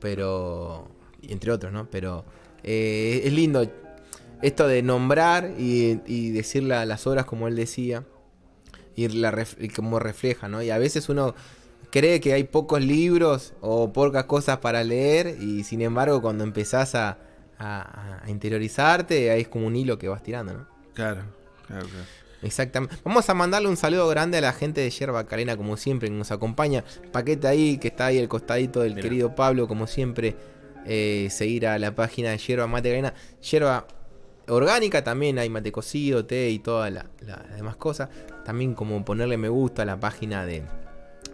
pero, 0.00 0.88
entre 1.22 1.52
otros, 1.52 1.72
¿no? 1.72 1.88
Pero 1.90 2.24
eh, 2.62 3.22
es 3.24 3.32
lindo 3.32 3.64
esto 4.42 4.66
de 4.68 4.82
nombrar 4.82 5.52
y, 5.58 6.00
y 6.06 6.30
decir 6.30 6.62
la- 6.62 6.84
las 6.86 7.06
obras 7.06 7.24
como 7.26 7.48
él 7.48 7.56
decía 7.56 8.04
y, 8.94 9.08
la 9.08 9.30
ref- 9.32 9.56
y 9.60 9.68
como 9.68 9.98
refleja, 9.98 10.48
¿no? 10.48 10.62
Y 10.62 10.70
a 10.70 10.78
veces 10.78 11.08
uno 11.08 11.34
cree 11.90 12.20
que 12.20 12.32
hay 12.32 12.44
pocos 12.44 12.80
libros 12.82 13.54
o 13.60 13.92
pocas 13.92 14.24
cosas 14.24 14.58
para 14.58 14.82
leer 14.84 15.36
y 15.40 15.64
sin 15.64 15.80
embargo 15.82 16.20
cuando 16.22 16.44
empezás 16.44 16.94
a, 16.94 17.18
a- 17.58 18.20
a 18.24 18.30
interiorizarte 18.30 19.30
ahí 19.30 19.42
es 19.42 19.48
como 19.48 19.66
un 19.66 19.76
hilo 19.76 19.98
que 19.98 20.08
vas 20.08 20.22
tirando, 20.22 20.52
¿no? 20.54 20.66
Claro, 20.94 21.22
claro, 21.66 21.86
claro. 21.86 22.04
Exactamente. 22.42 22.94
Vamos 23.04 23.28
a 23.28 23.34
mandarle 23.34 23.68
un 23.68 23.76
saludo 23.76 24.06
grande 24.08 24.38
a 24.38 24.40
la 24.40 24.52
gente 24.52 24.80
de 24.80 24.90
Yerba 24.90 25.24
Carena, 25.26 25.56
como 25.56 25.76
siempre, 25.76 26.08
que 26.08 26.14
nos 26.14 26.30
acompaña. 26.30 26.84
Paquete 27.10 27.48
ahí, 27.48 27.78
que 27.78 27.88
está 27.88 28.06
ahí 28.06 28.18
al 28.20 28.28
costadito 28.28 28.80
del 28.82 28.94
Mira. 28.94 29.02
querido 29.02 29.34
Pablo, 29.34 29.66
como 29.66 29.86
siempre. 29.88 30.36
eh, 30.86 31.26
seguir 31.30 31.66
a 31.66 31.78
la 31.78 31.94
página 31.94 32.30
de 32.30 32.38
Yerba 32.38 32.66
Mate 32.68 32.88
Carena. 32.90 33.12
Yerba 33.42 33.86
orgánica 34.46 35.02
también, 35.04 35.38
hay 35.38 35.50
mate 35.50 35.70
cocido, 35.72 36.24
té 36.24 36.48
y 36.50 36.60
todas 36.60 36.90
la- 36.92 37.06
la- 37.20 37.44
las 37.48 37.56
demás 37.56 37.76
cosas. 37.76 38.08
También 38.44 38.72
como 38.74 39.04
ponerle 39.04 39.36
me 39.36 39.48
gusta 39.48 39.82
a 39.82 39.84
la 39.84 39.98
página 40.00 40.46
de, 40.46 40.62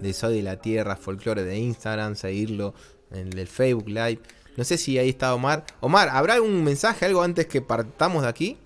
de 0.00 0.12
Soy 0.12 0.36
de 0.36 0.42
la 0.42 0.56
Tierra, 0.56 0.96
Folklore 0.96 1.44
de 1.44 1.58
Instagram, 1.58 2.16
seguirlo 2.16 2.74
en 3.10 3.36
el 3.38 3.46
Facebook 3.46 3.88
Live. 3.88 4.20
No 4.56 4.64
sé 4.64 4.78
si 4.78 4.98
ahí 4.98 5.08
está 5.08 5.34
Omar. 5.34 5.64
Omar, 5.80 6.08
¿habrá 6.10 6.34
algún 6.34 6.62
mensaje, 6.62 7.06
algo 7.06 7.22
antes 7.22 7.46
que 7.46 7.60
partamos 7.60 8.22
de 8.22 8.28
aquí? 8.28 8.58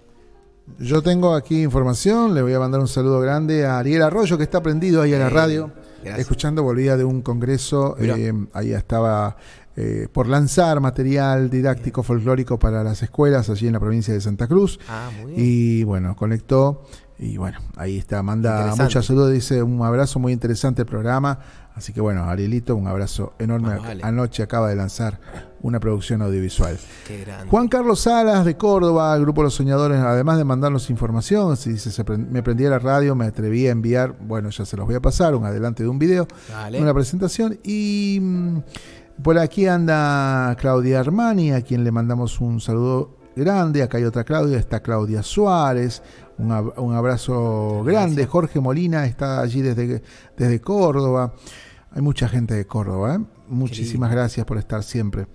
Yo 0.79 1.03
tengo 1.03 1.35
aquí 1.35 1.63
información, 1.63 2.35
le 2.35 2.43
voy 2.43 2.53
a 2.53 2.59
mandar 2.59 2.81
un 2.81 2.89
saludo 2.89 3.21
grande 3.21 3.65
a 3.65 3.79
Ariel 3.79 4.03
Arroyo 4.03 4.37
que 4.37 4.45
está 4.45 4.63
prendido 4.63 5.01
ahí 5.01 5.15
a 5.15 5.19
la 5.19 5.31
radio, 5.31 5.73
gracias. 6.03 6.19
escuchando, 6.19 6.63
volvía 6.63 6.97
de 6.99 7.05
un 7.05 7.23
congreso, 7.23 7.97
eh, 7.99 8.33
ahí 8.53 8.73
estaba 8.73 9.39
eh, 9.81 10.09
por 10.13 10.27
lanzar 10.27 10.81
material 10.81 11.51
didáctico 11.51 12.03
folclórico 12.03 12.59
para 12.59 12.83
las 12.83 13.01
escuelas 13.05 13.49
allí 13.49 13.69
en 13.69 13.75
la 13.75 13.81
provincia 13.81 14.13
de 14.13 14.21
Santa 14.21 14.49
Cruz. 14.49 14.81
Ah, 14.89 15.09
muy 15.23 15.35
bien. 15.35 15.41
Y 15.47 15.85
bueno, 15.85 16.17
conectó. 16.17 16.83
Y 17.21 17.37
bueno, 17.37 17.59
ahí 17.77 17.97
está. 17.99 18.23
Manda 18.25 18.75
muchas 18.77 19.05
saludos. 19.07 19.33
Dice 19.33 19.63
un 19.63 19.81
abrazo 19.83 20.19
muy 20.19 20.33
interesante 20.33 20.83
el 20.83 20.87
programa. 20.89 21.39
Así 21.75 21.93
que 21.93 22.01
bueno, 22.01 22.25
Arielito, 22.25 22.75
un 22.75 22.89
abrazo 22.89 23.35
enorme. 23.39 23.77
Vale. 23.79 24.03
Anoche 24.03 24.43
acaba 24.43 24.69
de 24.69 24.75
lanzar 24.75 25.21
una 25.63 25.79
producción 25.79 26.23
audiovisual. 26.23 26.77
Qué 27.07 27.21
grande. 27.21 27.49
Juan 27.49 27.69
Carlos 27.69 28.01
Salas 28.01 28.45
de 28.45 28.57
Córdoba, 28.57 29.15
el 29.15 29.23
Grupo 29.23 29.45
Los 29.45 29.55
Soñadores, 29.55 29.99
además 29.99 30.39
de 30.39 30.45
mandarnos 30.45 30.91
información, 30.91 31.57
si 31.57 31.71
dice, 31.71 31.93
se 31.93 32.05
prend- 32.05 32.29
me 32.29 32.43
prendí 32.43 32.67
a 32.67 32.71
la 32.71 32.81
radio, 32.81 33.15
me 33.15 33.27
atreví 33.27 33.69
a 33.69 33.71
enviar, 33.71 34.17
bueno, 34.21 34.51
ya 34.51 34.65
se 34.65 34.77
los 34.77 34.87
voy 34.87 34.97
a 34.97 35.01
pasar, 35.01 35.37
un 35.37 35.45
adelante 35.45 35.85
de 35.85 35.89
un 35.89 36.01
video, 36.01 36.27
Dale. 36.49 36.81
una 36.83 36.93
presentación. 36.95 37.59
Y 37.63 38.19
mm, 38.21 38.59
por 39.23 39.39
aquí 39.39 39.67
anda 39.67 40.55
Claudia 40.61 41.01
Armani, 41.01 41.53
a 41.53 41.63
quien 41.63 41.85
le 41.85 41.91
mandamos 41.93 42.41
un 42.41 42.61
saludo 42.61 43.17
grande. 43.37 43.83
Acá 43.83 43.99
hay 43.99 44.05
otra 44.05 44.25
Claudia, 44.25 44.59
está 44.59 44.81
Claudia 44.81 45.23
Suárez. 45.23 46.03
Un, 46.39 46.51
ab- 46.51 46.75
un 46.77 46.95
abrazo 46.95 47.83
grande. 47.85 48.27
Jorge 48.27 48.61
Molina 48.61 49.07
está 49.07 49.41
allí 49.41 49.61
desde, 49.63 50.03
desde 50.37 50.61
Córdoba. 50.61 51.35
Hay 51.91 52.03
mucha 52.03 52.29
gente 52.29 52.55
de 52.55 52.67
Córdoba. 52.67 53.17
¿eh? 53.17 53.25
Muchísimas 53.49 54.11
gracias 54.11 54.45
por 54.47 54.59
estar 54.59 54.83
siempre. 54.83 55.27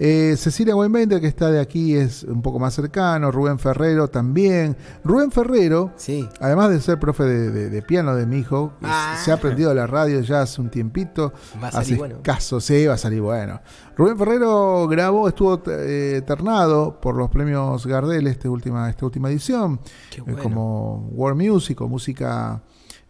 Eh, 0.00 0.36
Cecilia 0.38 0.76
Weinbender, 0.76 1.20
que 1.20 1.26
está 1.26 1.50
de 1.50 1.58
aquí, 1.60 1.96
es 1.96 2.22
un 2.22 2.40
poco 2.40 2.60
más 2.60 2.72
cercano. 2.74 3.32
Rubén 3.32 3.58
Ferrero 3.58 4.06
también. 4.08 4.76
Rubén 5.02 5.32
Ferrero, 5.32 5.90
Sí. 5.96 6.28
además 6.40 6.70
de 6.70 6.80
ser 6.80 7.00
profe 7.00 7.24
de, 7.24 7.50
de- 7.50 7.68
de 7.68 7.82
piano 7.82 8.14
de 8.14 8.24
mi 8.24 8.38
hijo, 8.38 8.74
Ah. 8.82 9.16
se 9.24 9.32
ha 9.32 9.34
aprendido 9.34 9.74
la 9.74 9.88
radio 9.88 10.20
ya 10.20 10.42
hace 10.42 10.60
un 10.60 10.70
tiempito. 10.70 11.32
Va 11.60 11.68
a 11.68 11.72
salir 11.72 11.86
hace 11.94 11.96
bueno. 11.96 12.16
caso, 12.22 12.60
sí, 12.60 12.86
va 12.86 12.94
a 12.94 12.98
salir 12.98 13.20
bueno. 13.20 13.60
Rubén 13.96 14.16
Ferrero 14.16 14.86
grabó, 14.86 15.26
estuvo 15.26 15.60
eh, 15.66 16.22
ternado 16.24 17.00
por 17.00 17.16
los 17.16 17.28
premios 17.28 17.84
Gardel 17.84 18.28
este 18.28 18.48
última, 18.48 18.88
esta 18.88 19.04
última 19.04 19.28
edición, 19.30 19.80
eh, 20.26 20.36
como 20.40 21.08
World 21.12 21.42
Music 21.42 21.80
o 21.80 21.88
música 21.88 22.62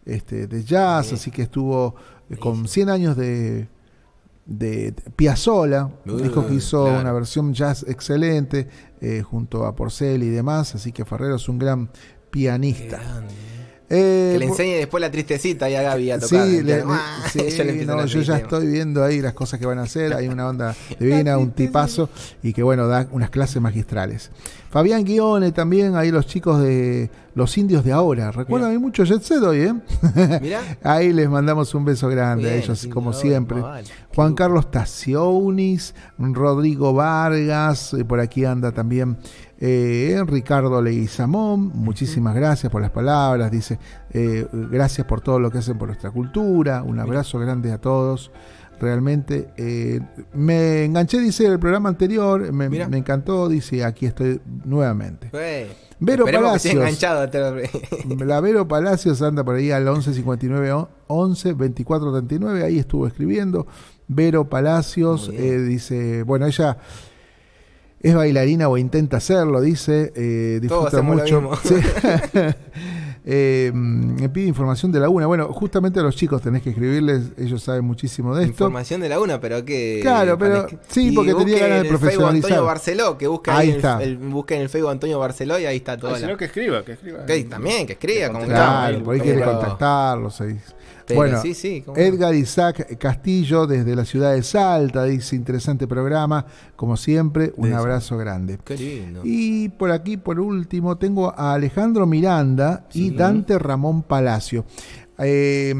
este, 0.05 0.47
de 0.47 0.63
jazz, 0.63 1.13
así 1.13 1.29
que 1.29 1.43
estuvo 1.43 1.93
eh, 2.31 2.37
con 2.37 2.67
100 2.67 2.89
años 2.89 3.15
de, 3.15 3.69
de 4.49 4.93
Piazzolla, 5.15 5.89
Uh, 6.05 6.17
dijo 6.17 6.45
que 6.47 6.55
hizo 6.55 6.85
claro. 6.85 7.01
una 7.01 7.13
versión 7.13 7.53
jazz 7.53 7.85
excelente 7.87 8.67
eh, 8.99 9.21
junto 9.21 9.65
a 9.65 9.75
Porcel 9.75 10.23
y 10.23 10.29
demás, 10.29 10.73
así 10.75 10.91
que 10.91 11.05
Ferrero 11.05 11.35
es 11.35 11.47
un 11.47 11.59
gran 11.59 11.89
pianista. 12.31 12.99
Eh, 13.91 14.29
Que 14.33 14.39
le 14.39 14.45
enseñe 14.45 14.75
después 14.77 15.01
la 15.01 15.09
tristecita 15.09 15.67
y 15.69 15.73
a 15.75 15.81
Gaby 15.81 16.11
a 16.11 16.19
tocar. 16.19 16.45
Sí, 16.47 16.61
le- 16.61 16.83
Ah, 16.87 17.23
sí, 17.31 17.39
yo 17.57 17.63
le 17.63 17.69
empiezo 17.71 17.95
no, 17.95 18.01
a 18.01 18.05
yo 18.05 18.21
ya 18.21 18.37
estoy 18.37 18.67
viendo 18.67 19.03
ahí 19.03 19.19
las 19.21 19.33
cosas 19.33 19.59
que 19.59 19.65
van 19.65 19.79
a 19.79 19.83
hacer. 19.83 20.13
Hay 20.13 20.27
una 20.27 20.47
onda 20.47 20.75
divina, 20.99 21.37
un 21.39 21.51
tipazo 21.51 22.09
y 22.43 22.53
que 22.53 22.61
bueno, 22.61 22.87
da 22.87 23.07
unas 23.11 23.29
clases 23.31 23.59
magistrales. 23.61 24.29
Fabián 24.69 25.03
Guione 25.03 25.51
también, 25.51 25.95
ahí 25.95 26.11
los 26.11 26.27
chicos 26.27 26.61
de 26.61 27.09
Los 27.33 27.57
Indios 27.57 27.83
de 27.83 27.91
Ahora. 27.91 28.31
Recuerdan, 28.31 28.69
hay 28.69 28.77
mucho 28.77 29.03
jet 29.03 29.23
set 29.23 29.41
hoy, 29.41 29.61
¿eh? 29.61 29.73
Mirá. 30.41 30.61
ahí 30.83 31.11
les 31.11 31.27
mandamos 31.27 31.73
un 31.73 31.85
beso 31.85 32.07
grande 32.07 32.43
Bien, 32.43 32.53
a 32.61 32.63
ellos, 32.63 32.87
como 32.93 33.09
Ahora, 33.09 33.19
siempre. 33.19 33.57
Juan. 34.13 34.35
Carlos 34.35 34.69
Tacionis, 34.69 35.95
Rodrigo 36.19 36.93
Vargas, 36.93 37.93
eh, 37.95 38.05
por 38.05 38.19
aquí 38.19 38.45
anda 38.45 38.71
también 38.71 39.17
eh, 39.59 40.21
Ricardo 40.25 40.81
Leguizamón, 40.81 41.71
muchísimas 41.75 42.33
gracias 42.35 42.71
por 42.71 42.81
las 42.81 42.91
palabras, 42.91 43.51
dice, 43.51 43.77
eh, 44.11 44.47
gracias 44.51 45.05
por 45.05 45.21
todo 45.21 45.39
lo 45.39 45.51
que 45.51 45.57
hacen 45.59 45.77
por 45.77 45.87
nuestra 45.89 46.11
cultura, 46.11 46.81
un 46.83 46.99
abrazo 46.99 47.39
grande 47.39 47.71
a 47.71 47.77
todos, 47.79 48.31
realmente. 48.79 49.49
eh, 49.57 49.99
me 50.33 50.85
enganché, 50.85 51.19
dice, 51.19 51.45
el 51.45 51.59
programa 51.59 51.89
anterior, 51.89 52.51
me, 52.53 52.69
me 52.69 52.97
encantó, 52.97 53.49
dice, 53.49 53.83
aquí 53.83 54.05
estoy 54.05 54.39
nuevamente. 54.65 55.29
Vero 55.99 56.23
Palacios. 56.45 56.75
La 58.25 58.39
Vero 58.39 58.65
Palacios 58.69 59.21
anda 59.21 59.43
por 59.43 59.55
ahí 59.55 59.71
al 59.71 59.85
11 59.85 60.13
59 60.13 60.71
on- 60.71 60.87
11 61.07 61.53
24 61.53 62.13
39. 62.13 62.63
Ahí 62.63 62.79
estuvo 62.79 63.05
escribiendo. 63.05 63.67
Vero 64.07 64.47
Palacios 64.49 65.29
eh, 65.33 65.57
dice: 65.59 66.23
Bueno, 66.23 66.45
ella 66.45 66.77
es 68.01 68.15
bailarina 68.15 68.67
o 68.69 68.77
intenta 68.77 69.17
hacerlo, 69.17 69.61
dice. 69.61 70.11
eh, 70.15 70.59
disfruta 70.61 70.97
lo 70.97 71.03
mucho. 71.03 71.41
mismo. 71.41 71.55
Sí. 71.63 71.75
Eh, 73.31 73.71
me 73.75 74.27
pide 74.29 74.47
información 74.47 74.91
de 74.91 74.99
la 74.99 75.09
una. 75.09 75.27
Bueno, 75.27 75.49
justamente 75.53 75.99
a 75.99 76.03
los 76.03 76.15
chicos 76.15 76.41
tenés 76.41 76.63
que 76.63 76.69
escribirles. 76.71 77.25
Ellos 77.37 77.61
saben 77.61 77.83
muchísimo 77.83 78.33
de 78.33 78.43
esto. 78.45 78.51
Información 78.53 79.01
de 79.01 79.09
la 79.09 79.19
una, 79.19 79.39
pero 79.39 79.63
que. 79.65 79.99
Claro, 80.01 80.37
pero- 80.37 80.65
sí, 80.87 81.11
porque 81.11 81.35
tenía 81.35 81.59
ganas 81.59 81.83
de 81.83 81.89
profesionalizar. 81.89 82.49
Antonio 82.51 82.65
Barceló, 82.65 83.17
que 83.17 83.27
busca 83.27 83.55
Ahí 83.57 83.69
ahí, 83.71 83.75
está. 83.75 84.01
El, 84.01 84.09
el- 84.11 84.17
busca 84.17 84.55
en 84.55 84.61
el 84.61 84.69
Facebook 84.69 84.89
Antonio 84.89 85.19
Barceló 85.19 85.59
y 85.59 85.65
ahí 85.65 85.77
está 85.77 85.97
todo. 85.97 86.15
Ah, 86.15 86.19
no, 86.27 86.37
que 86.37 86.45
escriba, 86.45 86.83
que 86.83 86.93
escriba. 86.93 87.25
Que 87.25 87.43
también, 87.43 87.85
que 87.85 87.93
escriba. 87.93 88.27
Que 88.27 88.33
como. 88.33 88.45
Claro, 88.45 88.97
que- 88.97 89.03
por 89.03 89.13
ahí 89.13 89.21
quiere 89.21 89.39
pero- 89.39 89.51
contactarlos. 89.51 90.41
ahí. 90.41 90.57
Pero 91.09 91.21
bueno, 91.21 91.41
sí, 91.41 91.55
sí. 91.55 91.83
Edgar 91.95 92.35
Isaac 92.35 92.97
Castillo 92.99 93.65
desde 93.65 93.95
la 93.95 94.05
ciudad 94.05 94.33
de 94.33 94.43
Salta 94.43 95.05
dice 95.05 95.35
interesante 95.35 95.87
programa, 95.87 96.45
como 96.75 96.95
siempre, 96.97 97.51
un 97.57 97.73
abrazo 97.73 98.15
grande. 98.15 98.59
Qué 98.63 98.77
lindo. 98.77 99.21
Y 99.23 99.69
por 99.69 99.91
aquí, 99.91 100.17
por 100.17 100.39
último, 100.39 100.97
tengo 100.97 101.33
a 101.35 101.53
Alejandro 101.53 102.05
Miranda 102.05 102.85
y 102.93 103.09
Dante 103.09 103.57
Ramón 103.57 104.03
Palacio. 104.03 104.65
Eh, 105.21 105.73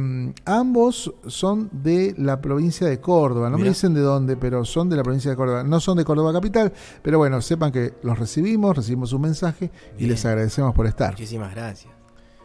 ambos 0.46 1.14
son 1.28 1.70
de 1.72 2.16
la 2.18 2.42
provincia 2.42 2.88
de 2.88 3.00
Córdoba, 3.00 3.50
no 3.50 3.58
me 3.58 3.70
dicen 3.70 3.94
de 3.94 4.02
dónde, 4.02 4.36
pero 4.36 4.66
son 4.66 4.90
de 4.90 4.98
la 4.98 5.04
provincia 5.04 5.30
de 5.30 5.38
Córdoba. 5.38 5.64
No 5.64 5.80
son 5.80 5.98
de 5.98 6.06
Córdoba 6.06 6.34
capital, 6.34 6.74
pero 7.04 7.20
bueno, 7.20 7.40
sepan 7.40 7.72
que 7.72 7.94
los 8.02 8.18
recibimos, 8.18 8.76
recibimos 8.76 9.14
un 9.14 9.22
mensaje 9.22 9.70
y 9.98 10.08
les 10.08 10.26
agradecemos 10.26 10.74
por 10.74 10.88
estar. 10.88 11.12
Muchísimas 11.12 11.54
gracias. 11.54 11.99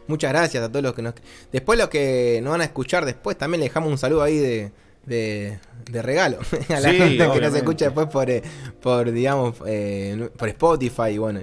Muchas 0.07 0.33
gracias 0.33 0.63
a 0.65 0.69
todos 0.69 0.83
los 0.83 0.95
que 0.95 1.03
nos. 1.03 1.15
Después, 1.53 1.79
los 1.79 1.89
que 1.89 2.41
nos 2.43 2.51
van 2.53 2.61
a 2.61 2.65
escuchar 2.65 3.05
después, 3.05 3.37
también 3.39 3.61
le 3.61 3.67
dejamos 3.67 3.91
un 3.91 3.99
saludo 3.99 4.23
ahí 4.23 4.39
de. 4.39 4.73
De, 5.07 5.59
de 5.91 6.01
regalo 6.01 6.39
a 6.71 6.81
la 6.81 6.91
Sí, 6.91 6.97
gente 6.97 7.29
que 7.31 7.41
nos 7.43 7.55
escucha 7.55 7.85
después 7.85 8.07
por, 8.07 8.31
eh, 8.31 8.43
por 8.81 9.13
digamos, 9.13 9.55
eh, 9.67 10.31
por 10.35 10.49
Spotify 10.49 11.11
y 11.13 11.19
bueno, 11.19 11.41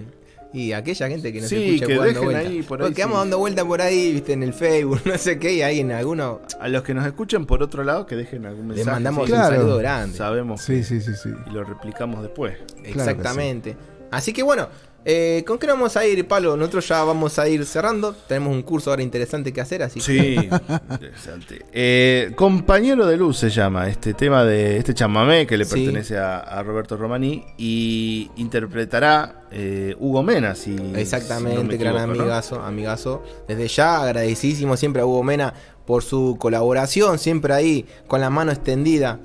y 0.51 0.71
aquella 0.71 1.07
gente 1.07 1.31
que 1.31 1.41
nos 1.41 1.47
Sí, 1.49 1.75
escucha 1.75 1.85
que 1.85 1.93
dando 1.93 2.07
dejen 2.07 2.23
vuelta. 2.23 2.39
ahí 2.49 2.61
por 2.63 2.79
Porque 2.79 2.85
ahí, 2.87 2.93
quedamos 2.95 3.17
sí. 3.17 3.19
dando 3.19 3.37
vuelta 3.37 3.63
por 3.63 3.81
ahí, 3.83 4.13
viste, 4.13 4.33
en 4.33 4.41
el 4.41 4.53
Facebook, 4.55 5.01
no 5.05 5.15
sé 5.19 5.37
qué, 5.37 5.53
y 5.53 5.61
ahí 5.61 5.79
en 5.81 5.91
alguno 5.91 6.41
A 6.59 6.69
los 6.69 6.81
que 6.81 6.95
nos 6.95 7.05
escuchen 7.05 7.45
por 7.45 7.61
otro 7.61 7.83
lado, 7.83 8.07
que 8.07 8.15
dejen 8.15 8.47
algún 8.47 8.67
les 8.69 8.77
mensaje. 8.77 8.95
mandamos 8.95 9.27
sí, 9.27 9.31
un 9.31 9.37
Claro. 9.37 9.55
saludo 9.57 9.77
grande. 9.77 10.17
Sabemos 10.17 10.61
Sí, 10.63 10.83
sí, 10.83 10.99
sí, 10.99 11.11
sí. 11.13 11.29
y 11.45 11.49
lo 11.51 11.63
replicamos 11.63 12.23
después. 12.23 12.57
Exactamente. 12.83 13.75
Así 14.09 14.33
que 14.33 14.41
bueno, 14.41 14.69
eh, 15.05 15.43
¿con 15.47 15.57
qué 15.57 15.67
nos 15.67 15.75
vamos 15.77 15.97
a 15.97 16.05
ir, 16.05 16.27
Pablo? 16.27 16.55
Nosotros 16.55 16.87
ya 16.87 17.03
vamos 17.03 17.37
a 17.39 17.47
ir 17.47 17.65
cerrando. 17.65 18.13
Tenemos 18.27 18.53
un 18.53 18.61
curso 18.61 18.89
ahora 18.91 19.01
interesante 19.01 19.51
que 19.51 19.61
hacer, 19.61 19.81
así 19.83 19.99
que. 19.99 20.05
Sí, 20.05 20.35
interesante. 20.91 21.65
Eh, 21.71 22.31
Compañero 22.35 23.05
de 23.07 23.17
Luz 23.17 23.37
se 23.37 23.49
llama 23.49 23.87
este 23.87 24.13
tema 24.13 24.43
de 24.43 24.77
este 24.77 24.93
chamamé 24.93 25.47
que 25.47 25.57
le 25.57 25.65
Sí. 25.65 25.75
pertenece 25.75 26.17
a, 26.17 26.39
a 26.39 26.61
Roberto 26.63 26.97
Romani 26.97 27.43
y 27.57 28.29
interpretará 28.35 29.43
eh, 29.51 29.95
Hugo 29.99 30.23
Mena. 30.23 30.55
Si, 30.55 30.75
Exactamente, 30.95 31.57
si 31.57 31.63
no 31.63 31.71
me 31.71 31.77
gran 31.77 31.95
equivoco, 31.95 32.15
¿no? 32.15 32.21
amigazo, 32.23 32.61
amigazo. 32.61 33.23
Desde 33.47 33.67
ya 33.67 34.01
agradecidísimo 34.03 34.77
siempre 34.77 35.01
a 35.01 35.05
Hugo 35.05 35.23
Mena 35.23 35.53
por 35.85 36.03
su 36.03 36.37
colaboración, 36.39 37.17
siempre 37.19 37.53
ahí 37.53 37.85
con 38.07 38.21
la 38.21 38.29
mano 38.29 38.51
extendida, 38.51 39.19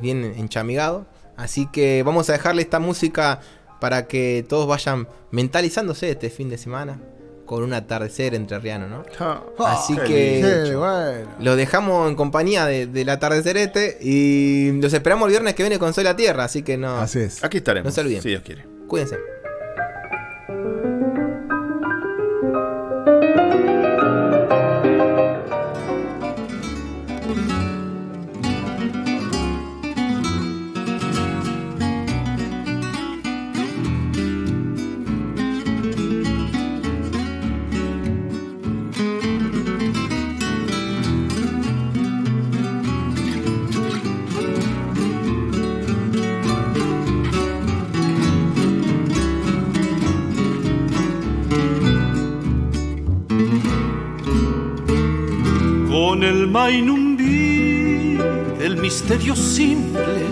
bien 0.00 0.24
enchamigado. 0.36 1.06
Así 1.36 1.68
que 1.70 2.02
vamos 2.02 2.28
a 2.28 2.32
dejarle 2.32 2.62
esta 2.62 2.80
música 2.80 3.40
para 3.80 4.06
que 4.06 4.44
todos 4.48 4.66
vayan 4.66 5.08
mentalizándose 5.30 6.10
este 6.10 6.30
fin 6.30 6.48
de 6.50 6.58
semana 6.58 7.00
con 7.46 7.62
un 7.62 7.72
atardecer 7.72 8.34
entrerriano, 8.34 8.88
¿no? 8.88 9.04
Ah, 9.20 9.42
Así 9.58 9.96
qué 9.96 10.04
que- 10.04 10.32
lindo. 10.42 10.70
Qué 10.70 10.76
bueno. 10.76 11.30
Lo 11.40 11.56
dejamos 11.56 12.08
en 12.10 12.14
compañía 12.14 12.66
de- 12.66 12.86
del 12.86 13.08
atardecer 13.08 13.56
este 13.56 13.96
y 14.02 14.72
los 14.82 14.92
esperamos 14.92 15.26
el 15.26 15.30
viernes 15.30 15.54
que 15.54 15.62
viene 15.62 15.78
con 15.78 15.94
Soy 15.94 16.04
la 16.04 16.14
Tierra, 16.16 16.44
así 16.44 16.62
que 16.62 16.76
no. 16.76 16.98
Así 16.98 17.20
es. 17.20 17.42
Aquí 17.42 17.56
estaremos, 17.58 17.86
No 17.86 17.92
se 17.94 18.00
olviden. 18.02 18.20
si 18.22 18.28
Dios 18.28 18.42
quiere. 18.42 18.66
Cuídense. 18.86 19.16
Con 56.18 56.26
el 56.26 56.48
mainumbí 56.48 58.18
del 58.58 58.76
misterio 58.78 59.36
simple 59.36 60.26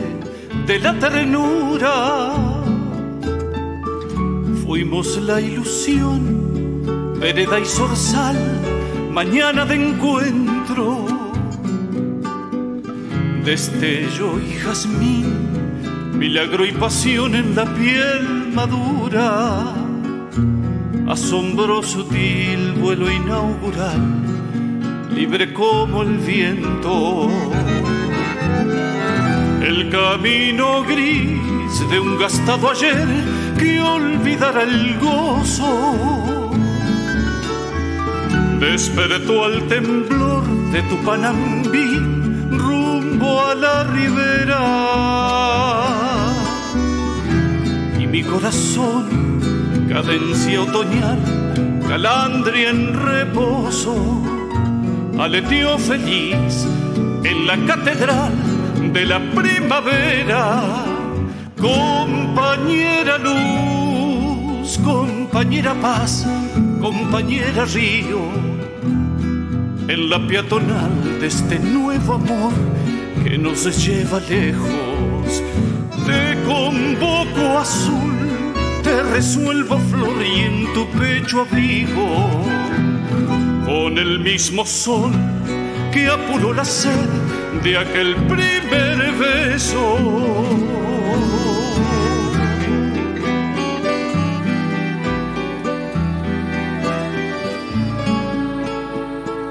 de 0.67 0.81
la 0.81 0.99
ternura. 0.99 2.33
Fuimos 4.67 5.17
la 5.19 5.41
ilusión, 5.41 7.15
vereda 7.21 7.61
y 7.61 7.65
zorzal, 7.65 8.37
mañana 9.13 9.65
de 9.65 9.77
encuentro. 9.77 11.07
Destello 13.45 14.41
y 14.41 14.55
jazmín, 14.55 16.19
milagro 16.19 16.67
y 16.67 16.73
pasión 16.73 17.37
en 17.37 17.55
la 17.55 17.65
piel 17.65 18.51
madura. 18.53 19.73
Asombroso 21.07 22.03
sutil 22.03 22.73
vuelo 22.73 23.09
inaugural, 23.09 24.36
libre 25.17 25.53
como 25.55 26.03
el 26.03 26.19
viento 26.19 27.31
el 29.67 29.89
camino 29.89 30.85
gris 30.85 31.89
de 31.91 31.99
un 31.99 32.19
gastado 32.19 32.71
ayer 32.71 33.09
que 33.59 33.81
olvidará 33.81 34.63
el 34.63 34.99
gozo. 34.99 36.51
Despertó 38.61 39.45
al 39.47 39.67
temblor 39.69 40.45
de 40.73 40.83
tu 40.83 40.97
panambí 40.99 41.99
rumbo 42.51 43.43
a 43.43 43.55
la 43.55 43.85
ribera. 43.85 44.63
Y 47.99 48.07
mi 48.07 48.23
corazón, 48.23 49.41
cadencia 49.89 50.63
otoñal, 50.63 51.19
calandria 51.89 52.71
en 52.71 52.95
reposo, 52.95 54.36
aleteó 55.19 55.79
feliz 55.79 56.67
en 57.25 57.47
la 57.47 57.57
catedral 57.67 58.33
de 58.93 59.07
la 59.07 59.19
primavera, 59.33 60.85
compañera 61.61 63.19
luz, 63.19 64.79
compañera 64.85 65.75
paz, 65.75 66.27
compañera 66.81 67.65
río, 67.65 68.21
en 69.89 70.11
la 70.11 70.27
peatonal 70.27 71.19
de 71.21 71.27
este 71.27 71.59
nuevo 71.59 72.15
amor 72.15 72.53
que 73.25 73.39
nos 73.39 73.65
lleva 73.87 74.21
lejos. 74.21 75.43
Te 76.07 76.37
convoco 76.47 77.59
azul, 77.59 78.15
te 78.83 79.03
resuelvo 79.03 79.79
flor 79.91 80.23
y 80.23 80.41
en 80.41 80.73
tu 80.75 80.87
pecho 80.91 81.41
abrigo 81.41 82.66
con 83.87 83.99
el 83.99 84.19
mismo 84.19 84.67
sol 84.67 85.13
que 85.93 86.09
apuró 86.09 86.53
la 86.53 86.65
sed 86.65 87.09
de 87.63 87.79
aquel 87.79 88.17
primer 88.17 89.13
beso. 89.13 89.97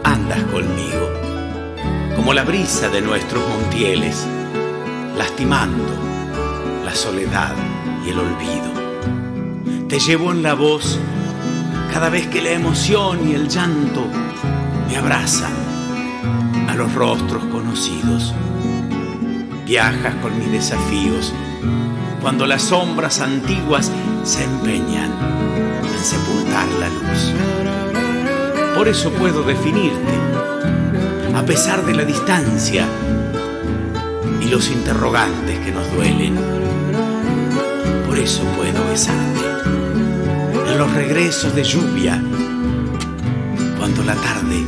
Andas 0.04 0.44
conmigo, 0.52 1.08
como 2.18 2.34
la 2.34 2.44
brisa 2.44 2.90
de 2.90 3.02
nuestros 3.02 3.42
montieles, 3.48 4.28
lastimando 5.18 5.94
la 6.84 6.94
soledad 6.94 7.56
y 8.06 8.10
el 8.10 8.20
olvido. 8.20 9.88
Te 9.88 9.98
llevo 9.98 10.34
en 10.34 10.44
la 10.44 10.56
voz 10.56 11.00
cada 11.94 12.10
vez 12.10 12.28
que 12.28 12.42
la 12.42 12.52
emoción 12.52 13.30
y 13.30 13.36
el 13.36 13.48
llanto 13.48 14.25
me 14.96 15.02
abrazan 15.02 15.52
los 16.78 16.94
rostros 16.94 17.44
conocidos. 17.46 18.34
Viajas 19.66 20.16
con 20.22 20.38
mis 20.38 20.52
desafíos 20.52 21.34
cuando 22.22 22.46
las 22.46 22.64
sombras 22.64 23.20
antiguas 23.20 23.92
se 24.24 24.44
empeñan 24.44 25.12
en 25.84 26.04
sepultar 26.04 26.68
la 26.80 26.88
luz. 26.90 27.34
Por 28.76 28.88
eso 28.88 29.12
puedo 29.12 29.44
definirte, 29.44 30.14
a 31.36 31.44
pesar 31.44 31.86
de 31.86 31.94
la 31.94 32.06
distancia 32.06 32.86
y 34.42 34.46
los 34.46 34.70
interrogantes 34.70 35.60
que 35.60 35.72
nos 35.72 35.92
duelen. 35.94 36.36
Por 38.08 38.18
eso 38.18 38.44
puedo 38.56 38.88
besarte 38.90 39.46
en 40.68 40.78
los 40.78 40.92
regresos 40.94 41.54
de 41.54 41.64
lluvia, 41.64 42.22
cuando 43.78 44.04
la 44.04 44.16
tarde 44.16 44.66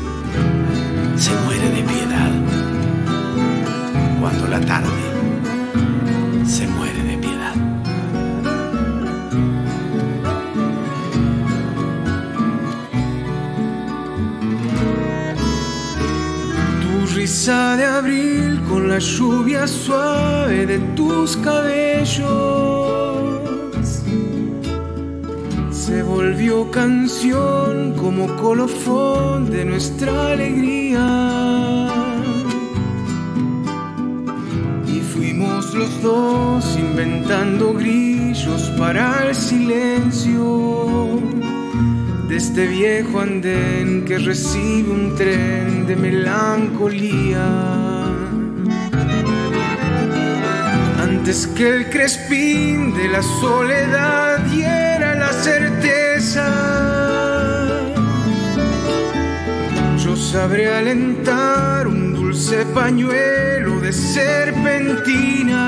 se 1.18 1.32
muere 1.46 1.70
de 1.70 1.84
piedad. 1.84 2.32
Cuando 4.20 4.48
la 4.48 4.60
tarde 4.62 5.04
se 6.46 6.68
muere 6.68 7.04
de 7.04 7.18
piedad. 7.18 7.56
Tu 16.82 17.16
risa 17.16 17.78
de 17.78 17.86
abril 17.86 18.62
con 18.70 18.90
la 18.90 19.00
lluvia 19.00 19.68
suave 19.68 20.66
de 20.66 20.80
tus 20.96 21.38
cabellos 21.38 23.07
se 25.88 26.04
volvió 26.04 26.70
canción 26.70 27.94
como 27.94 28.28
colofón 28.36 29.50
de 29.50 29.64
nuestra 29.64 30.34
alegría. 30.34 31.88
Y 34.86 35.00
fuimos 35.00 35.74
los 35.74 36.02
dos 36.02 36.78
inventando 36.78 37.74
grillos 37.74 38.64
para 38.78 39.30
el 39.30 39.34
silencio 39.34 41.22
de 42.28 42.36
este 42.36 42.68
viejo 42.68 43.22
andén 43.22 44.04
que 44.04 44.18
recibe 44.18 44.92
un 44.92 45.16
tren 45.16 45.88
de 45.88 45.96
melancolía. 45.96 47.48
Antes 51.02 51.48
que 51.48 51.66
el 51.78 51.90
crespín 51.90 52.94
de 52.94 53.08
la 53.08 53.24
soledad 53.24 54.40
diera 54.52 54.87
sabré 60.32 60.68
alentar 60.68 61.88
un 61.88 62.14
dulce 62.14 62.66
pañuelo 62.76 63.80
de 63.80 63.94
serpentina 63.94 65.64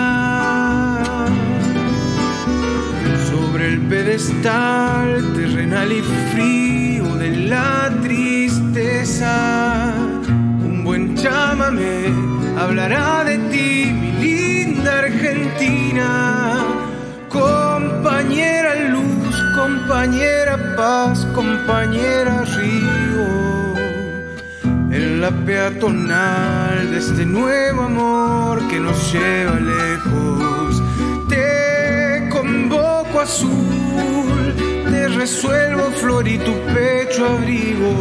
sobre 3.30 3.70
el 3.70 3.80
pedestal 3.88 5.34
terrenal 5.34 5.90
y 5.94 6.02
frío 6.34 7.16
de 7.16 7.30
la 7.48 7.90
tristeza. 8.02 9.94
Un 10.28 10.84
buen 10.84 11.16
chámame 11.16 12.14
hablará 12.60 13.24
de 13.24 13.38
ti, 13.52 13.94
mi 13.94 14.12
linda 14.24 15.00
Argentina, 15.00 16.58
compañera 17.30 18.76
luz, 18.90 19.36
compañera 19.56 20.76
paz, 20.76 21.26
compañera 21.34 22.44
río, 22.58 22.99
la 25.20 25.32
peatonal 25.32 26.92
de 26.92 26.98
este 26.98 27.26
nuevo 27.26 27.82
amor 27.82 28.66
que 28.70 28.80
nos 28.80 29.12
lleva 29.12 29.60
lejos. 29.60 30.82
Te 31.28 32.30
convoco 32.30 33.20
azul, 33.20 34.54
te 34.90 35.10
resuelvo 35.10 35.92
flor 35.92 36.26
y 36.26 36.38
tu 36.38 36.54
pecho 36.74 37.26
abrigo 37.26 37.94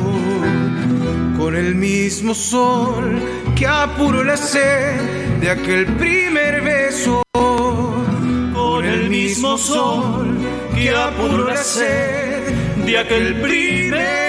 con 1.37 1.57
el 1.57 1.75
mismo 1.75 2.35
sol 2.35 3.19
que 3.57 3.67
apuró 3.67 4.23
la 4.23 4.37
sed 4.37 5.41
de 5.41 5.51
aquel 5.51 5.87
primer 5.97 6.63
beso. 6.63 7.23
Con 7.33 8.85
el 8.85 9.11
mismo 9.11 9.59
sol 9.59 10.37
que 10.73 10.91
apuró 10.91 11.49
la 11.49 11.57
sed 11.57 12.55
de 12.87 12.99
aquel 12.99 13.41
primer 13.41 13.91
beso. 13.91 14.28